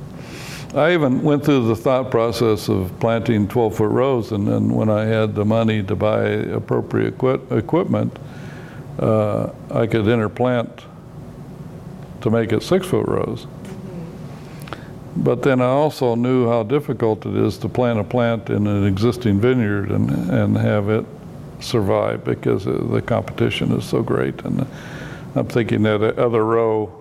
I 0.75 0.93
even 0.93 1.23
went 1.23 1.45
through 1.45 1.67
the 1.67 1.77
thought 1.77 2.11
process 2.11 2.69
of 2.69 2.93
planting 3.01 3.49
12-foot 3.49 3.91
rows, 3.91 4.33
and 4.33 4.47
then 4.47 4.69
when 4.69 4.91
I 4.91 5.05
had 5.05 5.35
the 5.35 5.45
money 5.45 5.83
to 5.85 5.97
buy 5.97 6.25
appropriate 6.25 7.15
equi- 7.15 7.57
equipment, 7.57 8.19
uh, 8.99 9.51
I 9.71 9.87
could 9.87 10.05
interplant 10.05 10.83
to 12.21 12.31
make 12.31 12.53
it 12.53 12.63
six-foot 12.63 13.07
rows. 13.07 13.47
But 15.17 15.43
then 15.43 15.61
I 15.61 15.67
also 15.67 16.15
knew 16.15 16.49
how 16.49 16.65
difficult 16.65 17.25
it 17.25 17.35
is 17.35 17.59
to 17.59 17.69
plant 17.69 17.99
a 17.99 18.05
plant 18.05 18.51
in 18.51 18.67
an 18.67 18.87
existing 18.87 19.41
vineyard 19.41 19.91
and, 19.91 20.11
and 20.31 20.57
have 20.57 20.91
it 20.91 21.05
survive 21.61 22.25
because 22.25 22.65
the 22.65 23.03
competition 23.05 23.73
is 23.73 23.85
so 23.85 24.03
great. 24.03 24.45
And 24.45 24.67
I'm 25.35 25.47
thinking 25.49 25.83
that 25.83 26.19
other 26.19 26.45
row 26.45 26.93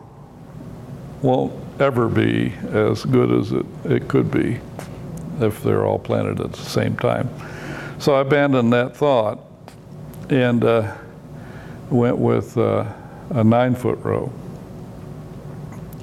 won't 1.22 1.54
ever 1.80 2.08
be 2.08 2.54
as 2.72 3.06
good 3.06 3.32
as 3.32 3.52
it, 3.52 3.66
it 3.86 4.08
could 4.08 4.32
be 4.32 4.60
if 5.40 5.62
they're 5.64 5.86
all 5.86 6.00
planted 6.00 6.40
at 6.40 6.52
the 6.52 6.64
same 6.64 6.96
time. 6.98 7.30
So 8.00 8.16
I 8.16 8.22
abandoned 8.22 8.74
that 8.74 8.96
thought 8.96 9.40
and 10.30 10.64
uh, 10.64 10.96
went 11.90 12.18
with 12.18 12.58
uh, 12.58 12.86
a 13.32 13.44
nine 13.44 13.76
foot 13.76 14.00
row. 14.00 14.32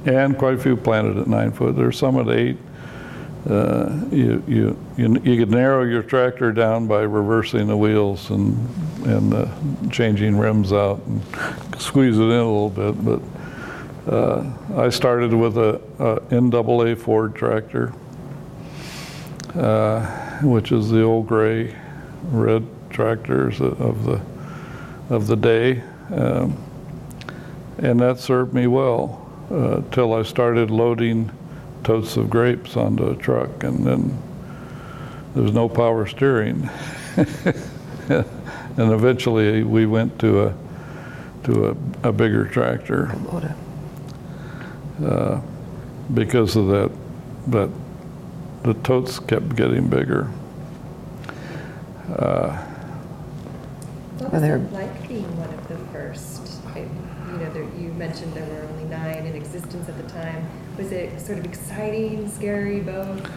And 0.05 0.37
quite 0.37 0.55
a 0.55 0.59
few 0.59 0.77
planted 0.77 1.17
at 1.19 1.27
nine 1.27 1.53
foot. 1.53 1.77
There's 1.77 1.99
some 1.99 2.19
at 2.19 2.29
eight. 2.29 2.59
Uh, 3.49 4.01
you, 4.11 4.43
you, 4.47 4.87
you, 4.97 5.21
you 5.23 5.39
could 5.39 5.51
narrow 5.51 5.85
your 5.85 6.03
tractor 6.03 6.51
down 6.51 6.87
by 6.87 7.03
reversing 7.03 7.67
the 7.67 7.77
wheels 7.77 8.31
and, 8.31 8.57
and 9.07 9.35
uh, 9.35 9.91
changing 9.91 10.39
rims 10.39 10.73
out 10.73 11.03
and 11.07 11.23
squeeze 11.79 12.19
it 12.19 12.23
in 12.23 12.31
a 12.31 12.45
little 12.45 12.71
bit. 12.71 13.05
But 13.05 13.21
uh, 14.07 14.45
I 14.77 14.91
started 14.91 15.33
with 15.33 15.57
a, 15.57 15.81
a 15.99 16.41
NAA 16.41 16.95
Ford 16.95 17.35
tractor, 17.35 17.93
uh, 19.55 20.41
which 20.43 20.73
is 20.73 20.91
the 20.91 21.03
old 21.03 21.27
gray, 21.27 21.75
red 22.25 22.67
tractors 22.91 23.61
of 23.61 24.05
the 24.05 24.21
of 25.11 25.27
the 25.27 25.37
day, 25.37 25.83
um, 26.11 26.57
and 27.79 28.01
that 28.01 28.19
served 28.19 28.53
me 28.53 28.67
well 28.67 29.31
uh, 29.51 29.81
till 29.91 30.13
I 30.13 30.23
started 30.23 30.71
loading 30.71 31.31
totes 31.83 32.17
of 32.17 32.29
grapes 32.29 32.77
onto 32.77 33.11
a 33.11 33.17
truck, 33.17 33.65
and 33.65 33.87
then 33.87 34.23
there's 35.35 35.53
no 35.53 35.69
power 35.69 36.07
steering, 36.07 36.69
and 37.17 38.27
eventually 38.77 39.63
we 39.63 39.87
went 39.87 40.19
to 40.19 40.49
a 40.49 40.55
to 41.45 41.69
a, 42.03 42.09
a 42.09 42.13
bigger 42.13 42.47
tractor 42.47 43.15
uh, 45.03 45.41
because 46.13 46.57
of 46.57 46.69
that 46.69 46.91
that 47.49 47.71
the 48.63 48.75
totes 48.75 49.19
kept 49.19 49.55
getting 49.57 49.89
bigger. 49.89 50.31
Uh, 52.19 52.57
What 54.19 54.33
was 54.33 54.43
it 54.43 54.73
like 54.73 55.09
being 55.09 55.25
one 55.39 55.51
of 55.53 55.69
the 55.69 55.77
first? 55.93 56.61
I- 56.75 56.87
You 57.31 57.39
know, 57.41 57.51
there, 57.53 57.65
you 57.79 57.93
mentioned 57.95 58.33
there 58.35 58.47
were 58.47 58.69
only 58.71 58.85
nine 58.85 59.27
in 59.27 59.35
existence 59.35 59.89
at 59.89 59.97
the 59.97 60.09
time. 60.13 60.47
Was 60.79 60.93
it 60.93 61.21
sort 61.21 61.39
of 61.39 61.45
exciting, 61.47 62.29
scary, 62.31 62.81
both? 62.81 63.29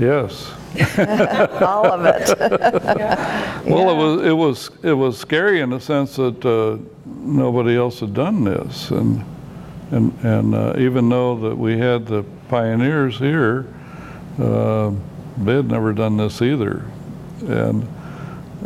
yes. 0.00 0.52
All 1.60 1.86
of 1.86 2.04
it. 2.06 2.28
Well, 3.68 3.90
it 3.90 3.96
was 3.96 4.22
it 4.24 4.32
was 4.32 4.70
it 4.82 4.92
was 4.94 5.18
scary 5.18 5.60
in 5.60 5.70
the 5.70 5.80
sense 5.80 6.16
that 6.16 6.42
uh, 6.44 6.78
nobody 7.06 7.76
else 7.76 8.00
had 8.00 8.14
done 8.14 8.44
this, 8.44 8.90
and 8.90 9.22
and 9.90 10.12
and 10.24 10.54
uh, 10.54 10.74
even 10.78 11.08
though 11.08 11.36
that 11.36 11.56
we 11.56 11.78
had 11.78 12.06
the 12.06 12.24
pioneers 12.48 13.18
here, 13.18 13.66
uh, 14.38 14.92
they 15.38 15.56
had 15.56 15.68
never 15.68 15.92
done 15.92 16.16
this 16.16 16.40
either, 16.42 16.84
and 17.46 17.86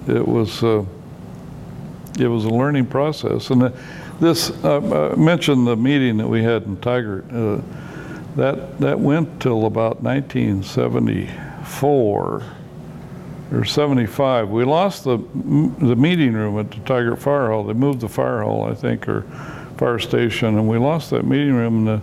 it 0.08 0.26
was 0.26 0.62
uh, 0.62 0.84
it 2.18 2.28
was 2.28 2.44
a 2.44 2.50
learning 2.50 2.86
process. 2.86 3.50
And 3.50 3.72
this 4.20 4.50
uh, 4.64 5.12
I 5.12 5.16
mentioned 5.16 5.66
the 5.66 5.76
meeting 5.76 6.16
that 6.18 6.28
we 6.28 6.42
had 6.42 6.64
in 6.64 6.76
Tigard. 6.78 7.32
Uh, 7.32 7.60
that 8.36 8.78
that 8.80 8.98
went 8.98 9.40
till 9.40 9.66
about 9.66 10.02
1974 10.02 12.42
or 13.52 13.64
75. 13.64 14.48
We 14.48 14.64
lost 14.64 15.04
the 15.04 15.18
the 15.18 15.96
meeting 15.96 16.32
room 16.32 16.58
at 16.58 16.70
the 16.70 16.78
Tigard 16.78 17.18
Fire 17.18 17.50
Hall. 17.50 17.64
They 17.64 17.74
moved 17.74 18.00
the 18.00 18.08
fire 18.08 18.42
hall, 18.42 18.64
I 18.64 18.74
think, 18.74 19.06
or 19.08 19.26
fire 19.78 19.98
station, 19.98 20.58
and 20.58 20.68
we 20.68 20.78
lost 20.78 21.10
that 21.10 21.24
meeting 21.24 21.54
room. 21.54 21.88
And 21.88 22.02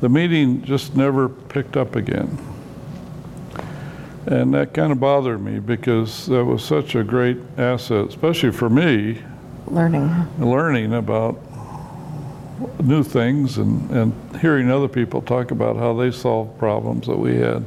the 0.00 0.08
meeting 0.08 0.62
just 0.62 0.96
never 0.96 1.28
picked 1.28 1.76
up 1.76 1.96
again. 1.96 2.38
And 4.26 4.54
that 4.54 4.74
kind 4.74 4.90
of 4.90 4.98
bothered 4.98 5.40
me 5.40 5.60
because 5.60 6.26
that 6.26 6.44
was 6.44 6.64
such 6.64 6.96
a 6.96 7.04
great 7.04 7.38
asset, 7.56 8.08
especially 8.08 8.50
for 8.50 8.68
me, 8.68 9.22
Learning. 9.68 10.10
learning 10.38 10.94
about 10.94 11.40
new 12.82 13.02
things 13.02 13.58
and, 13.58 13.90
and 13.90 14.36
hearing 14.40 14.70
other 14.70 14.88
people 14.88 15.22
talk 15.22 15.50
about 15.50 15.76
how 15.76 15.94
they 15.94 16.10
solved 16.10 16.58
problems 16.58 17.06
that 17.06 17.16
we 17.16 17.36
had. 17.36 17.64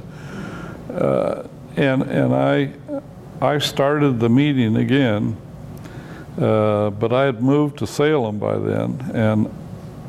Uh, 0.92 1.48
and 1.78 2.02
and 2.04 2.34
I, 2.34 2.74
I 3.42 3.60
started 3.60 4.20
the 4.20 4.30
meeting 4.30 4.76
again, 4.76 5.38
uh, 6.40 6.90
but 6.92 7.12
I 7.12 7.26
had 7.26 7.42
moved 7.42 7.80
to 7.80 7.88
Salem 7.88 8.40
by 8.40 8.58
then, 8.58 9.12
and 9.14 9.54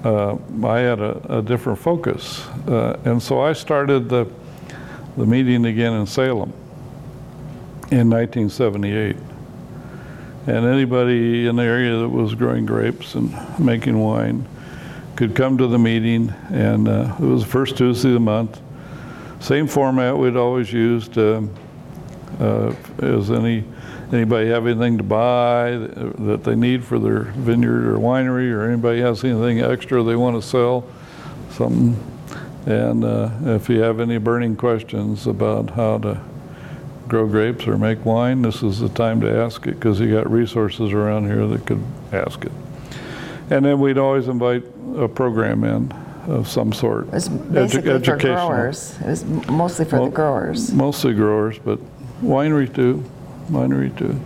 uh, 0.04 0.36
I 0.64 0.78
had 0.78 1.00
a, 1.00 1.38
a 1.38 1.42
different 1.42 1.78
focus. 1.78 2.46
Uh, 2.68 2.98
and 3.04 3.22
so 3.22 3.40
I 3.40 3.52
started 3.52 4.08
the, 4.08 4.30
the 5.16 5.26
meeting 5.26 5.64
again 5.66 5.92
in 5.94 6.06
Salem 6.06 6.52
in 7.90 8.08
1978. 8.08 9.16
And 10.46 10.64
anybody 10.66 11.46
in 11.46 11.56
the 11.56 11.62
area 11.62 11.98
that 11.98 12.08
was 12.08 12.34
growing 12.34 12.64
grapes 12.64 13.14
and 13.14 13.34
making 13.58 13.98
wine 13.98 14.48
could 15.16 15.34
come 15.34 15.58
to 15.58 15.66
the 15.66 15.78
meeting, 15.78 16.32
and 16.50 16.88
uh, 16.88 17.14
it 17.18 17.24
was 17.24 17.42
the 17.42 17.50
first 17.50 17.76
Tuesday 17.76 18.08
of 18.08 18.14
the 18.14 18.20
month. 18.20 18.60
Same 19.40 19.66
format 19.66 20.16
we'd 20.16 20.36
always 20.36 20.72
used. 20.72 21.18
Um, 21.18 21.54
uh, 22.40 22.74
is 23.02 23.30
any 23.30 23.64
anybody 24.12 24.48
have 24.48 24.66
anything 24.66 24.98
to 24.98 25.04
buy 25.04 25.72
that, 25.72 26.42
they 26.44 26.54
need 26.54 26.84
for 26.84 26.98
their 26.98 27.22
vineyard 27.22 27.86
or 27.86 27.98
winery, 27.98 28.52
or 28.52 28.66
anybody 28.66 29.00
has 29.00 29.24
anything 29.24 29.61
extra 29.61 30.02
they 30.02 30.16
want 30.16 30.40
to 30.40 30.46
sell, 30.46 30.84
something. 31.50 31.96
And 32.66 33.04
uh, 33.04 33.30
if 33.44 33.68
you 33.68 33.80
have 33.80 34.00
any 34.00 34.18
burning 34.18 34.56
questions 34.56 35.26
about 35.26 35.70
how 35.70 35.98
to 35.98 36.20
grow 37.08 37.26
grapes 37.26 37.66
or 37.66 37.78
make 37.78 38.04
wine, 38.04 38.42
this 38.42 38.62
is 38.62 38.80
the 38.80 38.88
time 38.88 39.20
to 39.22 39.34
ask 39.34 39.66
it 39.66 39.74
because 39.74 39.98
you 39.98 40.12
got 40.12 40.30
resources 40.30 40.92
around 40.92 41.26
here 41.26 41.46
that 41.46 41.66
could 41.66 41.82
ask 42.12 42.44
it. 42.44 42.52
And 43.50 43.64
then 43.64 43.80
we'd 43.80 43.98
always 43.98 44.28
invite 44.28 44.62
a 44.96 45.08
program 45.08 45.64
in 45.64 45.92
of 46.28 46.48
some 46.48 46.72
sort. 46.72 47.06
It 47.08 47.12
was 47.12 47.28
Edu- 47.28 48.04
for 48.04 48.16
growers. 48.16 48.96
It 49.00 49.06
was 49.06 49.24
mostly 49.24 49.84
for 49.84 50.04
the 50.04 50.11
growers. 50.11 50.72
Mostly 50.72 51.14
growers, 51.14 51.58
but 51.58 51.80
wineries 52.22 52.74
too, 52.74 53.04
winery 53.51 53.96
too. 53.96 54.18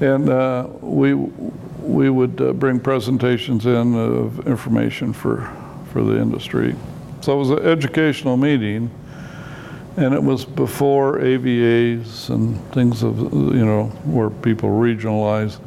And 0.00 0.28
uh, 0.28 0.68
we, 0.80 1.14
we 1.14 2.10
would 2.10 2.40
uh, 2.40 2.52
bring 2.52 2.80
presentations 2.80 3.66
in 3.66 3.94
of 3.94 4.46
information 4.46 5.12
for, 5.12 5.50
for 5.92 6.02
the 6.02 6.20
industry. 6.20 6.74
So 7.20 7.34
it 7.34 7.38
was 7.38 7.50
an 7.50 7.60
educational 7.60 8.36
meeting, 8.36 8.90
and 9.96 10.12
it 10.12 10.22
was 10.22 10.44
before 10.44 11.20
AVAs 11.20 12.30
and 12.30 12.60
things 12.72 13.02
of, 13.02 13.18
you 13.32 13.64
know, 13.64 13.86
where 14.04 14.30
people 14.30 14.68
regionalize. 14.68 15.60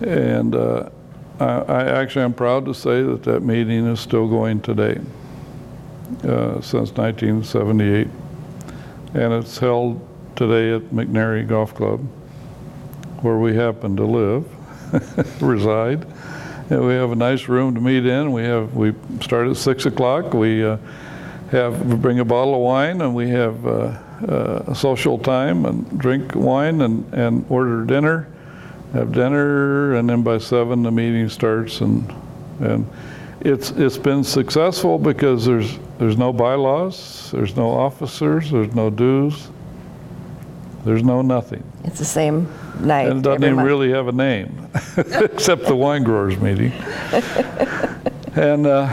And 0.00 0.54
uh, 0.54 0.90
I, 1.40 1.44
I 1.44 1.84
actually 2.02 2.24
am 2.24 2.34
proud 2.34 2.66
to 2.66 2.74
say 2.74 3.02
that 3.02 3.22
that 3.24 3.40
meeting 3.40 3.86
is 3.86 4.00
still 4.00 4.28
going 4.28 4.60
today, 4.60 5.00
uh, 6.24 6.60
since 6.60 6.92
1978 6.92 8.06
and 9.14 9.32
it's 9.32 9.58
held 9.58 10.00
today 10.40 10.72
at 10.72 10.80
McNary 10.90 11.46
Golf 11.46 11.74
Club, 11.74 12.00
where 13.20 13.36
we 13.36 13.54
happen 13.54 13.94
to 13.96 14.06
live, 14.06 14.46
reside. 15.42 16.06
And 16.70 16.86
we 16.86 16.94
have 16.94 17.12
a 17.12 17.14
nice 17.14 17.46
room 17.46 17.74
to 17.74 17.80
meet 17.82 18.06
in. 18.06 18.32
We 18.32 18.44
have 18.44 18.74
we 18.74 18.94
start 19.20 19.48
at 19.48 19.58
six 19.58 19.84
o'clock. 19.84 20.32
We 20.32 20.64
uh, 20.64 20.78
have 21.50 21.84
we 21.84 21.94
bring 21.94 22.20
a 22.20 22.24
bottle 22.24 22.54
of 22.54 22.60
wine, 22.62 23.02
and 23.02 23.14
we 23.14 23.28
have 23.28 23.66
uh, 23.66 23.98
uh, 24.26 24.72
social 24.72 25.18
time 25.18 25.66
and 25.66 25.98
drink 25.98 26.34
wine 26.34 26.80
and, 26.80 27.12
and 27.12 27.44
order 27.50 27.84
dinner, 27.84 28.26
have 28.94 29.12
dinner, 29.12 29.96
and 29.96 30.08
then 30.08 30.22
by 30.22 30.38
seven 30.38 30.82
the 30.82 30.90
meeting 30.90 31.28
starts 31.28 31.82
and 31.82 32.10
and 32.60 32.90
it's 33.42 33.72
it's 33.72 33.98
been 33.98 34.24
successful 34.24 34.98
because 34.98 35.44
there's 35.44 35.78
there's 35.98 36.16
no 36.16 36.32
bylaws, 36.32 37.30
there's 37.30 37.56
no 37.56 37.68
officers, 37.68 38.50
there's 38.50 38.74
no 38.74 38.88
dues, 38.88 39.48
there's 40.84 41.02
no 41.02 41.22
nothing, 41.22 41.62
It's 41.84 41.98
the 41.98 42.04
same 42.04 42.48
night. 42.80 43.08
and 43.08 43.18
it 43.20 43.22
doesn't 43.22 43.42
even 43.44 43.56
month. 43.56 43.66
really 43.66 43.90
have 43.90 44.08
a 44.08 44.12
name, 44.12 44.68
except 44.96 45.64
the 45.66 45.76
wine 45.76 46.02
growers 46.04 46.38
meeting. 46.38 46.72
and 48.34 48.66
uh, 48.66 48.86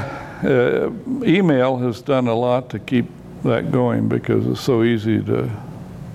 uh, 0.44 0.92
email 1.24 1.78
has 1.78 2.02
done 2.02 2.28
a 2.28 2.34
lot 2.34 2.70
to 2.72 2.80
keep 2.80 3.06
that 3.44 3.72
going 3.72 4.08
because 4.08 4.46
it's 4.48 4.62
so 4.62 4.84
easy 4.84 5.22
to 5.24 5.50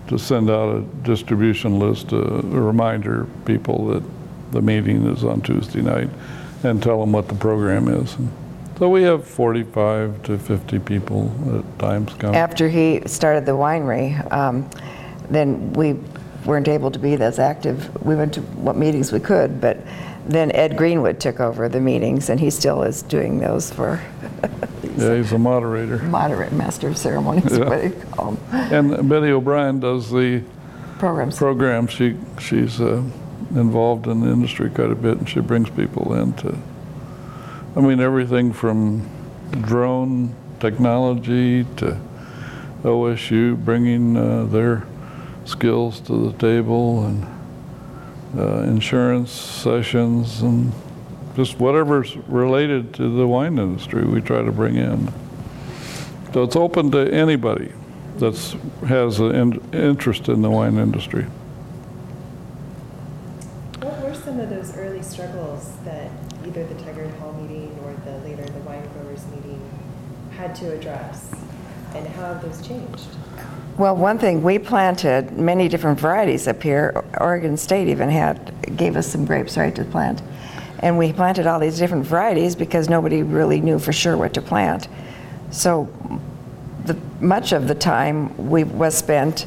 to 0.08 0.18
send 0.18 0.50
out 0.50 0.76
a 0.76 0.80
distribution 1.04 1.78
list, 1.78 2.12
uh, 2.12 2.18
a 2.18 2.40
reminder 2.42 3.26
people 3.46 3.86
that 3.86 4.02
the 4.50 4.60
meeting 4.60 5.06
is 5.06 5.24
on 5.24 5.40
Tuesday 5.40 5.80
night, 5.80 6.10
and 6.64 6.82
tell 6.82 7.00
them 7.00 7.12
what 7.12 7.28
the 7.28 7.34
program 7.36 7.88
is. 7.88 8.14
And 8.16 8.28
So 8.78 8.88
we 8.88 9.04
have 9.04 9.24
45 9.24 10.22
to 10.24 10.36
50 10.38 10.78
people 10.80 11.30
at 11.56 11.78
times 11.78 12.12
come. 12.18 12.34
After 12.34 12.68
he 12.68 13.00
started 13.06 13.46
the 13.46 13.52
winery, 13.52 14.12
um, 14.32 14.68
then 15.34 15.72
we 15.72 15.94
weren't 16.44 16.68
able 16.68 16.90
to 16.90 16.98
be 16.98 17.14
as 17.14 17.38
active. 17.38 18.04
We 18.04 18.14
went 18.16 18.34
to 18.34 18.40
what 18.40 18.76
meetings 18.76 19.12
we 19.12 19.20
could, 19.20 19.60
but 19.60 19.78
then 20.26 20.52
Ed 20.52 20.76
Greenwood 20.76 21.18
took 21.20 21.40
over 21.40 21.68
the 21.68 21.80
meetings, 21.80 22.28
and 22.30 22.38
he 22.38 22.50
still 22.50 22.82
is 22.82 23.02
doing 23.02 23.38
those 23.38 23.72
for 23.72 24.00
Yeah, 24.96 25.16
he's 25.16 25.32
a 25.32 25.38
moderator. 25.38 25.98
moderate 25.98 26.52
master 26.52 26.88
of 26.88 26.98
ceremonies, 26.98 27.56
Yeah. 27.56 27.64
what 27.68 27.80
they 27.80 27.90
call. 28.12 28.36
And 28.52 29.08
Betty 29.08 29.30
O'Brien 29.32 29.80
does 29.80 30.10
the 30.10 30.42
programs. 30.98 31.38
program. 31.38 31.86
She, 31.86 32.16
she's 32.38 32.80
uh, 32.80 33.02
involved 33.54 34.06
in 34.06 34.20
the 34.20 34.30
industry 34.30 34.68
quite 34.70 34.90
a 34.90 34.94
bit, 34.94 35.18
and 35.18 35.28
she 35.28 35.40
brings 35.40 35.70
people 35.70 36.12
in 36.14 36.34
to, 36.34 36.58
I 37.74 37.80
mean, 37.80 38.00
everything 38.00 38.52
from 38.52 39.08
drone 39.62 40.34
technology 40.60 41.64
to 41.76 41.98
OSU 42.84 43.56
bringing 43.64 44.16
uh, 44.16 44.44
their 44.44 44.84
skills 45.44 46.00
to 46.00 46.30
the 46.30 46.38
table 46.38 47.06
and 47.06 47.26
uh, 48.36 48.62
insurance 48.62 49.30
sessions 49.30 50.42
and 50.42 50.72
just 51.36 51.58
whatever's 51.58 52.16
related 52.28 52.94
to 52.94 53.08
the 53.08 53.26
wine 53.26 53.58
industry, 53.58 54.04
we 54.04 54.20
try 54.20 54.42
to 54.42 54.52
bring 54.52 54.76
in. 54.76 55.12
So 56.32 56.42
it's 56.42 56.56
open 56.56 56.90
to 56.92 57.12
anybody 57.12 57.72
that 58.18 58.34
has 58.86 59.20
an 59.20 59.34
in- 59.34 59.74
interest 59.74 60.28
in 60.28 60.42
the 60.42 60.50
wine 60.50 60.78
industry. 60.78 61.24
What 63.80 64.00
were 64.02 64.14
some 64.14 64.40
of 64.40 64.50
those 64.50 64.76
early 64.76 65.02
struggles 65.02 65.72
that 65.84 66.10
either 66.46 66.64
the 66.66 66.74
Tigard 66.74 67.18
Hall 67.18 67.32
meeting 67.34 67.76
or 67.84 67.94
the 68.04 68.18
later 68.18 68.44
the 68.44 68.60
wine 68.60 68.86
growers 68.94 69.24
meeting 69.34 69.60
had 70.36 70.54
to 70.56 70.72
address? 70.72 71.34
And 71.94 72.06
how 72.08 72.34
have 72.34 72.42
those 72.42 72.66
changed? 72.66 73.01
Well, 73.78 73.96
one 73.96 74.18
thing, 74.18 74.42
we 74.42 74.58
planted 74.58 75.32
many 75.32 75.66
different 75.66 75.98
varieties 75.98 76.46
up 76.46 76.62
here. 76.62 77.02
Oregon 77.18 77.56
State 77.56 77.88
even 77.88 78.10
had, 78.10 78.76
gave 78.76 78.96
us 78.96 79.06
some 79.06 79.24
grapes, 79.24 79.56
right, 79.56 79.74
to 79.74 79.84
plant. 79.84 80.20
And 80.80 80.98
we 80.98 81.12
planted 81.12 81.46
all 81.46 81.58
these 81.58 81.78
different 81.78 82.04
varieties 82.04 82.54
because 82.54 82.90
nobody 82.90 83.22
really 83.22 83.60
knew 83.60 83.78
for 83.78 83.92
sure 83.92 84.16
what 84.16 84.34
to 84.34 84.42
plant. 84.42 84.88
So 85.50 85.88
the, 86.84 86.98
much 87.20 87.52
of 87.52 87.66
the 87.66 87.74
time 87.74 88.50
we 88.50 88.64
was 88.64 88.94
spent 88.94 89.46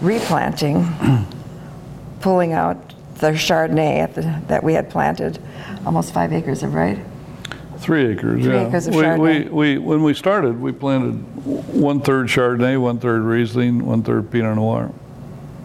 replanting, 0.00 0.86
pulling 2.20 2.52
out 2.52 2.76
the 3.16 3.30
Chardonnay 3.30 4.12
the, 4.12 4.42
that 4.48 4.62
we 4.62 4.74
had 4.74 4.90
planted, 4.90 5.38
almost 5.86 6.12
five 6.12 6.34
acres 6.34 6.62
of, 6.62 6.74
right? 6.74 6.98
Three 7.84 8.06
acres, 8.06 8.42
Three 8.42 8.54
yeah. 8.54 8.66
acres 8.66 8.86
of 8.86 8.94
we, 8.94 9.18
we, 9.18 9.40
we, 9.48 9.78
when 9.78 10.02
we 10.02 10.14
started, 10.14 10.58
we 10.58 10.72
planted 10.72 11.16
one-third 11.74 12.28
Chardonnay, 12.28 12.80
one-third 12.80 13.20
Riesling, 13.20 13.84
one-third 13.84 14.30
Pinot 14.30 14.56
Noir. 14.56 14.90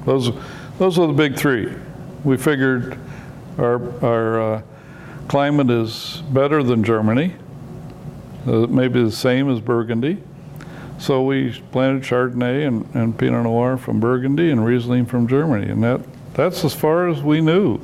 Those, 0.04 0.32
those 0.78 1.00
are 1.00 1.08
the 1.08 1.14
big 1.14 1.38
three. 1.38 1.74
We 2.26 2.36
figured 2.36 3.00
our, 3.58 4.04
our 4.04 4.42
uh, 4.42 4.62
climate 5.30 5.70
is 5.70 6.22
better 6.32 6.62
than 6.62 6.84
Germany, 6.84 7.36
uh, 8.46 8.68
maybe 8.68 9.02
the 9.02 9.12
same 9.14 9.50
as 9.50 9.62
Burgundy. 9.62 10.22
So 10.98 11.24
we 11.24 11.54
planted 11.72 12.04
Chardonnay 12.04 12.68
and, 12.68 12.86
and 12.94 13.18
Pinot 13.18 13.44
Noir 13.44 13.78
from 13.78 14.02
Burgundy 14.02 14.52
and 14.52 14.66
Riesling 14.66 15.06
from 15.06 15.26
Germany, 15.26 15.72
and 15.72 15.82
that, 15.86 16.02
that's 16.34 16.66
as 16.66 16.76
far 16.76 17.08
as 17.08 17.22
we 17.22 17.40
knew. 17.40 17.80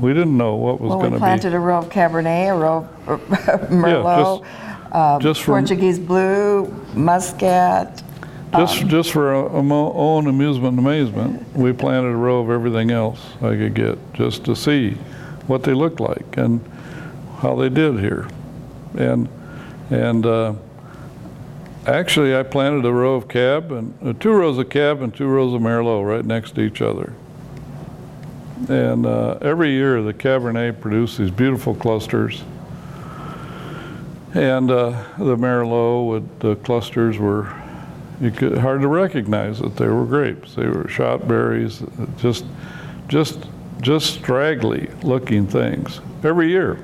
We 0.00 0.12
didn't 0.12 0.36
know 0.36 0.56
what 0.56 0.80
was 0.80 0.90
Well, 0.90 0.98
going 0.98 1.12
we 1.12 1.18
to 1.18 1.20
be. 1.20 1.24
We 1.24 1.28
planted 1.28 1.54
a 1.54 1.58
row 1.58 1.78
of 1.78 1.88
Cabernet, 1.88 2.50
a 2.50 2.58
row 2.58 2.88
of 3.06 3.20
Merlot, 3.70 4.44
uh, 4.92 5.18
just 5.20 5.42
from- 5.42 5.54
Portuguese 5.54 5.98
Blue, 5.98 6.66
Muscat. 6.94 8.02
Just, 8.56 8.86
just 8.86 9.10
for 9.10 9.34
our 9.34 9.48
amo- 9.56 9.92
own 9.94 10.28
amusement 10.28 10.78
and 10.78 10.78
amazement, 10.78 11.56
we 11.56 11.72
planted 11.72 12.10
a 12.10 12.16
row 12.16 12.38
of 12.40 12.50
everything 12.50 12.92
else 12.92 13.20
I 13.42 13.56
could 13.56 13.74
get, 13.74 13.98
just 14.14 14.44
to 14.44 14.54
see 14.54 14.92
what 15.48 15.64
they 15.64 15.74
looked 15.74 15.98
like 15.98 16.36
and 16.36 16.60
how 17.38 17.56
they 17.56 17.68
did 17.68 17.98
here. 17.98 18.28
And, 18.96 19.28
and 19.90 20.24
uh, 20.24 20.54
actually, 21.86 22.36
I 22.36 22.44
planted 22.44 22.84
a 22.84 22.92
row 22.92 23.14
of 23.16 23.26
cab 23.26 23.72
and, 23.72 23.92
uh, 24.06 24.12
two 24.20 24.30
rows 24.32 24.56
of 24.58 24.70
cab 24.70 25.02
and 25.02 25.12
two 25.12 25.26
rows 25.26 25.52
of 25.52 25.60
Merlot 25.60 26.06
right 26.06 26.24
next 26.24 26.54
to 26.54 26.60
each 26.60 26.80
other. 26.80 27.12
And 28.68 29.04
uh, 29.04 29.38
every 29.40 29.72
year, 29.72 30.02
the 30.02 30.14
Cabernet 30.14 30.80
produced 30.80 31.18
these 31.18 31.30
beautiful 31.30 31.74
clusters. 31.74 32.42
And 34.32 34.70
uh, 34.70 35.04
the 35.18 35.36
Merlot, 35.36 36.08
with 36.08 36.38
the 36.40 36.56
clusters 36.56 37.18
were 37.18 37.52
you 38.20 38.30
could 38.30 38.56
hard 38.58 38.80
to 38.80 38.88
recognize 38.88 39.58
that 39.58 39.76
they 39.76 39.88
were 39.88 40.04
grapes. 40.04 40.54
They 40.54 40.66
were 40.66 40.88
shot 40.88 41.26
berries, 41.26 41.82
just, 42.16 42.44
just, 43.08 43.38
just 43.80 44.14
straggly 44.14 44.88
looking 45.02 45.46
things 45.46 46.00
every 46.22 46.48
year. 46.48 46.78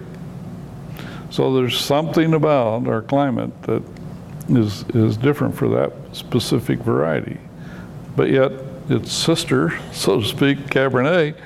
So 1.31 1.55
there's 1.55 1.79
something 1.79 2.35
about 2.35 2.89
our 2.89 3.03
climate 3.03 3.62
that 3.62 3.83
is 4.49 4.85
is 4.95 5.16
different 5.16 5.57
for 5.57 5.68
that 5.68 5.93
specific 6.12 6.81
variety, 6.81 7.39
but 8.16 8.31
yet 8.31 8.51
its 8.89 9.12
sister, 9.12 9.79
so 9.93 10.21
to 10.21 10.27
speak, 10.27 10.59
Cabernet, 10.66 11.37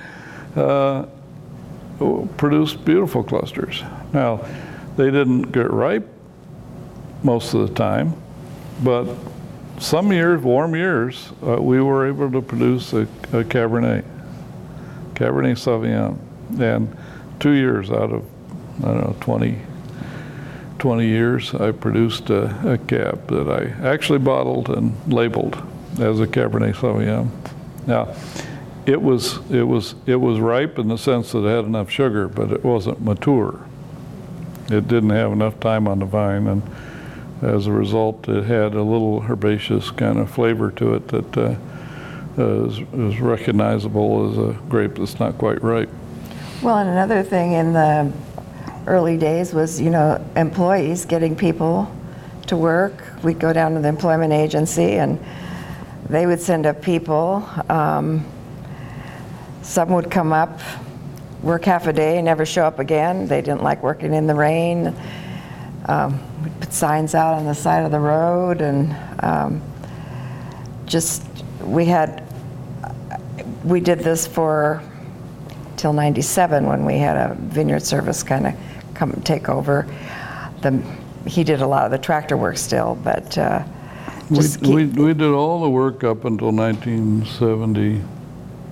uh, 0.56 1.06
produced 2.36 2.84
beautiful 2.84 3.22
clusters. 3.22 3.82
Now, 4.12 4.46
they 4.96 5.10
didn't 5.10 5.52
get 5.52 5.70
ripe 5.70 6.08
most 7.22 7.54
of 7.54 7.68
the 7.68 7.74
time, 7.74 8.14
but 8.82 9.08
some 9.78 10.12
years, 10.12 10.42
warm 10.42 10.74
years, 10.74 11.32
uh, 11.46 11.60
we 11.60 11.80
were 11.80 12.06
able 12.06 12.30
to 12.30 12.40
produce 12.40 12.92
a, 12.92 13.02
a 13.32 13.44
Cabernet, 13.44 14.04
Cabernet 15.14 15.56
Sauvignon, 15.56 16.16
and 16.60 16.96
two 17.40 17.52
years 17.52 17.90
out 17.90 18.12
of, 18.12 18.24
I 18.84 18.88
don't 18.88 19.00
know, 19.00 19.16
20, 19.20 19.58
20 20.78 21.06
years, 21.06 21.54
I 21.54 21.72
produced 21.72 22.30
a, 22.30 22.72
a 22.72 22.78
cab 22.78 23.26
that 23.28 23.48
I 23.48 23.88
actually 23.88 24.20
bottled 24.20 24.68
and 24.70 24.94
labeled 25.12 25.56
as 26.00 26.20
a 26.20 26.26
Cabernet 26.26 26.74
Sauvignon. 26.76 27.28
Now, 27.86 28.14
it 28.86 29.00
was 29.00 29.38
it 29.50 29.62
was 29.62 29.94
it 30.06 30.16
was 30.16 30.40
ripe 30.40 30.78
in 30.78 30.88
the 30.88 30.98
sense 30.98 31.32
that 31.32 31.44
it 31.44 31.56
had 31.56 31.64
enough 31.64 31.90
sugar, 31.90 32.28
but 32.28 32.52
it 32.52 32.64
wasn't 32.64 33.00
mature. 33.00 33.66
It 34.70 34.88
didn't 34.88 35.10
have 35.10 35.32
enough 35.32 35.60
time 35.60 35.86
on 35.88 35.98
the 35.98 36.06
vine, 36.06 36.46
and 36.46 36.62
as 37.42 37.66
a 37.66 37.72
result, 37.72 38.28
it 38.28 38.44
had 38.44 38.74
a 38.74 38.82
little 38.82 39.22
herbaceous 39.22 39.90
kind 39.90 40.18
of 40.18 40.30
flavor 40.30 40.70
to 40.72 40.94
it 40.94 41.08
that 41.08 41.36
uh, 41.36 41.56
is, 42.42 42.78
is 42.78 43.20
recognizable 43.20 44.30
as 44.30 44.38
a 44.38 44.58
grape 44.68 44.96
that's 44.96 45.20
not 45.20 45.36
quite 45.36 45.62
ripe. 45.62 45.90
Well, 46.62 46.78
and 46.78 46.88
another 46.88 47.22
thing 47.22 47.52
in 47.52 47.74
the 47.74 48.10
early 48.86 49.18
days 49.18 49.52
was, 49.52 49.80
you 49.80 49.90
know, 49.90 50.24
employees 50.36 51.04
getting 51.04 51.36
people 51.36 51.94
to 52.46 52.56
work. 52.56 53.02
We'd 53.22 53.38
go 53.38 53.52
down 53.52 53.74
to 53.74 53.80
the 53.80 53.88
employment 53.88 54.32
agency 54.32 54.94
and 54.94 55.22
they 56.08 56.26
would 56.26 56.40
send 56.40 56.66
up 56.66 56.82
people. 56.82 57.48
Um, 57.68 58.26
some 59.64 59.88
would 59.90 60.10
come 60.10 60.32
up, 60.32 60.60
work 61.42 61.64
half 61.64 61.86
a 61.86 61.92
day, 61.92 62.20
never 62.22 62.46
show 62.46 62.64
up 62.64 62.78
again. 62.78 63.26
They 63.26 63.40
didn't 63.40 63.62
like 63.62 63.82
working 63.82 64.14
in 64.14 64.26
the 64.26 64.34
rain. 64.34 64.94
Um, 65.86 66.20
we'd 66.42 66.60
put 66.60 66.72
signs 66.72 67.14
out 67.14 67.34
on 67.34 67.44
the 67.44 67.54
side 67.54 67.84
of 67.84 67.90
the 67.90 67.98
road 67.98 68.60
and 68.60 68.94
um, 69.22 69.62
just, 70.86 71.26
we 71.62 71.86
had, 71.86 72.22
we 73.64 73.80
did 73.80 74.00
this 74.00 74.26
for 74.26 74.82
till 75.76 75.92
97 75.92 76.66
when 76.66 76.84
we 76.84 76.98
had 76.98 77.16
a 77.16 77.34
vineyard 77.34 77.82
service 77.82 78.22
kind 78.22 78.46
of 78.46 78.54
come 78.94 79.12
take 79.24 79.48
over. 79.48 79.86
The, 80.60 80.82
he 81.26 81.42
did 81.42 81.60
a 81.62 81.66
lot 81.66 81.84
of 81.84 81.90
the 81.90 81.98
tractor 81.98 82.36
work 82.36 82.58
still, 82.58 82.98
but 83.02 83.36
uh, 83.36 83.64
We, 84.30 84.36
just 84.36 84.60
we, 84.62 84.86
keep 84.86 84.96
we 84.96 85.14
did 85.14 85.32
all 85.32 85.60
the 85.62 85.68
work 85.68 86.04
up 86.04 86.24
until 86.24 86.52
1970, 86.52 87.98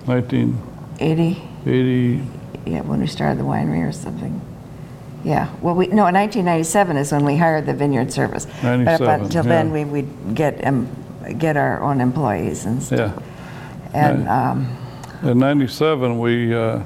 1980. 0.07 0.71
80, 1.01 1.43
yeah, 2.66 2.80
when 2.82 3.01
we 3.01 3.07
started 3.07 3.38
the 3.38 3.45
winery 3.45 3.86
or 3.86 3.93
something. 3.93 4.40
Yeah, 5.24 5.55
well, 5.61 5.74
we, 5.74 5.86
no, 5.86 6.05
1997 6.05 6.97
is 6.97 7.12
when 7.12 7.24
we 7.24 7.36
hired 7.36 7.66
the 7.66 7.74
vineyard 7.74 8.12
service. 8.12 8.47
But 8.47 8.62
97, 8.62 9.09
up 9.09 9.20
until 9.20 9.43
then, 9.45 9.68
yeah. 9.68 9.72
we 9.72 9.84
would 9.84 10.34
get, 10.34 10.64
um, 10.66 10.88
get 11.38 11.57
our 11.57 11.80
own 11.80 12.01
employees 12.01 12.64
and 12.64 12.82
stuff. 12.82 13.14
Yeah. 13.14 14.11
And, 14.11 14.28
um, 14.28 14.76
In 15.22 15.38
97, 15.38 16.18
we, 16.18 16.53
uh, 16.53 16.82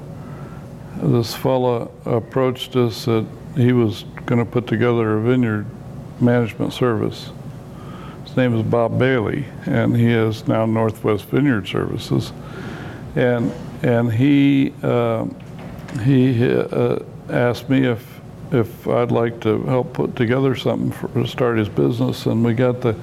this 1.02 1.34
fella 1.34 1.88
approached 2.04 2.76
us 2.76 3.06
that 3.06 3.26
he 3.54 3.72
was 3.72 4.04
going 4.26 4.44
to 4.44 4.50
put 4.50 4.66
together 4.66 5.16
a 5.16 5.22
vineyard 5.22 5.66
management 6.20 6.72
service. 6.72 7.30
His 8.24 8.36
name 8.36 8.54
is 8.54 8.62
Bob 8.62 8.98
Bailey, 8.98 9.46
and 9.64 9.96
he 9.96 10.10
is 10.10 10.46
now 10.46 10.66
Northwest 10.66 11.24
Vineyard 11.26 11.66
Services. 11.66 12.32
And, 13.14 13.52
and 13.82 14.12
he, 14.12 14.72
uh, 14.82 15.26
he 16.04 16.52
uh, 16.52 16.98
asked 17.28 17.68
me 17.68 17.86
if 17.86 18.16
if 18.52 18.86
I'd 18.86 19.10
like 19.10 19.40
to 19.40 19.60
help 19.64 19.92
put 19.92 20.14
together 20.14 20.54
something 20.54 20.92
for, 20.92 21.08
to 21.08 21.26
start 21.26 21.58
his 21.58 21.68
business, 21.68 22.26
and 22.26 22.44
we 22.44 22.54
got 22.54 22.80
the 22.80 22.96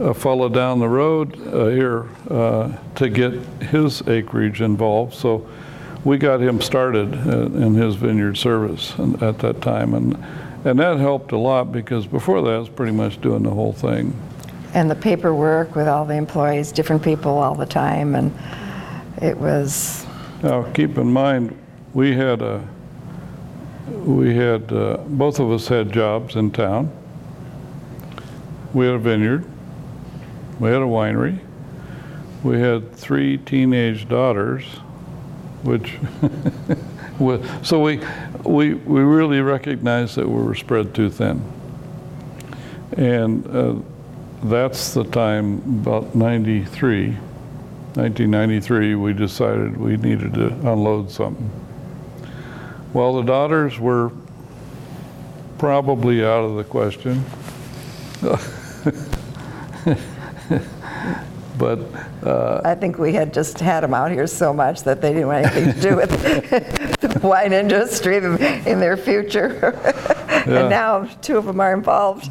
a 0.00 0.14
fellow 0.14 0.48
down 0.48 0.78
the 0.78 0.88
road 0.88 1.36
uh, 1.48 1.66
here 1.66 2.06
uh, 2.30 2.72
to 2.94 3.08
get 3.08 3.32
his 3.62 4.06
acreage 4.06 4.60
involved. 4.60 5.14
So 5.14 5.46
we 6.04 6.18
got 6.18 6.40
him 6.40 6.60
started 6.60 7.14
uh, 7.14 7.46
in 7.46 7.74
his 7.74 7.96
vineyard 7.96 8.36
service 8.36 8.94
at 9.20 9.38
that 9.40 9.60
time, 9.60 9.94
and 9.94 10.16
and 10.64 10.78
that 10.78 10.98
helped 10.98 11.32
a 11.32 11.38
lot 11.38 11.72
because 11.72 12.06
before 12.06 12.42
that 12.42 12.50
I 12.50 12.58
was 12.58 12.68
pretty 12.68 12.92
much 12.92 13.20
doing 13.20 13.42
the 13.42 13.50
whole 13.50 13.72
thing. 13.72 14.16
And 14.74 14.90
the 14.90 14.96
paperwork 14.96 15.74
with 15.74 15.88
all 15.88 16.04
the 16.04 16.14
employees, 16.14 16.72
different 16.72 17.02
people 17.02 17.38
all 17.38 17.54
the 17.54 17.66
time, 17.66 18.14
and 18.14 18.32
it 19.22 19.36
was, 19.36 20.06
Now, 20.42 20.62
keep 20.72 20.98
in 20.98 21.12
mind, 21.12 21.56
we 21.92 22.14
had 22.14 22.42
a, 22.42 22.66
we 23.88 24.34
had, 24.34 24.72
uh, 24.72 24.98
both 25.08 25.40
of 25.40 25.50
us 25.50 25.68
had 25.68 25.92
jobs 25.92 26.36
in 26.36 26.50
town. 26.50 26.92
We 28.72 28.86
had 28.86 28.96
a 28.96 28.98
vineyard, 28.98 29.44
we 30.60 30.68
had 30.70 30.82
a 30.82 30.86
winery, 30.86 31.38
we 32.42 32.60
had 32.60 32.92
three 32.94 33.38
teenage 33.38 34.08
daughters, 34.08 34.64
which, 35.62 35.96
so 37.62 37.82
we, 37.82 38.00
we, 38.44 38.74
we 38.74 39.00
really 39.00 39.40
recognized 39.40 40.16
that 40.16 40.28
we 40.28 40.42
were 40.42 40.54
spread 40.54 40.94
too 40.94 41.10
thin. 41.10 41.42
And 42.96 43.46
uh, 43.46 43.74
that's 44.44 44.94
the 44.94 45.04
time, 45.04 45.80
about 45.80 46.14
93, 46.14 47.16
1993, 47.98 48.94
we 48.94 49.12
decided 49.12 49.76
we 49.76 49.96
needed 49.96 50.34
to 50.34 50.46
unload 50.70 51.10
something. 51.10 51.50
Well, 52.92 53.16
the 53.16 53.22
daughters 53.22 53.80
were 53.80 54.12
probably 55.58 56.24
out 56.24 56.44
of 56.44 56.54
the 56.54 56.64
question. 56.64 57.24
But, 61.58 61.80
uh, 62.24 62.60
I 62.64 62.76
think 62.76 62.98
we 62.98 63.12
had 63.12 63.34
just 63.34 63.58
had 63.58 63.82
them 63.82 63.92
out 63.92 64.12
here 64.12 64.28
so 64.28 64.54
much 64.54 64.84
that 64.84 65.02
they 65.02 65.12
didn't 65.12 65.26
want 65.26 65.44
anything 65.44 65.74
to 65.74 65.80
do 65.80 65.96
with 65.96 66.10
the 67.00 67.18
wine 67.20 67.52
industry 67.52 68.18
in 68.18 68.78
their 68.80 68.96
future. 68.96 69.74
Yeah. 70.46 70.60
And 70.60 70.70
now 70.70 71.04
two 71.20 71.36
of 71.36 71.44
them 71.44 71.60
are 71.60 71.74
involved. 71.74 72.30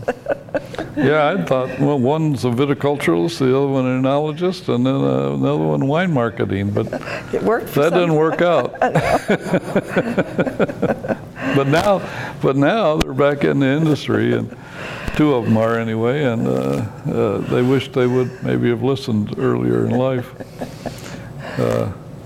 Yeah, 0.97 1.29
I 1.29 1.43
thought, 1.45 1.79
well, 1.79 1.99
one's 1.99 2.43
a 2.45 2.49
viticulturalist, 2.49 3.39
the 3.39 3.55
other 3.55 3.67
one 3.67 3.85
an 3.85 4.01
enologist, 4.01 4.73
and 4.73 4.85
then 4.85 4.95
uh, 4.95 5.33
another 5.33 5.63
one 5.63 5.87
wine 5.87 6.11
marketing, 6.11 6.71
but 6.71 6.87
It 7.33 7.43
worked 7.43 7.73
that 7.75 7.93
didn't 7.93 8.15
work 8.15 8.41
out. 8.41 8.73
But 11.57 11.67
now, 11.69 11.99
but 12.41 12.55
now 12.55 12.97
they're 12.97 13.13
back 13.13 13.43
in 13.43 13.59
the 13.59 13.65
industry, 13.65 14.37
and 14.37 14.55
two 15.15 15.33
of 15.33 15.45
them 15.45 15.57
are 15.57 15.79
anyway, 15.79 16.23
and 16.23 16.47
uh, 16.47 16.51
uh, 16.51 17.37
they 17.39 17.63
wish 17.63 17.91
they 17.91 18.05
would 18.05 18.43
maybe 18.43 18.69
have 18.69 18.83
listened 18.83 19.33
earlier 19.39 19.85
in 19.85 19.91
life. 19.91 20.35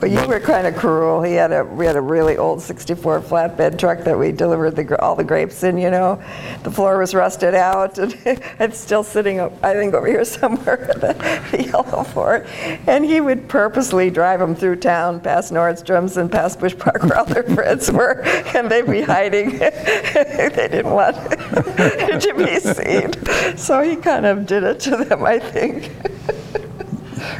But 0.02 0.10
you 0.10 0.28
were 0.28 0.39
kind 0.39 0.66
of 0.66 0.76
cruel. 0.76 1.22
He 1.22 1.34
had 1.34 1.52
a, 1.52 1.64
we 1.64 1.86
had 1.86 1.95
a 1.95 2.02
really 2.02 2.36
old 2.36 2.60
64 2.60 3.22
flatbed 3.22 3.78
truck 3.78 3.99
that 3.99 4.18
we 4.18 4.32
delivered 4.32 4.76
the, 4.76 4.99
all 4.99 5.16
the 5.16 5.24
grapes 5.24 5.62
in, 5.62 5.78
you 5.78 5.91
know. 5.91 6.20
The 6.64 6.72
floor 6.72 6.97
was 6.97 7.14
rusted 7.14 7.54
out 7.54 7.99
and 7.99 8.18
it's 8.26 8.80
still 8.80 9.04
sitting, 9.04 9.39
I 9.39 9.74
think, 9.74 9.93
over 9.93 10.08
here 10.08 10.26
somewhere, 10.26 10.78
the, 10.95 11.14
the 11.52 11.66
yellow 11.66 12.04
Ford. 12.04 12.47
And 12.88 13.06
he 13.06 13.22
would 13.22 13.47
purposely 13.47 14.10
drive 14.10 14.39
them 14.39 14.56
through 14.56 14.78
town, 14.78 15.20
past 15.20 15.54
Nordstrom's 15.54 16.18
and 16.18 16.32
past 16.32 16.60
Bush 16.60 16.76
Park 16.76 17.04
where 17.04 17.20
all 17.20 17.26
their 17.26 17.43
friends 17.56 17.91
were, 17.91 18.24
and 18.56 18.72
they'd 18.72 18.88
be 18.88 19.02
hiding. 19.04 19.60
they 19.60 20.49
didn't 20.52 20.89
want 20.89 21.16
to 21.16 22.34
be 22.36 22.60
seen. 22.60 23.56
So 23.56 23.84
he 23.84 23.97
kind 23.97 24.26
of 24.26 24.47
did 24.47 24.64
it 24.64 24.80
to 24.80 24.97
them, 24.97 25.24
I 25.24 25.38
think. 25.38 25.91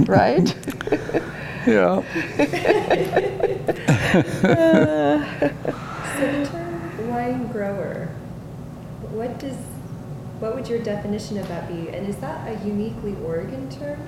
right? 0.07 0.55
Yeah, 1.68 2.01
So 6.18 6.32
the 6.32 6.47
term 6.51 7.07
wine 7.09 7.47
grower, 7.51 8.09
what 9.12 9.38
does, 9.39 9.55
what 10.39 10.55
would 10.55 10.68
your 10.68 10.80
definition 10.80 11.38
of 11.38 11.47
that 11.47 11.68
be? 11.68 11.89
And 11.89 12.07
is 12.07 12.18
that 12.18 12.47
a 12.47 12.66
uniquely 12.66 13.16
Oregon 13.24 13.70
term? 13.70 13.99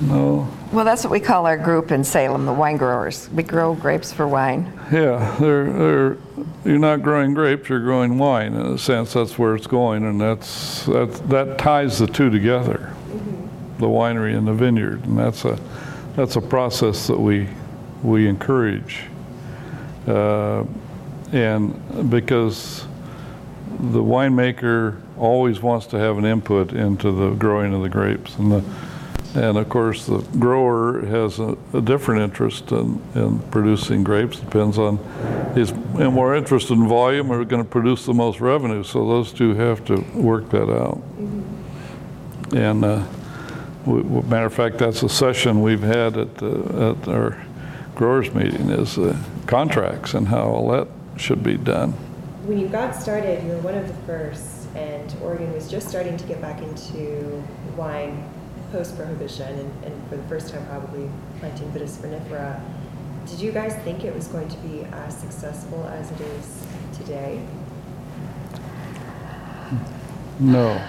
no, 0.00 0.48
Well, 0.72 0.84
that's 0.84 1.04
what 1.04 1.12
we 1.12 1.20
call 1.20 1.46
our 1.46 1.56
group 1.56 1.92
in 1.92 2.02
Salem, 2.02 2.46
the 2.46 2.52
wine 2.52 2.76
growers. 2.76 3.28
We 3.30 3.44
grow 3.44 3.74
grapes 3.74 4.12
for 4.12 4.26
wine. 4.26 4.72
yeah, 4.90 5.36
they're, 5.38 5.72
they're, 5.72 6.16
you're 6.64 6.78
not 6.78 7.02
growing 7.02 7.34
grapes, 7.34 7.68
you're 7.68 7.80
growing 7.80 8.18
wine, 8.18 8.54
in 8.54 8.66
a 8.66 8.78
sense, 8.78 9.12
that's 9.12 9.38
where 9.38 9.54
it's 9.54 9.68
going, 9.68 10.04
and 10.04 10.20
that's, 10.20 10.86
that, 10.86 11.28
that 11.28 11.58
ties 11.58 11.98
the 12.00 12.08
two 12.08 12.30
together, 12.30 12.92
mm-hmm. 13.08 13.78
the 13.78 13.86
winery 13.86 14.36
and 14.36 14.48
the 14.48 14.54
vineyard, 14.54 15.04
and 15.04 15.16
that's 15.18 15.44
a, 15.44 15.58
that's 16.16 16.36
a 16.36 16.40
process 16.40 17.06
that 17.06 17.18
we, 17.18 17.48
we 18.02 18.28
encourage. 18.28 19.04
Uh, 20.06 20.64
And 21.32 21.74
because 22.10 22.86
the 23.92 24.02
winemaker 24.02 25.00
always 25.18 25.60
wants 25.60 25.86
to 25.86 25.98
have 25.98 26.16
an 26.16 26.24
input 26.24 26.72
into 26.72 27.10
the 27.10 27.34
growing 27.34 27.74
of 27.74 27.82
the 27.82 27.88
grapes. 27.88 28.38
And 28.38 28.52
the, 28.52 28.62
and 29.34 29.58
of 29.58 29.68
course, 29.68 30.06
the 30.06 30.18
grower 30.38 31.04
has 31.06 31.40
a, 31.40 31.56
a 31.72 31.80
different 31.80 32.22
interest 32.22 32.70
in, 32.70 33.02
in 33.16 33.40
producing 33.50 34.04
grapes. 34.04 34.38
Depends 34.38 34.78
on, 34.78 34.98
he's 35.56 35.72
more 35.72 36.36
interested 36.36 36.74
in 36.74 36.86
volume 36.86 37.32
or 37.32 37.44
going 37.44 37.64
to 37.64 37.68
produce 37.68 38.06
the 38.06 38.14
most 38.14 38.38
revenue. 38.38 38.84
So 38.84 39.04
those 39.08 39.32
two 39.32 39.54
have 39.54 39.84
to 39.86 39.96
work 40.14 40.50
that 40.50 40.70
out. 40.70 41.02
And 42.52 42.84
uh, 42.84 43.02
we, 43.86 44.00
we- 44.00 44.22
matter 44.28 44.46
of 44.46 44.54
fact, 44.54 44.78
that's 44.78 45.02
a 45.02 45.08
session 45.08 45.60
we've 45.62 45.82
had 45.82 46.16
at, 46.16 46.36
the, 46.36 46.96
at 47.00 47.08
our 47.08 47.42
growers 47.94 48.32
meeting 48.34 48.70
is 48.70 48.98
uh, 48.98 49.16
contracts 49.46 50.14
and 50.14 50.28
how 50.28 50.42
all 50.44 50.68
that 50.70 50.88
should 51.16 51.42
be 51.42 51.56
done. 51.56 51.92
When 52.46 52.58
you 52.58 52.68
got 52.68 52.94
started, 52.94 53.42
you 53.44 53.50
were 53.50 53.58
one 53.58 53.74
of 53.74 53.86
the 53.86 53.94
first, 54.06 54.68
and 54.74 55.14
Oregon 55.22 55.52
was 55.52 55.70
just 55.70 55.88
starting 55.88 56.16
to 56.16 56.24
get 56.26 56.40
back 56.40 56.60
into 56.60 57.42
wine 57.76 58.28
post-prohibition, 58.72 59.48
and, 59.58 59.84
and 59.84 60.08
for 60.08 60.16
the 60.16 60.22
first 60.24 60.50
time 60.52 60.66
probably 60.66 61.08
planting 61.38 61.70
Vitis 61.70 61.96
vinifera. 61.98 62.60
Did 63.26 63.40
you 63.40 63.52
guys 63.52 63.74
think 63.84 64.04
it 64.04 64.14
was 64.14 64.26
going 64.28 64.48
to 64.48 64.56
be 64.58 64.82
as 64.84 65.16
successful 65.16 65.86
as 65.86 66.10
it 66.10 66.20
is 66.20 66.62
today? 66.98 67.40
No, 70.40 70.82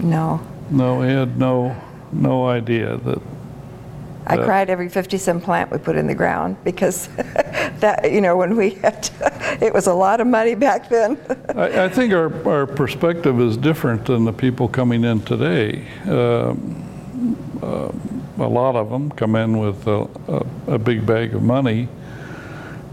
No. 0.00 0.40
No, 0.70 1.02
he 1.02 1.10
had 1.10 1.38
no, 1.38 1.76
no 2.12 2.46
idea 2.48 2.96
that, 2.98 3.22
I 4.28 4.38
cried 4.38 4.70
every 4.70 4.88
50 4.88 5.18
cent 5.18 5.44
plant 5.44 5.70
we 5.70 5.78
put 5.78 5.94
in 5.94 6.08
the 6.08 6.14
ground 6.14 6.56
because 6.64 7.06
that, 7.78 8.10
you 8.10 8.20
know, 8.20 8.36
when 8.36 8.56
we 8.56 8.70
had, 8.70 9.04
to- 9.04 9.58
it 9.64 9.72
was 9.72 9.86
a 9.86 9.94
lot 9.94 10.20
of 10.20 10.26
money 10.26 10.56
back 10.56 10.88
then. 10.88 11.16
I, 11.54 11.84
I 11.84 11.88
think 11.88 12.12
our, 12.12 12.48
our 12.48 12.66
perspective 12.66 13.40
is 13.40 13.56
different 13.56 14.06
than 14.06 14.24
the 14.24 14.32
people 14.32 14.66
coming 14.66 15.04
in 15.04 15.20
today. 15.20 15.86
Um, 16.08 16.82
uh, 17.62 17.92
A 18.38 18.48
lot 18.48 18.74
of 18.74 18.90
them 18.90 19.10
come 19.12 19.36
in 19.36 19.58
with 19.58 19.86
a, 19.86 20.08
a, 20.28 20.74
a 20.74 20.78
big 20.78 21.06
bag 21.06 21.32
of 21.32 21.42
money 21.42 21.88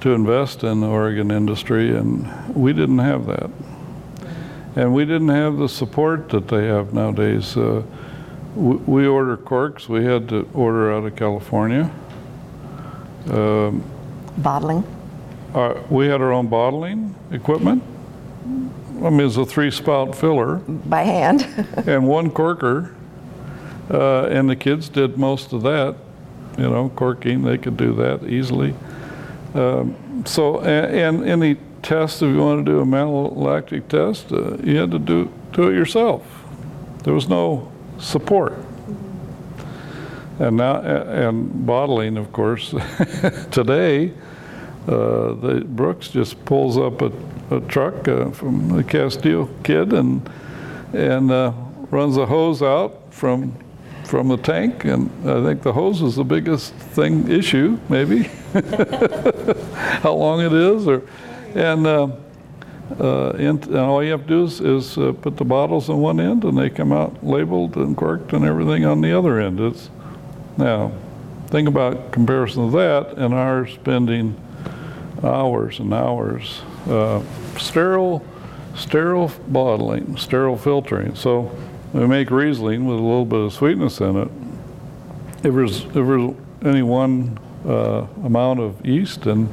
to 0.02 0.12
invest 0.14 0.64
in 0.64 0.82
the 0.82 0.88
Oregon 0.88 1.32
industry, 1.32 1.96
and 1.98 2.28
we 2.56 2.74
didn't 2.74 3.00
have 3.00 3.26
that. 3.26 3.50
And 4.76 4.94
we 4.94 5.06
didn't 5.06 5.30
have 5.30 5.58
the 5.58 5.70
support 5.70 6.30
that 6.30 6.48
they 6.48 6.66
have 6.66 6.94
nowadays. 6.94 7.56
Uh, 7.56 7.84
we, 8.56 8.76
we 8.78 9.08
order 9.08 9.38
corks, 9.38 9.88
we 9.88 10.04
had 10.04 10.30
to 10.30 10.50
order 10.54 10.92
out 10.94 11.06
of 11.06 11.16
California. 11.16 11.92
Um, 13.30 13.84
Bottling. 14.38 14.84
uh, 15.54 15.82
we 15.90 16.08
had 16.08 16.22
our 16.22 16.32
own 16.32 16.48
bottling 16.48 17.16
equipment. 17.32 17.84
I 19.04 19.10
mean, 19.10 19.22
it's 19.22 19.38
a 19.38 19.46
three 19.46 19.70
spout 19.70 20.16
filler 20.16 20.56
by 20.56 21.04
hand. 21.04 21.48
and 21.88 22.08
one 22.08 22.32
corker. 22.32 22.96
Uh, 23.92 24.24
and 24.26 24.50
the 24.50 24.56
kids 24.56 24.90
did 24.90 25.18
most 25.18 25.54
of 25.54 25.62
that, 25.64 25.96
you 26.58 26.70
know, 26.70 26.90
corking, 26.96 27.44
they 27.44 27.58
could 27.58 27.78
do 27.78 27.94
that 27.96 28.24
easily. 28.24 28.74
Um, 29.54 30.24
so, 30.26 30.62
and, 30.62 31.22
and 31.22 31.44
any 31.44 31.58
test, 31.84 32.22
if 32.22 32.30
you 32.30 32.40
want 32.40 32.66
to 32.66 32.72
do 32.72 32.80
a 32.80 32.86
malolactic 32.86 33.88
test, 33.88 34.32
uh, 34.32 34.58
you 34.64 34.78
had 34.78 34.92
to 34.92 35.00
do, 35.00 35.32
do 35.52 35.70
it 35.70 35.76
yourself. 35.76 36.24
There 37.04 37.14
was 37.14 37.28
no 37.28 37.72
support. 38.00 38.54
And 40.40 40.58
now, 40.58 40.82
and 40.82 41.66
bottling, 41.66 42.18
of 42.18 42.32
course, 42.32 42.72
today, 43.52 44.14
uh, 44.88 45.34
the 45.34 45.64
Brooks 45.66 46.10
just 46.10 46.44
pulls 46.46 46.78
up 46.78 47.02
a, 47.02 47.12
a 47.52 47.62
truck 47.62 48.08
uh, 48.08 48.32
from 48.32 48.70
the 48.70 48.84
Casteel 48.84 49.48
kid 49.64 49.94
and 49.94 50.28
and 50.94 51.32
uh, 51.32 51.52
runs 51.90 52.18
a 52.18 52.26
hose 52.26 52.62
out 52.62 53.14
from 53.14 53.56
from 54.04 54.28
the 54.28 54.38
tank, 54.38 54.86
and 54.86 55.10
I 55.28 55.42
think 55.44 55.64
the 55.64 55.74
hose 55.74 56.02
is 56.02 56.16
the 56.16 56.24
biggest 56.24 56.74
thing 56.74 57.30
issue, 57.30 57.80
maybe. 57.90 58.24
How 60.04 60.14
long 60.14 60.42
it 60.42 60.54
is, 60.54 60.88
or 60.88 61.04
and. 61.56 61.88
Uh, 61.88 62.08
uh, 63.00 63.30
and, 63.40 63.66
and 63.68 63.78
all 63.78 64.04
you 64.04 64.12
have 64.12 64.24
to 64.24 64.28
do 64.28 64.44
is, 64.44 64.60
is 64.60 64.98
uh, 64.98 65.14
put 65.14 65.38
the 65.38 65.46
bottles 65.46 65.90
on 65.90 66.00
one 66.00 66.20
end, 66.20 66.44
and 66.44 66.58
they 66.58 66.70
come 66.70 66.92
out 66.92 67.26
labeled 67.26 67.76
and 67.78 67.96
corked 67.96 68.34
and 68.34 68.46
everything 68.46 68.86
on 68.86 69.02
the 69.02 69.18
other 69.18 69.40
end. 69.40 69.60
It's 69.60 69.90
now 70.58 70.92
think 71.48 71.68
about 71.68 72.12
comparison 72.12 72.66
of 72.66 72.72
that 72.74 73.14
and 73.18 73.34
our 73.34 73.66
spending 73.68 74.36
hours 75.24 75.80
and 75.80 75.94
hours 75.94 76.62
uh, 76.88 77.24
sterile, 77.58 78.26
sterile 78.76 79.32
bottling, 79.48 80.18
sterile 80.18 80.58
filtering. 80.58 81.16
So 81.16 81.56
we 81.94 82.06
make 82.08 82.30
Riesling 82.30 82.86
with 82.86 82.98
a 82.98 83.02
little 83.02 83.26
bit 83.26 83.40
of 83.40 83.54
sweetness 83.54 84.02
in 84.02 84.18
it. 84.18 84.28
If 85.38 85.54
there's, 85.54 85.86
if 85.86 85.94
there's 85.94 86.34
any 86.64 86.82
one 86.82 87.40
uh, 87.66 88.08
amount 88.24 88.60
of 88.60 88.86
yeast 88.86 89.26
in, 89.28 89.48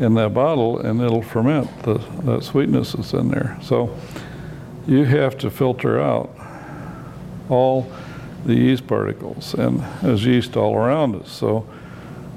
in 0.00 0.14
that 0.14 0.34
bottle, 0.34 0.78
and 0.78 1.00
it'll 1.00 1.22
ferment 1.22 1.82
the, 1.82 1.98
that 2.24 2.44
sweetness 2.44 2.92
that's 2.92 3.12
in 3.12 3.28
there. 3.28 3.58
So 3.62 3.96
you 4.86 5.04
have 5.04 5.36
to 5.38 5.50
filter 5.50 6.00
out 6.00 6.34
all 7.48 7.90
the 8.44 8.54
yeast 8.54 8.86
particles, 8.86 9.54
and 9.54 9.80
there's 10.02 10.24
yeast 10.24 10.56
all 10.56 10.76
around 10.76 11.16
us. 11.16 11.30
So 11.30 11.66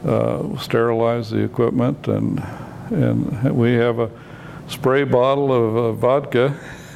uh, 0.05 0.57
sterilize 0.57 1.29
the 1.29 1.43
equipment, 1.43 2.07
and 2.07 2.43
and 2.91 3.55
we 3.55 3.73
have 3.73 3.99
a 3.99 4.09
spray 4.67 5.03
bottle 5.03 5.53
of 5.53 5.77
uh, 5.77 5.91
vodka 5.93 6.57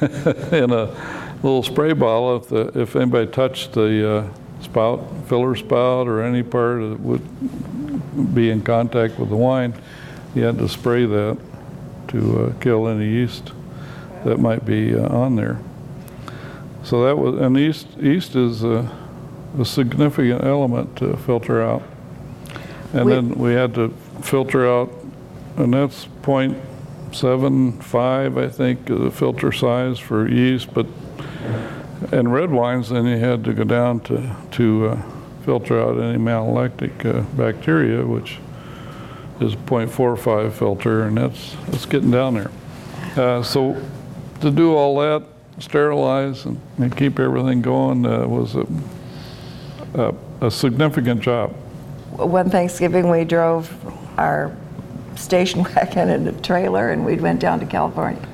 in 0.52 0.70
a 0.70 0.86
little 1.42 1.62
spray 1.62 1.92
bottle. 1.92 2.36
If 2.36 2.48
the 2.48 2.80
if 2.80 2.96
anybody 2.96 3.30
touched 3.30 3.72
the 3.72 4.10
uh, 4.10 4.28
spout, 4.60 5.04
filler 5.28 5.54
spout, 5.54 6.08
or 6.08 6.22
any 6.22 6.42
part 6.42 6.80
that 6.80 7.00
would 7.00 8.34
be 8.34 8.50
in 8.50 8.62
contact 8.62 9.18
with 9.18 9.28
the 9.28 9.36
wine, 9.36 9.74
you 10.34 10.42
had 10.42 10.58
to 10.58 10.68
spray 10.68 11.06
that 11.06 11.38
to 12.08 12.44
uh, 12.46 12.52
kill 12.60 12.88
any 12.88 13.06
yeast 13.08 13.52
that 14.24 14.38
might 14.38 14.64
be 14.64 14.94
uh, 14.94 15.06
on 15.08 15.36
there. 15.36 15.58
So 16.82 17.04
that 17.04 17.16
was, 17.16 17.40
and 17.40 17.56
yeast, 17.58 17.88
yeast 17.98 18.36
is 18.36 18.62
a, 18.62 18.90
a 19.58 19.64
significant 19.64 20.44
element 20.44 20.96
to 20.96 21.16
filter 21.16 21.62
out. 21.62 21.82
And 22.92 23.06
We- 23.06 23.12
then 23.12 23.30
we 23.38 23.52
had 23.54 23.74
to 23.74 23.88
filter 24.22 24.68
out, 24.68 24.92
and 25.56 25.72
that's 25.72 26.06
point 26.22 26.56
seven 27.12 27.72
five, 27.80 28.36
I 28.36 28.48
think, 28.48 28.86
the 28.86 29.10
filter 29.10 29.52
size 29.52 29.98
for 29.98 30.28
yeast, 30.28 30.74
but, 30.74 30.86
in 32.12 32.28
red 32.28 32.50
wines, 32.50 32.90
then 32.90 33.06
you 33.06 33.16
had 33.16 33.44
to 33.44 33.52
go 33.54 33.64
down 33.64 34.00
to, 34.00 34.36
to 34.52 34.88
uh, 34.88 35.02
filter 35.44 35.80
out 35.80 35.98
any 35.98 36.18
malolactic 36.18 37.04
uh, 37.06 37.22
bacteria, 37.36 38.04
which 38.04 38.38
is 39.40 39.54
0.45 39.56 40.52
filter, 40.52 41.04
and 41.04 41.18
that's, 41.18 41.56
that's 41.66 41.86
getting 41.86 42.10
down 42.10 42.34
there. 42.34 42.50
Uh, 43.16 43.42
So 43.42 43.80
to 44.40 44.50
do 44.50 44.74
all 44.74 44.98
that, 45.00 45.22
sterilize 45.58 46.44
and, 46.44 46.60
and 46.78 46.96
keep 46.96 47.18
everything 47.18 47.62
going 47.62 48.04
uh, 48.06 48.26
was 48.26 48.56
a, 48.56 48.66
a, 49.94 50.14
a 50.46 50.50
significant 50.50 51.20
job. 51.20 51.52
One 52.16 52.50
Thanksgiving, 52.50 53.08
we 53.10 53.24
drove 53.24 53.72
our 54.18 54.56
station 55.16 55.62
wagon 55.76 56.10
and 56.10 56.28
a 56.28 56.32
trailer, 56.32 56.90
and 56.90 57.04
we 57.04 57.16
went 57.16 57.40
down 57.40 57.60
to 57.60 57.66
California. 57.66 58.26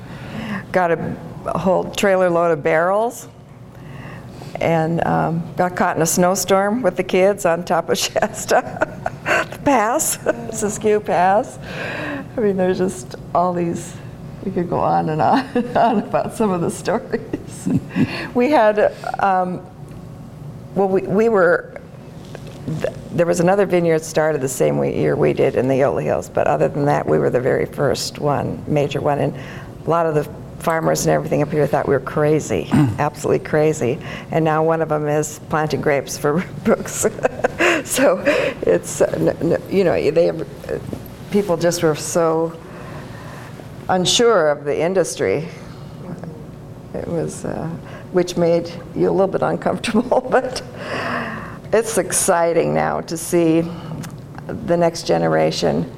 Got 0.71 0.91
a, 0.91 1.15
a 1.45 1.57
whole 1.57 1.91
trailer 1.91 2.29
load 2.29 2.51
of 2.51 2.63
barrels, 2.63 3.27
and 4.59 5.05
um, 5.07 5.43
got 5.55 5.75
caught 5.75 5.95
in 5.95 6.01
a 6.01 6.07
snowstorm 6.07 6.81
with 6.83 6.95
the 6.95 7.03
kids 7.03 7.45
on 7.45 7.65
top 7.65 7.89
of 7.89 7.97
Shasta 7.97 9.10
Pass, 9.63 10.17
Siskiyou 10.51 11.03
Pass. 11.03 11.57
I 12.35 12.41
mean, 12.41 12.57
there's 12.57 12.77
just 12.77 13.15
all 13.33 13.53
these. 13.53 13.95
We 14.43 14.51
could 14.51 14.69
go 14.69 14.79
on 14.79 15.09
and 15.09 15.21
on 15.21 15.39
and 15.55 15.77
on 15.77 15.99
about 15.99 16.33
some 16.33 16.51
of 16.51 16.61
the 16.61 16.71
stories. 16.71 17.69
we 18.33 18.49
had, 18.49 18.93
um, 19.19 19.65
well, 20.75 20.87
we, 20.87 21.01
we 21.03 21.29
were 21.29 21.79
th- 22.65 22.93
there 23.11 23.25
was 23.25 23.39
another 23.39 23.65
vineyard 23.65 24.03
started 24.03 24.41
the 24.41 24.49
same 24.49 24.83
year 24.83 25.15
we 25.15 25.33
did 25.33 25.55
in 25.55 25.67
the 25.67 25.75
Eola 25.75 26.01
Hills, 26.01 26.29
but 26.29 26.47
other 26.47 26.67
than 26.67 26.85
that, 26.85 27.05
we 27.05 27.19
were 27.19 27.29
the 27.29 27.41
very 27.41 27.65
first 27.65 28.19
one, 28.19 28.63
major 28.67 29.01
one. 29.01 29.19
And 29.19 29.35
a 29.85 29.89
lot 29.89 30.05
of 30.05 30.15
the 30.15 30.40
farmers 30.61 31.05
and 31.05 31.11
everything 31.11 31.41
up 31.41 31.51
here 31.51 31.65
thought 31.67 31.87
we 31.87 31.93
were 31.93 31.99
crazy, 31.99 32.69
absolutely 32.99 33.45
crazy. 33.45 33.99
And 34.31 34.45
now 34.45 34.63
one 34.63 34.81
of 34.81 34.89
them 34.89 35.07
is 35.07 35.39
planting 35.49 35.81
grapes 35.81 36.17
for 36.17 36.45
Brooks. 36.63 37.01
so 37.83 38.23
it's, 38.61 39.01
you 39.69 39.83
know, 39.83 40.11
they 40.11 40.25
have, 40.25 40.47
people 41.31 41.57
just 41.57 41.81
were 41.83 41.95
so 41.95 42.57
unsure 43.89 44.49
of 44.49 44.63
the 44.63 44.79
industry. 44.79 45.47
It 46.93 47.07
was, 47.07 47.45
uh, 47.45 47.67
which 48.11 48.37
made 48.37 48.71
you 48.95 49.09
a 49.09 49.11
little 49.11 49.27
bit 49.27 49.41
uncomfortable, 49.41 50.21
but 50.29 50.61
it's 51.73 51.97
exciting 51.97 52.73
now 52.73 53.01
to 53.01 53.17
see 53.17 53.61
the 54.47 54.77
next 54.77 55.07
generation. 55.07 55.89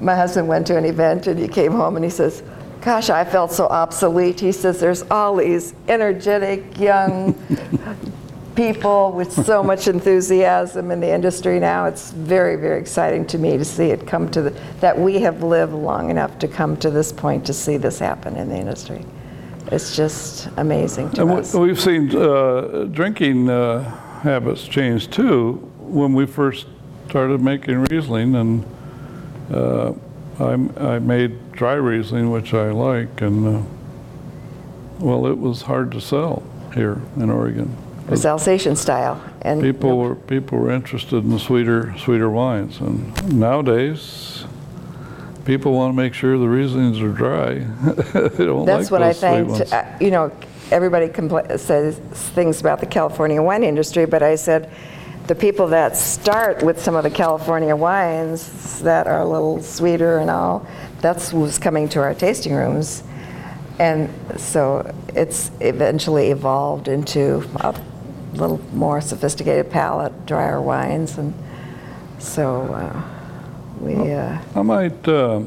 My 0.00 0.14
husband 0.14 0.48
went 0.48 0.66
to 0.68 0.76
an 0.76 0.84
event 0.84 1.26
and 1.26 1.38
he 1.38 1.48
came 1.48 1.72
home 1.72 1.96
and 1.96 2.04
he 2.04 2.10
says, 2.10 2.42
Gosh, 2.82 3.10
I 3.10 3.24
felt 3.24 3.52
so 3.52 3.66
obsolete. 3.66 4.40
He 4.40 4.52
says, 4.52 4.80
There's 4.80 5.02
all 5.10 5.36
these 5.36 5.74
energetic 5.88 6.78
young 6.78 7.34
people 8.54 9.12
with 9.12 9.32
so 9.44 9.62
much 9.62 9.86
enthusiasm 9.86 10.90
in 10.90 11.00
the 11.00 11.10
industry 11.10 11.60
now. 11.60 11.84
It's 11.86 12.10
very, 12.10 12.56
very 12.56 12.80
exciting 12.80 13.26
to 13.28 13.38
me 13.38 13.56
to 13.58 13.64
see 13.64 13.86
it 13.90 14.06
come 14.06 14.30
to 14.30 14.42
the, 14.42 14.50
that 14.80 14.98
we 14.98 15.18
have 15.20 15.42
lived 15.42 15.72
long 15.72 16.10
enough 16.10 16.38
to 16.40 16.48
come 16.48 16.76
to 16.78 16.90
this 16.90 17.12
point 17.12 17.44
to 17.46 17.52
see 17.52 17.76
this 17.76 17.98
happen 17.98 18.36
in 18.36 18.48
the 18.48 18.56
industry. 18.56 19.04
It's 19.70 19.94
just 19.94 20.48
amazing 20.56 21.10
to 21.12 21.22
And 21.22 21.30
us. 21.32 21.54
we- 21.54 21.68
we've 21.68 21.80
seen 21.80 22.14
uh, 22.16 22.88
drinking 22.90 23.48
uh, 23.50 23.82
habits 24.22 24.66
change 24.66 25.10
too 25.10 25.54
when 25.78 26.12
we 26.14 26.26
first 26.26 26.66
started 27.08 27.40
making 27.40 27.84
Riesling, 27.90 28.34
and 28.36 28.64
uh, 29.52 29.92
I, 30.38 30.52
I 30.94 30.98
made 30.98 31.36
dry 31.60 31.74
Riesling, 31.74 32.30
which 32.30 32.54
I 32.54 32.70
like, 32.70 33.20
and 33.20 33.46
uh, 33.46 33.62
well, 34.98 35.26
it 35.26 35.36
was 35.36 35.60
hard 35.60 35.92
to 35.92 36.00
sell 36.00 36.42
here 36.72 37.02
in 37.18 37.28
Oregon. 37.28 37.76
It 38.06 38.10
was 38.12 38.24
Alsatian 38.24 38.76
style. 38.76 39.22
And 39.42 39.60
People 39.60 39.98
were 39.98 40.14
people 40.14 40.56
were 40.56 40.70
interested 40.70 41.16
in 41.22 41.28
the 41.28 41.38
sweeter 41.38 41.94
sweeter 41.98 42.30
wines, 42.30 42.80
and 42.80 43.38
nowadays 43.38 44.46
people 45.44 45.72
want 45.74 45.92
to 45.92 45.96
make 46.02 46.14
sure 46.14 46.38
the 46.38 46.46
Rieslings 46.46 47.02
are 47.02 47.12
dry. 47.12 47.54
they 48.30 48.46
don't 48.46 48.64
That's 48.64 48.90
like 48.90 48.90
what 48.90 49.02
I 49.02 49.12
think. 49.12 49.70
uh, 49.70 49.84
You 50.00 50.12
know, 50.12 50.32
everybody 50.70 51.08
compla- 51.08 51.58
says 51.60 51.98
things 52.34 52.62
about 52.62 52.80
the 52.80 52.86
California 52.86 53.42
wine 53.42 53.64
industry, 53.64 54.06
but 54.06 54.22
I 54.22 54.36
said 54.36 54.70
the 55.26 55.34
people 55.34 55.68
that 55.68 55.96
start 55.96 56.62
with 56.62 56.82
some 56.82 56.96
of 56.96 57.04
the 57.04 57.10
California 57.10 57.76
wines 57.76 58.80
that 58.80 59.06
are 59.06 59.20
a 59.20 59.28
little 59.28 59.62
sweeter 59.62 60.18
and 60.18 60.28
all, 60.28 60.66
that's 61.00 61.30
who's 61.30 61.58
coming 61.58 61.88
to 61.90 62.00
our 62.00 62.14
tasting 62.14 62.54
rooms. 62.54 63.02
And 63.78 64.10
so 64.38 64.94
it's 65.14 65.50
eventually 65.60 66.30
evolved 66.30 66.86
into 66.88 67.48
a 67.56 67.74
little 68.34 68.60
more 68.74 69.00
sophisticated 69.00 69.70
palate, 69.70 70.26
drier 70.26 70.60
wines, 70.60 71.16
and 71.16 71.32
so 72.18 72.62
uh, 72.74 73.02
we. 73.80 74.12
Uh, 74.12 74.38
I 74.54 74.62
might 74.62 75.08
uh, 75.08 75.42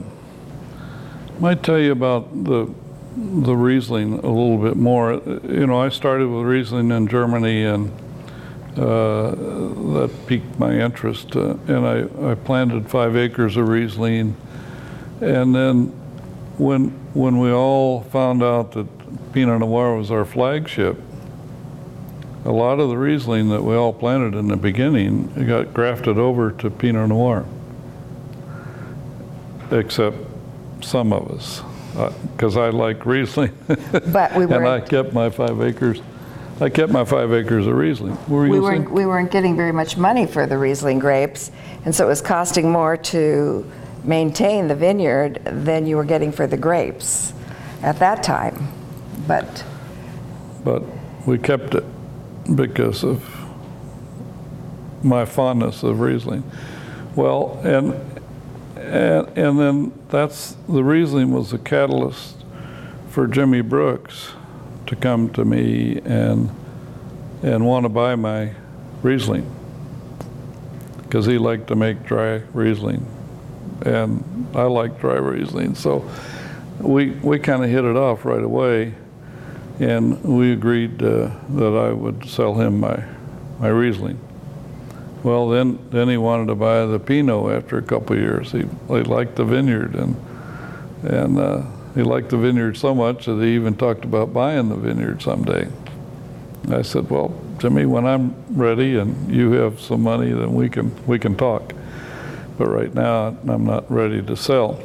might 1.40 1.62
tell 1.62 1.80
you 1.80 1.92
about 1.92 2.44
the 2.44 2.74
the 3.16 3.56
Riesling 3.56 4.14
a 4.14 4.28
little 4.28 4.58
bit 4.58 4.76
more. 4.76 5.22
You 5.44 5.68
know, 5.68 5.80
I 5.80 5.90
started 5.90 6.28
with 6.28 6.46
Riesling 6.46 6.90
in 6.90 7.08
Germany, 7.08 7.64
and 7.64 7.92
uh, 8.76 9.32
that 9.32 10.12
piqued 10.26 10.58
my 10.58 10.74
interest. 10.74 11.36
Uh, 11.36 11.56
and 11.68 11.86
I, 11.86 12.32
I 12.32 12.36
planted 12.36 12.90
five 12.90 13.16
acres 13.16 13.56
of 13.58 13.68
Riesling, 13.68 14.36
and 15.22 15.56
then 15.56 15.88
when 16.58 16.90
when 17.14 17.40
we 17.40 17.52
all 17.52 18.02
found 18.02 18.44
out 18.44 18.72
that 18.74 18.88
Pinot 19.34 19.60
Noir 19.60 19.98
was 19.98 20.12
our 20.12 20.26
flagship, 20.26 20.98
a 22.46 22.52
lot 22.52 22.80
of 22.80 22.90
the 22.90 22.98
Riesling 22.98 23.50
that 23.50 23.64
we 23.64 23.76
all 23.76 23.94
planted 23.94 24.38
in 24.38 24.48
the 24.48 24.58
beginning 24.58 25.28
got 25.48 25.74
grafted 25.74 26.18
over 26.18 26.52
to 26.52 26.70
Pinot 26.70 27.10
Noir 27.10 27.46
except 29.74 30.18
some 30.82 31.14
of 31.14 31.30
us, 31.32 31.62
uh, 31.98 32.14
because 32.32 32.58
I 32.58 32.70
like 32.70 33.06
Riesling. 33.06 33.56
But 34.12 34.36
we 34.36 34.44
And 34.54 34.68
I 34.68 34.80
kept 34.80 35.14
my 35.14 35.30
five 35.30 35.62
acres, 35.62 36.02
I 36.60 36.70
kept 36.70 36.92
my 36.92 37.06
five 37.06 37.34
acres 37.34 37.68
of 37.68 37.76
Riesling. 37.76 38.18
Were 38.28 38.48
we 38.48 38.60
weren't, 38.60 38.92
we 38.92 39.06
weren't 39.06 39.32
getting 39.32 39.56
very 39.56 39.72
much 39.72 39.98
money 39.98 40.26
for 40.26 40.46
the 40.46 40.58
Riesling 40.58 41.00
grapes, 41.00 41.52
and 41.86 41.94
so 41.94 42.06
it 42.06 42.10
was 42.10 42.22
costing 42.22 42.72
more 42.72 42.98
to 42.98 43.70
maintain 44.04 44.68
the 44.68 44.76
vineyard 44.76 45.42
than 45.46 45.86
you 45.86 45.96
were 45.96 46.04
getting 46.04 46.32
for 46.32 46.48
the 46.48 46.58
grapes 46.58 47.34
at 47.82 48.00
that 48.00 48.24
time. 48.24 48.68
But 49.28 49.64
But 50.64 50.84
we 51.26 51.38
kept 51.38 51.76
it 51.76 51.86
because 52.56 53.04
of 53.04 53.24
my 55.04 55.26
fondness 55.26 55.84
of 55.84 56.00
Riesling. 56.00 56.44
Well, 57.16 57.60
and, 57.64 57.94
and, 58.78 59.38
and 59.38 59.60
then 59.60 60.00
that's, 60.10 60.56
the 60.68 60.84
Riesling 60.84 61.32
was 61.32 61.52
the 61.52 61.58
catalyst 61.58 62.44
for 63.10 63.28
Jimmy 63.28 63.62
Brooks 63.62 64.32
to 64.88 64.96
come 64.96 65.30
to 65.34 65.46
me 65.46 66.00
and, 66.06 66.50
and 67.42 67.66
want 67.66 67.84
to 67.84 67.90
buy 67.90 68.16
my 68.16 68.54
Riesling. 69.02 69.50
Because 71.04 71.26
he 71.26 71.38
liked 71.38 71.68
to 71.68 71.76
make 71.76 72.04
dry 72.04 72.42
Riesling. 72.54 73.06
And 73.86 74.48
I 74.56 74.64
like 74.64 75.00
dry 75.00 75.16
Riesling. 75.16 75.76
So 75.76 76.10
we, 76.80 77.12
we 77.12 77.40
kind 77.40 77.64
of 77.64 77.70
hit 77.70 77.84
it 77.84 77.96
off 77.96 78.26
right 78.26 78.44
away. 78.44 78.96
And 79.80 80.24
we 80.24 80.54
agreed 80.54 81.02
uh, 81.02 81.32
that 81.50 81.74
I 81.76 81.92
would 81.92 82.28
sell 82.30 82.56
him 82.56 82.80
my, 82.80 83.04
my 83.60 83.70
Riesling. 83.70 84.20
Well, 85.24 85.50
then, 85.50 85.80
then 85.90 86.10
he 86.10 86.18
wanted 86.18 86.48
to 86.48 86.56
buy 86.56 86.86
the 86.86 87.00
Pinot 87.00 87.52
after 87.52 87.78
a 87.78 87.82
couple 87.82 88.16
years. 88.18 88.52
He, 88.52 88.66
he 88.88 89.04
liked 89.04 89.36
the 89.38 89.46
vineyard, 89.46 89.96
and 89.96 90.16
and 91.04 91.38
uh, 91.38 91.64
he 91.96 92.04
liked 92.04 92.30
the 92.30 92.38
vineyard 92.38 92.78
so 92.78 92.96
much 92.96 93.26
that 93.26 93.42
he 93.42 93.56
even 93.56 93.76
talked 93.76 94.06
about 94.06 94.34
buying 94.34 94.70
the 94.70 94.76
vineyard 94.76 95.22
someday. 95.22 95.68
I 96.70 96.82
said, 96.82 97.10
"Well, 97.10 97.34
Jimmy, 97.58 97.86
when 97.86 98.06
I'm 98.06 98.36
ready 98.50 98.98
and 98.98 99.34
you 99.34 99.52
have 99.52 99.80
some 99.82 100.02
money, 100.02 100.32
then 100.32 100.54
we 100.54 100.70
can 100.70 100.92
we 101.06 101.20
can 101.20 101.36
talk. 101.36 101.74
But 102.58 102.68
right 102.68 102.94
now, 102.94 103.36
I'm 103.48 103.66
not 103.66 103.90
ready 103.92 104.22
to 104.22 104.36
sell." 104.36 104.82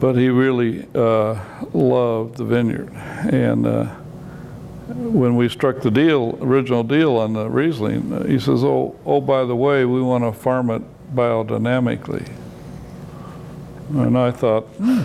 But 0.00 0.16
he 0.16 0.28
really 0.28 0.86
uh, 0.94 1.38
loved 1.72 2.36
the 2.36 2.44
vineyard, 2.44 2.90
and. 2.92 3.66
Uh, 3.66 3.96
when 4.94 5.36
we 5.36 5.48
struck 5.48 5.80
the 5.82 5.90
deal, 5.90 6.36
original 6.40 6.82
deal 6.82 7.16
on 7.16 7.32
the 7.32 7.48
Riesling, 7.48 8.12
uh, 8.12 8.24
he 8.24 8.38
says, 8.38 8.64
"Oh, 8.64 8.96
oh, 9.06 9.20
by 9.20 9.44
the 9.44 9.54
way, 9.54 9.84
we 9.84 10.02
want 10.02 10.24
to 10.24 10.32
farm 10.32 10.70
it 10.70 10.82
biodynamically." 11.14 12.28
And 13.90 14.16
I 14.16 14.30
thought, 14.30 14.64
hmm, 14.78 15.02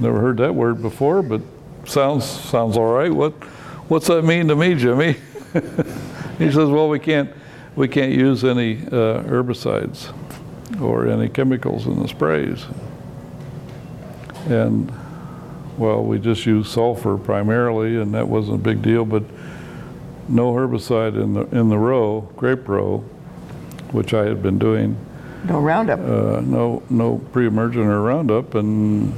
never 0.00 0.20
heard 0.20 0.36
that 0.38 0.54
word 0.54 0.80
before, 0.80 1.22
but 1.22 1.40
sounds 1.84 2.24
sounds 2.24 2.76
all 2.76 2.92
right. 2.92 3.12
What 3.12 3.32
what's 3.88 4.06
that 4.08 4.22
mean 4.22 4.48
to 4.48 4.56
me, 4.56 4.74
Jimmy? 4.74 5.12
he 6.38 6.50
says, 6.50 6.68
"Well, 6.68 6.88
we 6.88 6.98
can't 6.98 7.30
we 7.76 7.88
can't 7.88 8.12
use 8.12 8.44
any 8.44 8.78
uh, 8.86 9.22
herbicides 9.22 10.12
or 10.80 11.08
any 11.08 11.28
chemicals 11.28 11.86
in 11.86 12.00
the 12.00 12.08
sprays." 12.08 12.66
And 14.48 14.92
well, 15.78 16.04
we 16.04 16.18
just 16.18 16.46
used 16.46 16.70
sulfur 16.70 17.16
primarily, 17.16 17.96
and 17.96 18.14
that 18.14 18.28
wasn't 18.28 18.56
a 18.56 18.62
big 18.62 18.82
deal, 18.82 19.04
but 19.04 19.24
no 20.28 20.52
herbicide 20.52 21.20
in 21.20 21.34
the, 21.34 21.42
in 21.56 21.68
the 21.68 21.78
row, 21.78 22.22
grape 22.36 22.68
row, 22.68 22.98
which 23.90 24.14
I 24.14 24.24
had 24.24 24.42
been 24.42 24.58
doing. 24.58 24.96
No 25.44 25.60
Roundup. 25.60 26.00
Uh, 26.00 26.40
no, 26.40 26.82
no 26.88 27.18
pre-emergent 27.32 27.84
or 27.84 28.00
Roundup, 28.02 28.54
and 28.54 29.12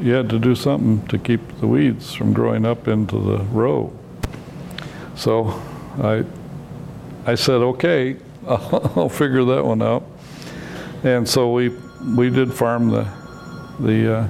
you 0.00 0.12
had 0.12 0.28
to 0.30 0.38
do 0.38 0.54
something 0.54 1.06
to 1.08 1.18
keep 1.18 1.58
the 1.58 1.66
weeds 1.66 2.14
from 2.14 2.32
growing 2.32 2.64
up 2.64 2.86
into 2.86 3.18
the 3.18 3.38
row. 3.44 3.92
So 5.16 5.60
I, 5.98 6.24
I 7.26 7.34
said, 7.34 7.56
okay, 7.56 8.16
I'll, 8.46 8.92
I'll 8.96 9.08
figure 9.08 9.44
that 9.44 9.64
one 9.64 9.82
out. 9.82 10.04
And 11.02 11.28
so 11.28 11.52
we, 11.52 11.70
we 12.16 12.30
did 12.30 12.52
farm 12.52 12.90
the, 12.90 13.08
the 13.78 14.16
uh, 14.18 14.28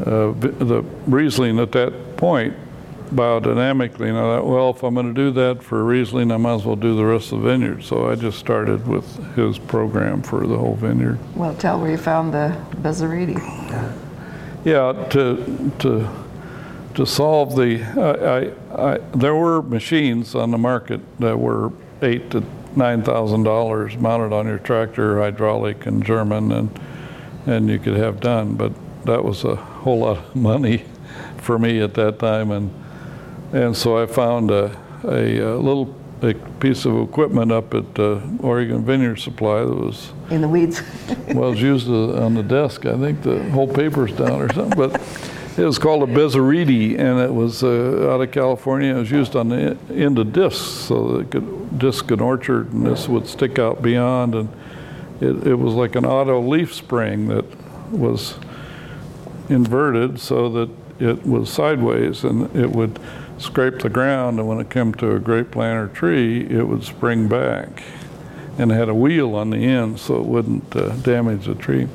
uh, 0.00 0.32
the 0.32 0.84
Riesling 1.06 1.58
at 1.58 1.72
that 1.72 2.16
point 2.16 2.54
biodynamically. 3.10 4.08
And 4.08 4.18
I 4.18 4.20
thought, 4.20 4.46
well, 4.46 4.70
if 4.70 4.82
I'm 4.82 4.94
going 4.94 5.06
to 5.06 5.14
do 5.14 5.30
that 5.32 5.62
for 5.62 5.84
Riesling, 5.84 6.30
I 6.30 6.36
might 6.36 6.56
as 6.56 6.64
well 6.64 6.76
do 6.76 6.96
the 6.96 7.04
rest 7.04 7.32
of 7.32 7.40
the 7.40 7.48
vineyard. 7.48 7.82
So 7.82 8.10
I 8.10 8.14
just 8.14 8.38
started 8.38 8.86
with 8.86 9.06
his 9.34 9.58
program 9.58 10.22
for 10.22 10.46
the 10.46 10.58
whole 10.58 10.74
vineyard. 10.74 11.18
Well, 11.34 11.54
tell 11.54 11.80
where 11.80 11.90
you 11.90 11.96
found 11.96 12.34
the 12.34 12.54
Bezzerides. 12.82 13.40
Yeah, 14.64 14.92
to 15.10 15.72
to 15.78 16.08
to 16.94 17.06
solve 17.06 17.56
the, 17.56 17.82
I, 17.82 18.80
I, 18.80 18.94
I, 18.94 18.98
there 19.14 19.34
were 19.34 19.60
machines 19.60 20.34
on 20.34 20.50
the 20.50 20.58
market 20.58 21.00
that 21.20 21.38
were 21.38 21.70
eight 22.02 22.30
to 22.30 22.42
nine 22.74 23.02
thousand 23.02 23.42
dollars 23.42 23.96
mounted 23.96 24.34
on 24.34 24.46
your 24.46 24.58
tractor, 24.58 25.20
hydraulic 25.20 25.86
and 25.86 26.04
German, 26.04 26.52
and 26.52 26.80
and 27.46 27.68
you 27.68 27.78
could 27.78 27.96
have 27.96 28.20
done, 28.20 28.54
but 28.54 28.72
that 29.04 29.24
was 29.24 29.44
a 29.44 29.56
whole 29.56 30.00
lot 30.00 30.18
of 30.18 30.36
money 30.36 30.84
for 31.38 31.58
me 31.58 31.80
at 31.80 31.94
that 31.94 32.18
time, 32.18 32.50
and 32.50 32.70
and 33.52 33.76
so 33.76 34.02
I 34.02 34.06
found 34.06 34.50
a, 34.50 34.76
a, 35.04 35.38
a 35.38 35.56
little 35.56 35.94
a 36.22 36.34
piece 36.60 36.86
of 36.86 36.96
equipment 36.96 37.52
up 37.52 37.74
at 37.74 37.98
uh, 37.98 38.20
Oregon 38.40 38.84
Vineyard 38.84 39.16
Supply 39.16 39.60
that 39.60 39.74
was 39.74 40.12
in 40.30 40.40
the 40.40 40.48
weeds. 40.48 40.82
well, 41.08 41.18
it 41.28 41.50
was 41.50 41.62
used 41.62 41.88
uh, 41.88 42.24
on 42.24 42.34
the 42.34 42.42
desk. 42.42 42.86
I 42.86 42.96
think 42.96 43.22
the 43.22 43.42
whole 43.50 43.68
paper's 43.68 44.12
down 44.12 44.40
or 44.42 44.52
something, 44.52 44.76
but. 44.76 45.00
It 45.56 45.64
was 45.64 45.78
called 45.78 46.02
a 46.02 46.12
Bezzerides, 46.12 46.98
and 46.98 47.18
it 47.18 47.32
was 47.32 47.62
uh, 47.62 48.10
out 48.12 48.20
of 48.20 48.30
California. 48.30 48.94
It 48.94 48.98
was 48.98 49.10
used 49.10 49.36
on 49.36 49.48
the 49.48 49.78
end 49.90 50.18
of 50.18 50.32
discs, 50.32 50.60
so 50.60 51.08
that 51.12 51.20
it 51.20 51.30
could 51.30 51.78
disc 51.78 52.10
an 52.10 52.20
orchard, 52.20 52.72
and 52.72 52.86
this 52.86 53.08
would 53.08 53.26
stick 53.26 53.58
out 53.58 53.80
beyond. 53.80 54.34
And 54.34 54.48
it, 55.20 55.46
it 55.46 55.54
was 55.54 55.72
like 55.72 55.96
an 55.96 56.04
auto 56.04 56.40
leaf 56.40 56.74
spring 56.74 57.28
that 57.28 57.44
was 57.90 58.34
inverted 59.48 60.20
so 60.20 60.48
that 60.50 60.70
it 60.98 61.24
was 61.26 61.50
sideways 61.50 62.24
and 62.24 62.54
it 62.56 62.70
would 62.70 62.98
scrape 63.38 63.78
the 63.80 63.88
ground 63.88 64.38
and 64.38 64.48
when 64.48 64.58
it 64.58 64.70
came 64.70 64.94
to 64.94 65.14
a 65.14 65.18
grape 65.20 65.50
plant 65.50 65.78
or 65.78 65.94
tree 65.94 66.46
it 66.46 66.66
would 66.66 66.82
spring 66.82 67.28
back 67.28 67.82
and 68.58 68.72
it 68.72 68.74
had 68.74 68.88
a 68.88 68.94
wheel 68.94 69.34
on 69.34 69.50
the 69.50 69.58
end 69.58 70.00
so 70.00 70.16
it 70.16 70.24
wouldn't 70.24 70.74
uh, 70.74 70.88
damage 70.96 71.46
the 71.46 71.54
tree 71.54 71.86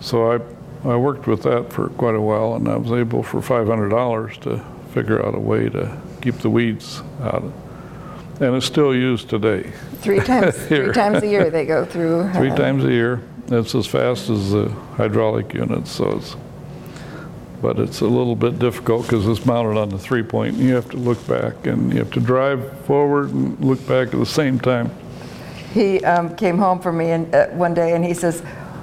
so 0.00 0.32
I, 0.32 0.40
I 0.84 0.96
worked 0.96 1.26
with 1.26 1.42
that 1.44 1.72
for 1.72 1.88
quite 1.90 2.14
a 2.14 2.20
while 2.20 2.54
and 2.54 2.68
I 2.68 2.76
was 2.76 2.92
able 2.92 3.22
for 3.22 3.40
$500 3.40 4.40
to 4.42 4.64
figure 4.92 5.24
out 5.24 5.34
a 5.34 5.40
way 5.40 5.68
to 5.68 6.00
keep 6.20 6.36
the 6.38 6.50
weeds 6.50 7.02
out 7.20 7.44
and 8.40 8.56
it's 8.56 8.66
still 8.66 8.94
used 8.94 9.28
today 9.30 9.70
three 9.96 10.20
times 10.24 10.56
three 10.56 10.92
times 10.92 11.22
a 11.22 11.26
year 11.26 11.50
they 11.50 11.64
go 11.64 11.84
through 11.84 12.30
three 12.34 12.50
times 12.50 12.84
a 12.84 12.90
year 12.90 13.22
it's 13.48 13.74
as 13.74 13.86
fast 13.86 14.28
as 14.28 14.52
the 14.52 14.68
hydraulic 14.96 15.54
units 15.54 15.90
so 15.90 16.10
it's 16.18 16.36
but 17.62 17.78
it's 17.78 18.00
a 18.00 18.06
little 18.06 18.34
bit 18.34 18.58
difficult 18.58 19.04
because 19.04 19.26
it's 19.28 19.46
mounted 19.46 19.78
on 19.78 19.88
the 19.88 19.98
three 19.98 20.24
point. 20.24 20.56
And 20.56 20.64
you 20.64 20.74
have 20.74 20.90
to 20.90 20.96
look 20.96 21.24
back 21.28 21.64
and 21.64 21.92
you 21.92 22.00
have 22.00 22.10
to 22.10 22.20
drive 22.20 22.76
forward 22.80 23.30
and 23.30 23.58
look 23.64 23.78
back 23.86 24.08
at 24.08 24.18
the 24.18 24.26
same 24.26 24.58
time. 24.58 24.90
He 25.72 26.04
um, 26.04 26.34
came 26.34 26.58
home 26.58 26.80
for 26.80 26.92
me 26.92 27.12
and, 27.12 27.32
uh, 27.32 27.46
one 27.50 27.72
day 27.72 27.94
and 27.94 28.04
he 28.04 28.12
says, 28.12 28.42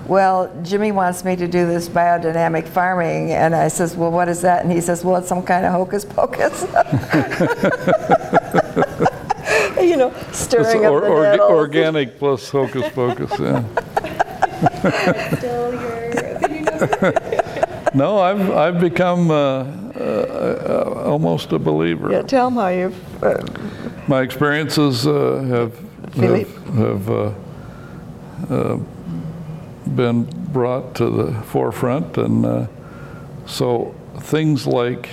well, 0.10 0.52
Jimmy 0.64 0.91
wants 0.91 1.23
me 1.23 1.36
to 1.36 1.48
do 1.48 1.68
this 1.68 1.88
biodynamic 1.88 2.68
farming. 2.68 3.31
And 3.31 3.56
I 3.56 3.68
says, 3.68 3.95
well, 3.95 4.11
what 4.11 4.27
is 4.27 4.41
that? 4.41 4.64
And 4.64 4.72
he 4.72 4.81
says, 4.81 5.06
well, 5.06 5.18
it's 5.18 5.27
some 5.27 5.44
kind 5.44 5.65
of 5.65 5.72
hocus 5.72 6.03
pocus. 6.03 6.61
you 9.80 9.98
know, 9.98 10.11
stirring 10.31 10.86
up 10.86 10.94
the 10.94 11.40
or, 11.40 11.40
Organic 11.40 12.18
plus 12.18 12.49
hocus 12.49 12.91
pocus, 12.94 13.31
yeah. 13.40 13.64
Still 15.38 15.73
your 15.80 17.14
no, 17.94 18.19
I've, 18.19 18.52
I've 18.52 18.80
become 18.80 19.31
uh, 19.31 19.36
uh, 19.36 19.65
uh, 19.99 21.03
almost 21.06 21.52
a 21.52 21.60
believer. 21.60 22.11
Yeah, 22.11 22.22
tell 22.23 22.49
them 22.49 22.57
how 22.57 22.68
you've. 22.68 23.23
Uh, 23.23 23.45
My 24.07 24.22
experiences 24.22 25.06
uh, 25.06 25.44
have, 25.48 25.80
have, 26.15 26.48
have 26.76 27.10
uh, 28.49 28.80
been 29.95 30.24
brought 30.52 30.95
to 30.95 31.10
the 31.10 31.34
forefront. 31.44 32.18
And 32.18 32.68
so 33.45 33.95
things 34.18 34.66
like 34.68 35.10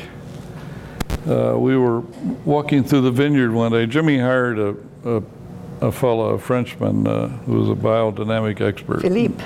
we 1.27 1.77
were 1.77 2.01
walking 2.45 2.85
through 2.85 3.03
the 3.03 3.11
vineyard 3.11 3.53
one 3.53 3.73
day. 3.73 3.87
Jimmy 3.87 4.19
hired 4.19 4.59
a, 4.59 4.77
a, 5.05 5.23
a 5.81 5.93
fellow, 5.93 6.35
a 6.35 6.39
Frenchman, 6.39 7.05
who 7.47 7.61
was 7.61 7.71
a 7.71 7.81
biodynamic 7.81 8.61
expert. 8.61 9.03
Philippe. 9.03 9.43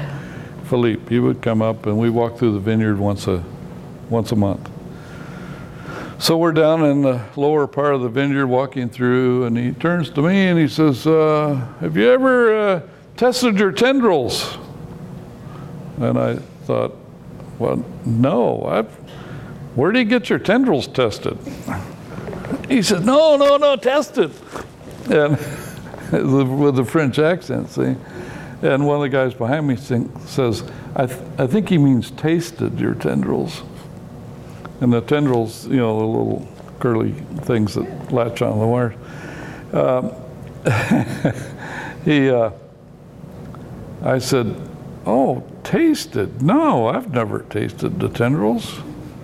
Philippe. 0.65 1.09
He 1.09 1.19
would 1.19 1.43
come 1.43 1.63
up 1.63 1.87
and 1.87 1.99
we 1.99 2.11
walked 2.11 2.39
through 2.39 2.53
the 2.53 2.61
vineyard 2.61 2.99
once 2.99 3.27
a 3.27 3.45
once 4.09 4.33
a 4.33 4.37
month. 4.37 4.69
So 6.21 6.37
we're 6.37 6.53
down 6.53 6.85
in 6.85 7.01
the 7.01 7.25
lower 7.35 7.67
part 7.67 7.95
of 7.95 8.03
the 8.03 8.11
vineyard 8.11 8.47
walking 8.47 8.91
through, 8.91 9.45
and 9.45 9.57
he 9.57 9.73
turns 9.73 10.11
to 10.11 10.21
me 10.21 10.49
and 10.49 10.59
he 10.59 10.69
says, 10.69 11.07
uh, 11.07 11.67
Have 11.81 11.97
you 11.97 12.11
ever 12.11 12.59
uh, 12.59 12.83
tested 13.17 13.59
your 13.59 13.73
tendrils? 13.73 14.59
And 16.01 16.19
I 16.19 16.37
thought, 16.65 16.97
Well, 17.59 17.85
no. 18.05 18.65
I've, 18.65 18.91
where 19.77 19.93
do 19.93 19.99
you 19.99 20.05
get 20.05 20.29
your 20.29 20.39
tendrils 20.39 20.89
tested? 20.89 21.39
He 22.69 22.83
said, 22.83 23.05
No, 23.05 23.37
no, 23.37 23.57
no, 23.57 23.77
tested. 23.77 24.33
And 25.11 25.39
with 26.13 26.77
the 26.77 26.85
French 26.85 27.19
accent, 27.19 27.71
see? 27.71 27.95
And 28.63 28.87
one 28.87 28.97
of 28.97 29.03
the 29.03 29.09
guys 29.09 29.33
behind 29.35 29.67
me 29.67 29.77
think, 29.77 30.11
says, 30.27 30.65
I, 30.95 31.07
th- 31.07 31.21
I 31.39 31.47
think 31.47 31.69
he 31.69 31.79
means 31.79 32.11
tasted 32.11 32.79
your 32.79 32.95
tendrils. 32.95 33.63
And 34.81 34.93
the 34.93 35.01
tendrils, 35.01 35.67
you 35.67 35.77
know, 35.77 35.99
the 35.99 36.07
little 36.07 36.49
curly 36.79 37.13
things 37.43 37.75
that 37.75 38.13
latch 38.13 38.43
on 38.43 38.59
the 38.59 38.67
wires. 38.67 38.95
Um, 39.73 40.13
he, 42.05 42.29
uh, 42.29 42.51
I 44.03 44.19
said, 44.19 44.70
"Oh, 45.11 45.43
tasted? 45.65 46.41
No, 46.41 46.87
I've 46.87 47.13
never 47.13 47.41
tasted 47.41 47.99
the 48.01 48.09
tendrils." 48.09 48.81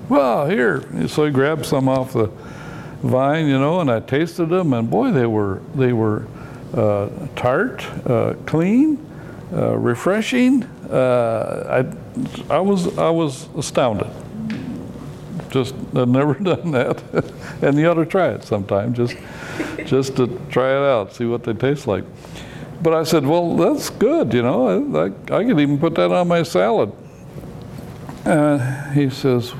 Well, 0.09 0.49
here. 0.49 0.83
So 1.09 1.25
he 1.25 1.31
grabbed 1.31 1.67
some 1.67 1.89
off 1.89 2.13
the 2.13 2.31
vine, 3.03 3.47
you 3.47 3.59
know, 3.59 3.81
and 3.81 3.91
I 3.91 4.01
tasted 4.01 4.49
them, 4.49 4.73
and 4.73 4.89
boy, 4.91 5.11
they 5.11 5.27
were 5.27 5.61
they 5.75 5.93
were 5.93 6.27
uh, 6.75 7.09
tart, 7.35 7.85
uh, 8.07 8.35
clean, 8.47 8.99
uh, 9.53 9.77
refreshing. 9.77 10.65
Uh, 10.91 11.85
I 12.51 12.55
I 12.55 12.61
was 12.61 12.97
I 12.99 13.11
was 13.11 13.49
astounded. 13.57 14.11
Just 15.51 15.75
I've 15.95 16.09
never 16.09 16.35
done 16.53 16.73
that, 16.73 17.03
and 17.63 17.79
you 17.79 17.89
ought 17.89 17.95
to 17.95 18.07
try 18.07 18.29
it 18.29 18.45
sometime, 18.45 18.95
just 18.95 19.17
just 19.87 20.17
to 20.17 20.27
try 20.51 20.71
it 20.71 20.83
out, 20.83 21.15
see 21.15 21.25
what 21.25 21.45
they 21.45 21.55
taste 21.55 21.87
like. 21.87 22.05
But 22.83 22.95
I 22.95 23.05
said, 23.05 23.27
well, 23.27 23.57
that's 23.57 23.91
good, 23.91 24.35
you 24.35 24.43
know. 24.43 24.97
I, 24.97 24.99
I, 24.99 25.39
I 25.39 25.45
could 25.45 25.59
even 25.59 25.79
put 25.79 25.95
that 25.95 26.13
on 26.13 26.29
my 26.29 26.43
salad. 26.43 26.93
Uh, 28.25 28.91
he 28.91 29.09
says, 29.09 29.55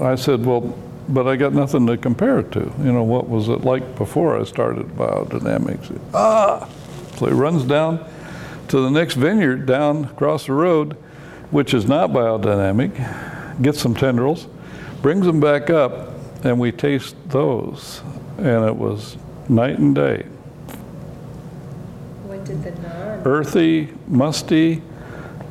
I 0.00 0.14
said, 0.16 0.44
well, 0.44 0.76
but 1.08 1.26
I 1.26 1.36
got 1.36 1.52
nothing 1.54 1.86
to 1.86 1.96
compare 1.96 2.40
it 2.40 2.52
to. 2.52 2.72
You 2.78 2.92
know, 2.92 3.02
what 3.02 3.28
was 3.28 3.48
it 3.48 3.62
like 3.62 3.96
before 3.96 4.38
I 4.38 4.44
started 4.44 4.86
biodynamics? 4.88 5.98
Ah! 6.12 6.68
So 7.16 7.26
he 7.26 7.32
runs 7.32 7.64
down 7.64 8.04
to 8.68 8.80
the 8.80 8.90
next 8.90 9.14
vineyard 9.14 9.66
down 9.66 10.04
across 10.04 10.46
the 10.46 10.52
road, 10.52 10.92
which 11.50 11.72
is 11.72 11.86
not 11.86 12.10
biodynamic, 12.10 13.62
gets 13.62 13.80
some 13.80 13.94
tendrils, 13.94 14.46
brings 15.00 15.24
them 15.24 15.40
back 15.40 15.70
up, 15.70 16.10
and 16.44 16.60
we 16.60 16.70
taste 16.70 17.16
those. 17.30 18.02
And 18.36 18.64
it 18.66 18.76
was 18.76 19.16
night 19.48 19.78
and 19.78 19.94
day. 19.94 20.26
What 22.24 22.36
did 22.36 22.36
the 22.36 22.36
non? 22.36 22.37
Earthy, 23.24 23.88
musty, 24.06 24.82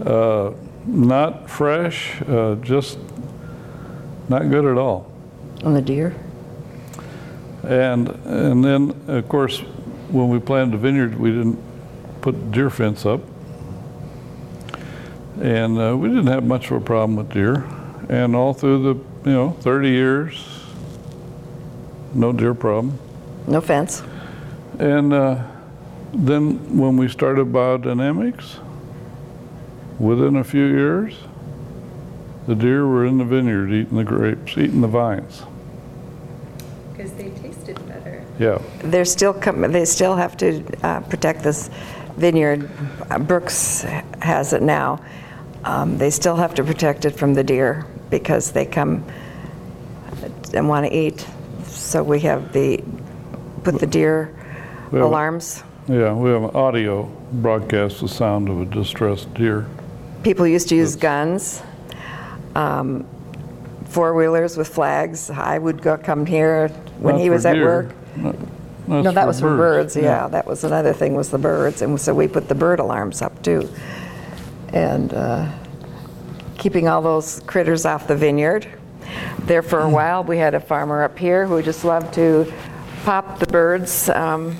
uh, 0.05 0.51
not 0.85 1.49
fresh, 1.49 2.21
uh, 2.23 2.55
just 2.55 2.97
not 4.29 4.49
good 4.49 4.65
at 4.65 4.77
all. 4.77 5.11
On 5.63 5.73
the 5.73 5.81
deer? 5.81 6.15
And, 7.63 8.07
and 8.25 8.63
then, 8.63 8.95
of 9.07 9.27
course, 9.27 9.59
when 10.09 10.29
we 10.29 10.39
planted 10.39 10.73
the 10.73 10.77
vineyard, 10.77 11.19
we 11.19 11.31
didn't 11.31 11.59
put 12.21 12.51
deer 12.51 12.69
fence 12.69 13.05
up. 13.05 13.21
And 15.41 15.77
uh, 15.77 15.95
we 15.97 16.07
didn't 16.07 16.27
have 16.27 16.43
much 16.43 16.71
of 16.71 16.81
a 16.81 16.85
problem 16.85 17.15
with 17.15 17.29
deer. 17.31 17.65
And 18.09 18.35
all 18.35 18.53
through 18.53 18.83
the, 18.83 19.29
you 19.29 19.35
know, 19.35 19.51
30 19.61 19.89
years, 19.89 20.47
no 22.13 22.31
deer 22.31 22.53
problem. 22.53 22.97
No 23.47 23.61
fence. 23.61 24.01
And 24.79 25.13
uh, 25.13 25.43
then 26.13 26.77
when 26.77 26.97
we 26.97 27.07
started 27.07 27.47
biodynamics, 27.51 28.59
within 29.99 30.35
a 30.37 30.43
few 30.43 30.65
years, 30.65 31.15
the 32.47 32.55
deer 32.55 32.87
were 32.87 33.05
in 33.05 33.17
the 33.17 33.25
vineyard 33.25 33.71
eating 33.71 33.97
the 33.97 34.03
grapes, 34.03 34.57
eating 34.57 34.81
the 34.81 34.87
vines. 34.87 35.43
Because 36.95 37.11
they 37.13 37.29
tasted 37.31 37.75
better. 37.87 38.23
Yeah. 38.39 38.61
They're 38.83 39.05
still, 39.05 39.33
com- 39.33 39.71
they 39.71 39.85
still 39.85 40.15
have 40.15 40.37
to 40.37 40.63
uh, 40.85 41.01
protect 41.01 41.43
this 41.43 41.69
vineyard. 42.15 42.69
Uh, 43.09 43.19
Brooks 43.19 43.81
has 44.21 44.53
it 44.53 44.61
now. 44.61 44.99
Um, 45.65 45.97
They 45.97 46.09
still 46.09 46.35
have 46.37 46.53
to 46.55 46.63
protect 46.63 47.03
it 47.05 47.11
from 47.11 47.33
the 47.33 47.43
deer 47.43 47.85
because 48.09 48.51
they 48.51 48.65
come 48.65 49.03
and 50.53 50.69
want 50.69 50.85
to 50.85 50.95
eat. 50.95 51.27
So 51.65 52.01
we 52.03 52.21
have 52.21 52.53
the, 52.53 52.81
put 53.63 53.79
the 53.79 53.87
deer 53.87 54.33
We 54.91 54.99
have- 54.99 55.07
alarms. 55.09 55.63
Yeah, 55.87 56.13
we 56.13 56.29
have 56.31 56.43
an 56.43 56.49
audio 56.53 57.03
broadcast 57.31 58.01
the 58.01 58.09
sound 58.09 58.49
of 58.49 58.59
a 58.59 58.65
distressed 58.65 59.33
deer. 59.33 59.65
People 60.21 60.45
used 60.45 60.67
to 60.69 60.75
use 60.75 60.97
guns, 60.97 61.61
um, 62.55 63.05
four-wheelers 63.85 64.57
with 64.57 64.67
flags. 64.67 65.29
I 65.29 65.57
would 65.57 65.81
go, 65.81 65.97
come 65.97 66.25
here 66.25 66.67
when 66.99 67.15
Not 67.15 67.21
he 67.21 67.29
was 67.29 67.45
at 67.45 67.53
deer. 67.53 67.65
work. 67.65 67.95
No, 68.17 68.31
No, 68.87 69.01
that's 69.03 69.15
that 69.15 69.27
was 69.27 69.39
for 69.39 69.55
birds, 69.55 69.95
yeah. 69.95 70.27
That 70.27 70.45
was 70.45 70.65
another 70.65 70.91
thing, 70.91 71.15
was 71.15 71.29
the 71.29 71.37
birds. 71.37 71.81
And 71.81 71.99
so 72.01 72.13
we 72.13 72.27
put 72.27 72.49
the 72.49 72.55
bird 72.55 72.79
alarms 72.79 73.21
up, 73.21 73.41
too. 73.41 73.69
And 74.73 75.13
uh, 75.13 75.49
keeping 76.57 76.89
all 76.89 77.01
those 77.01 77.41
critters 77.47 77.85
off 77.85 78.07
the 78.07 78.15
vineyard. 78.15 78.67
There 79.43 79.61
for 79.61 79.79
a 79.79 79.89
while, 79.97 80.21
we 80.25 80.37
had 80.37 80.53
a 80.53 80.59
farmer 80.59 81.03
up 81.03 81.17
here 81.17 81.45
who 81.47 81.61
just 81.61 81.85
loved 81.85 82.13
to 82.15 82.51
pop 83.05 83.39
the 83.39 83.47
birds. 83.47 84.09
Um, 84.09 84.57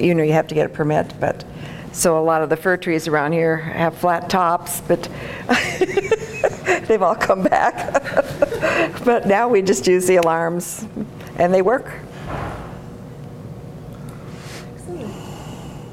You 0.00 0.14
know, 0.14 0.22
you 0.22 0.32
have 0.32 0.46
to 0.48 0.54
get 0.54 0.66
a 0.66 0.68
permit, 0.68 1.12
but, 1.20 1.44
so 1.92 2.18
a 2.18 2.22
lot 2.22 2.42
of 2.42 2.48
the 2.48 2.56
fir 2.56 2.76
trees 2.76 3.08
around 3.08 3.32
here 3.32 3.56
have 3.56 3.96
flat 3.96 4.30
tops, 4.30 4.80
but 4.80 5.08
they've 6.86 7.02
all 7.02 7.14
come 7.14 7.42
back. 7.42 8.02
But 9.04 9.26
now 9.26 9.48
we 9.48 9.62
just 9.62 9.86
use 9.86 10.06
the 10.06 10.16
alarms, 10.16 10.86
and 11.36 11.54
they 11.54 11.62
work. 11.62 11.90
Excellent. 14.74 15.14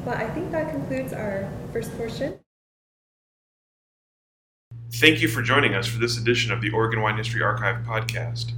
Well, 0.05 0.15
I 0.15 0.27
think 0.29 0.51
that 0.51 0.69
concludes 0.69 1.13
our 1.13 1.49
first 1.71 1.95
portion. 1.97 2.37
Thank 4.93 5.21
you 5.21 5.27
for 5.27 5.41
joining 5.41 5.73
us 5.73 5.87
for 5.87 5.99
this 5.99 6.17
edition 6.17 6.51
of 6.51 6.61
the 6.61 6.71
Oregon 6.71 7.01
Wine 7.01 7.17
History 7.17 7.41
Archive 7.41 7.85
podcast. 7.85 8.51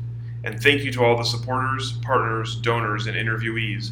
And 0.43 0.61
thank 0.61 0.81
you 0.81 0.91
to 0.93 1.03
all 1.03 1.17
the 1.17 1.23
supporters, 1.23 1.93
partners, 2.01 2.55
donors, 2.55 3.07
and 3.07 3.15
interviewees 3.17 3.91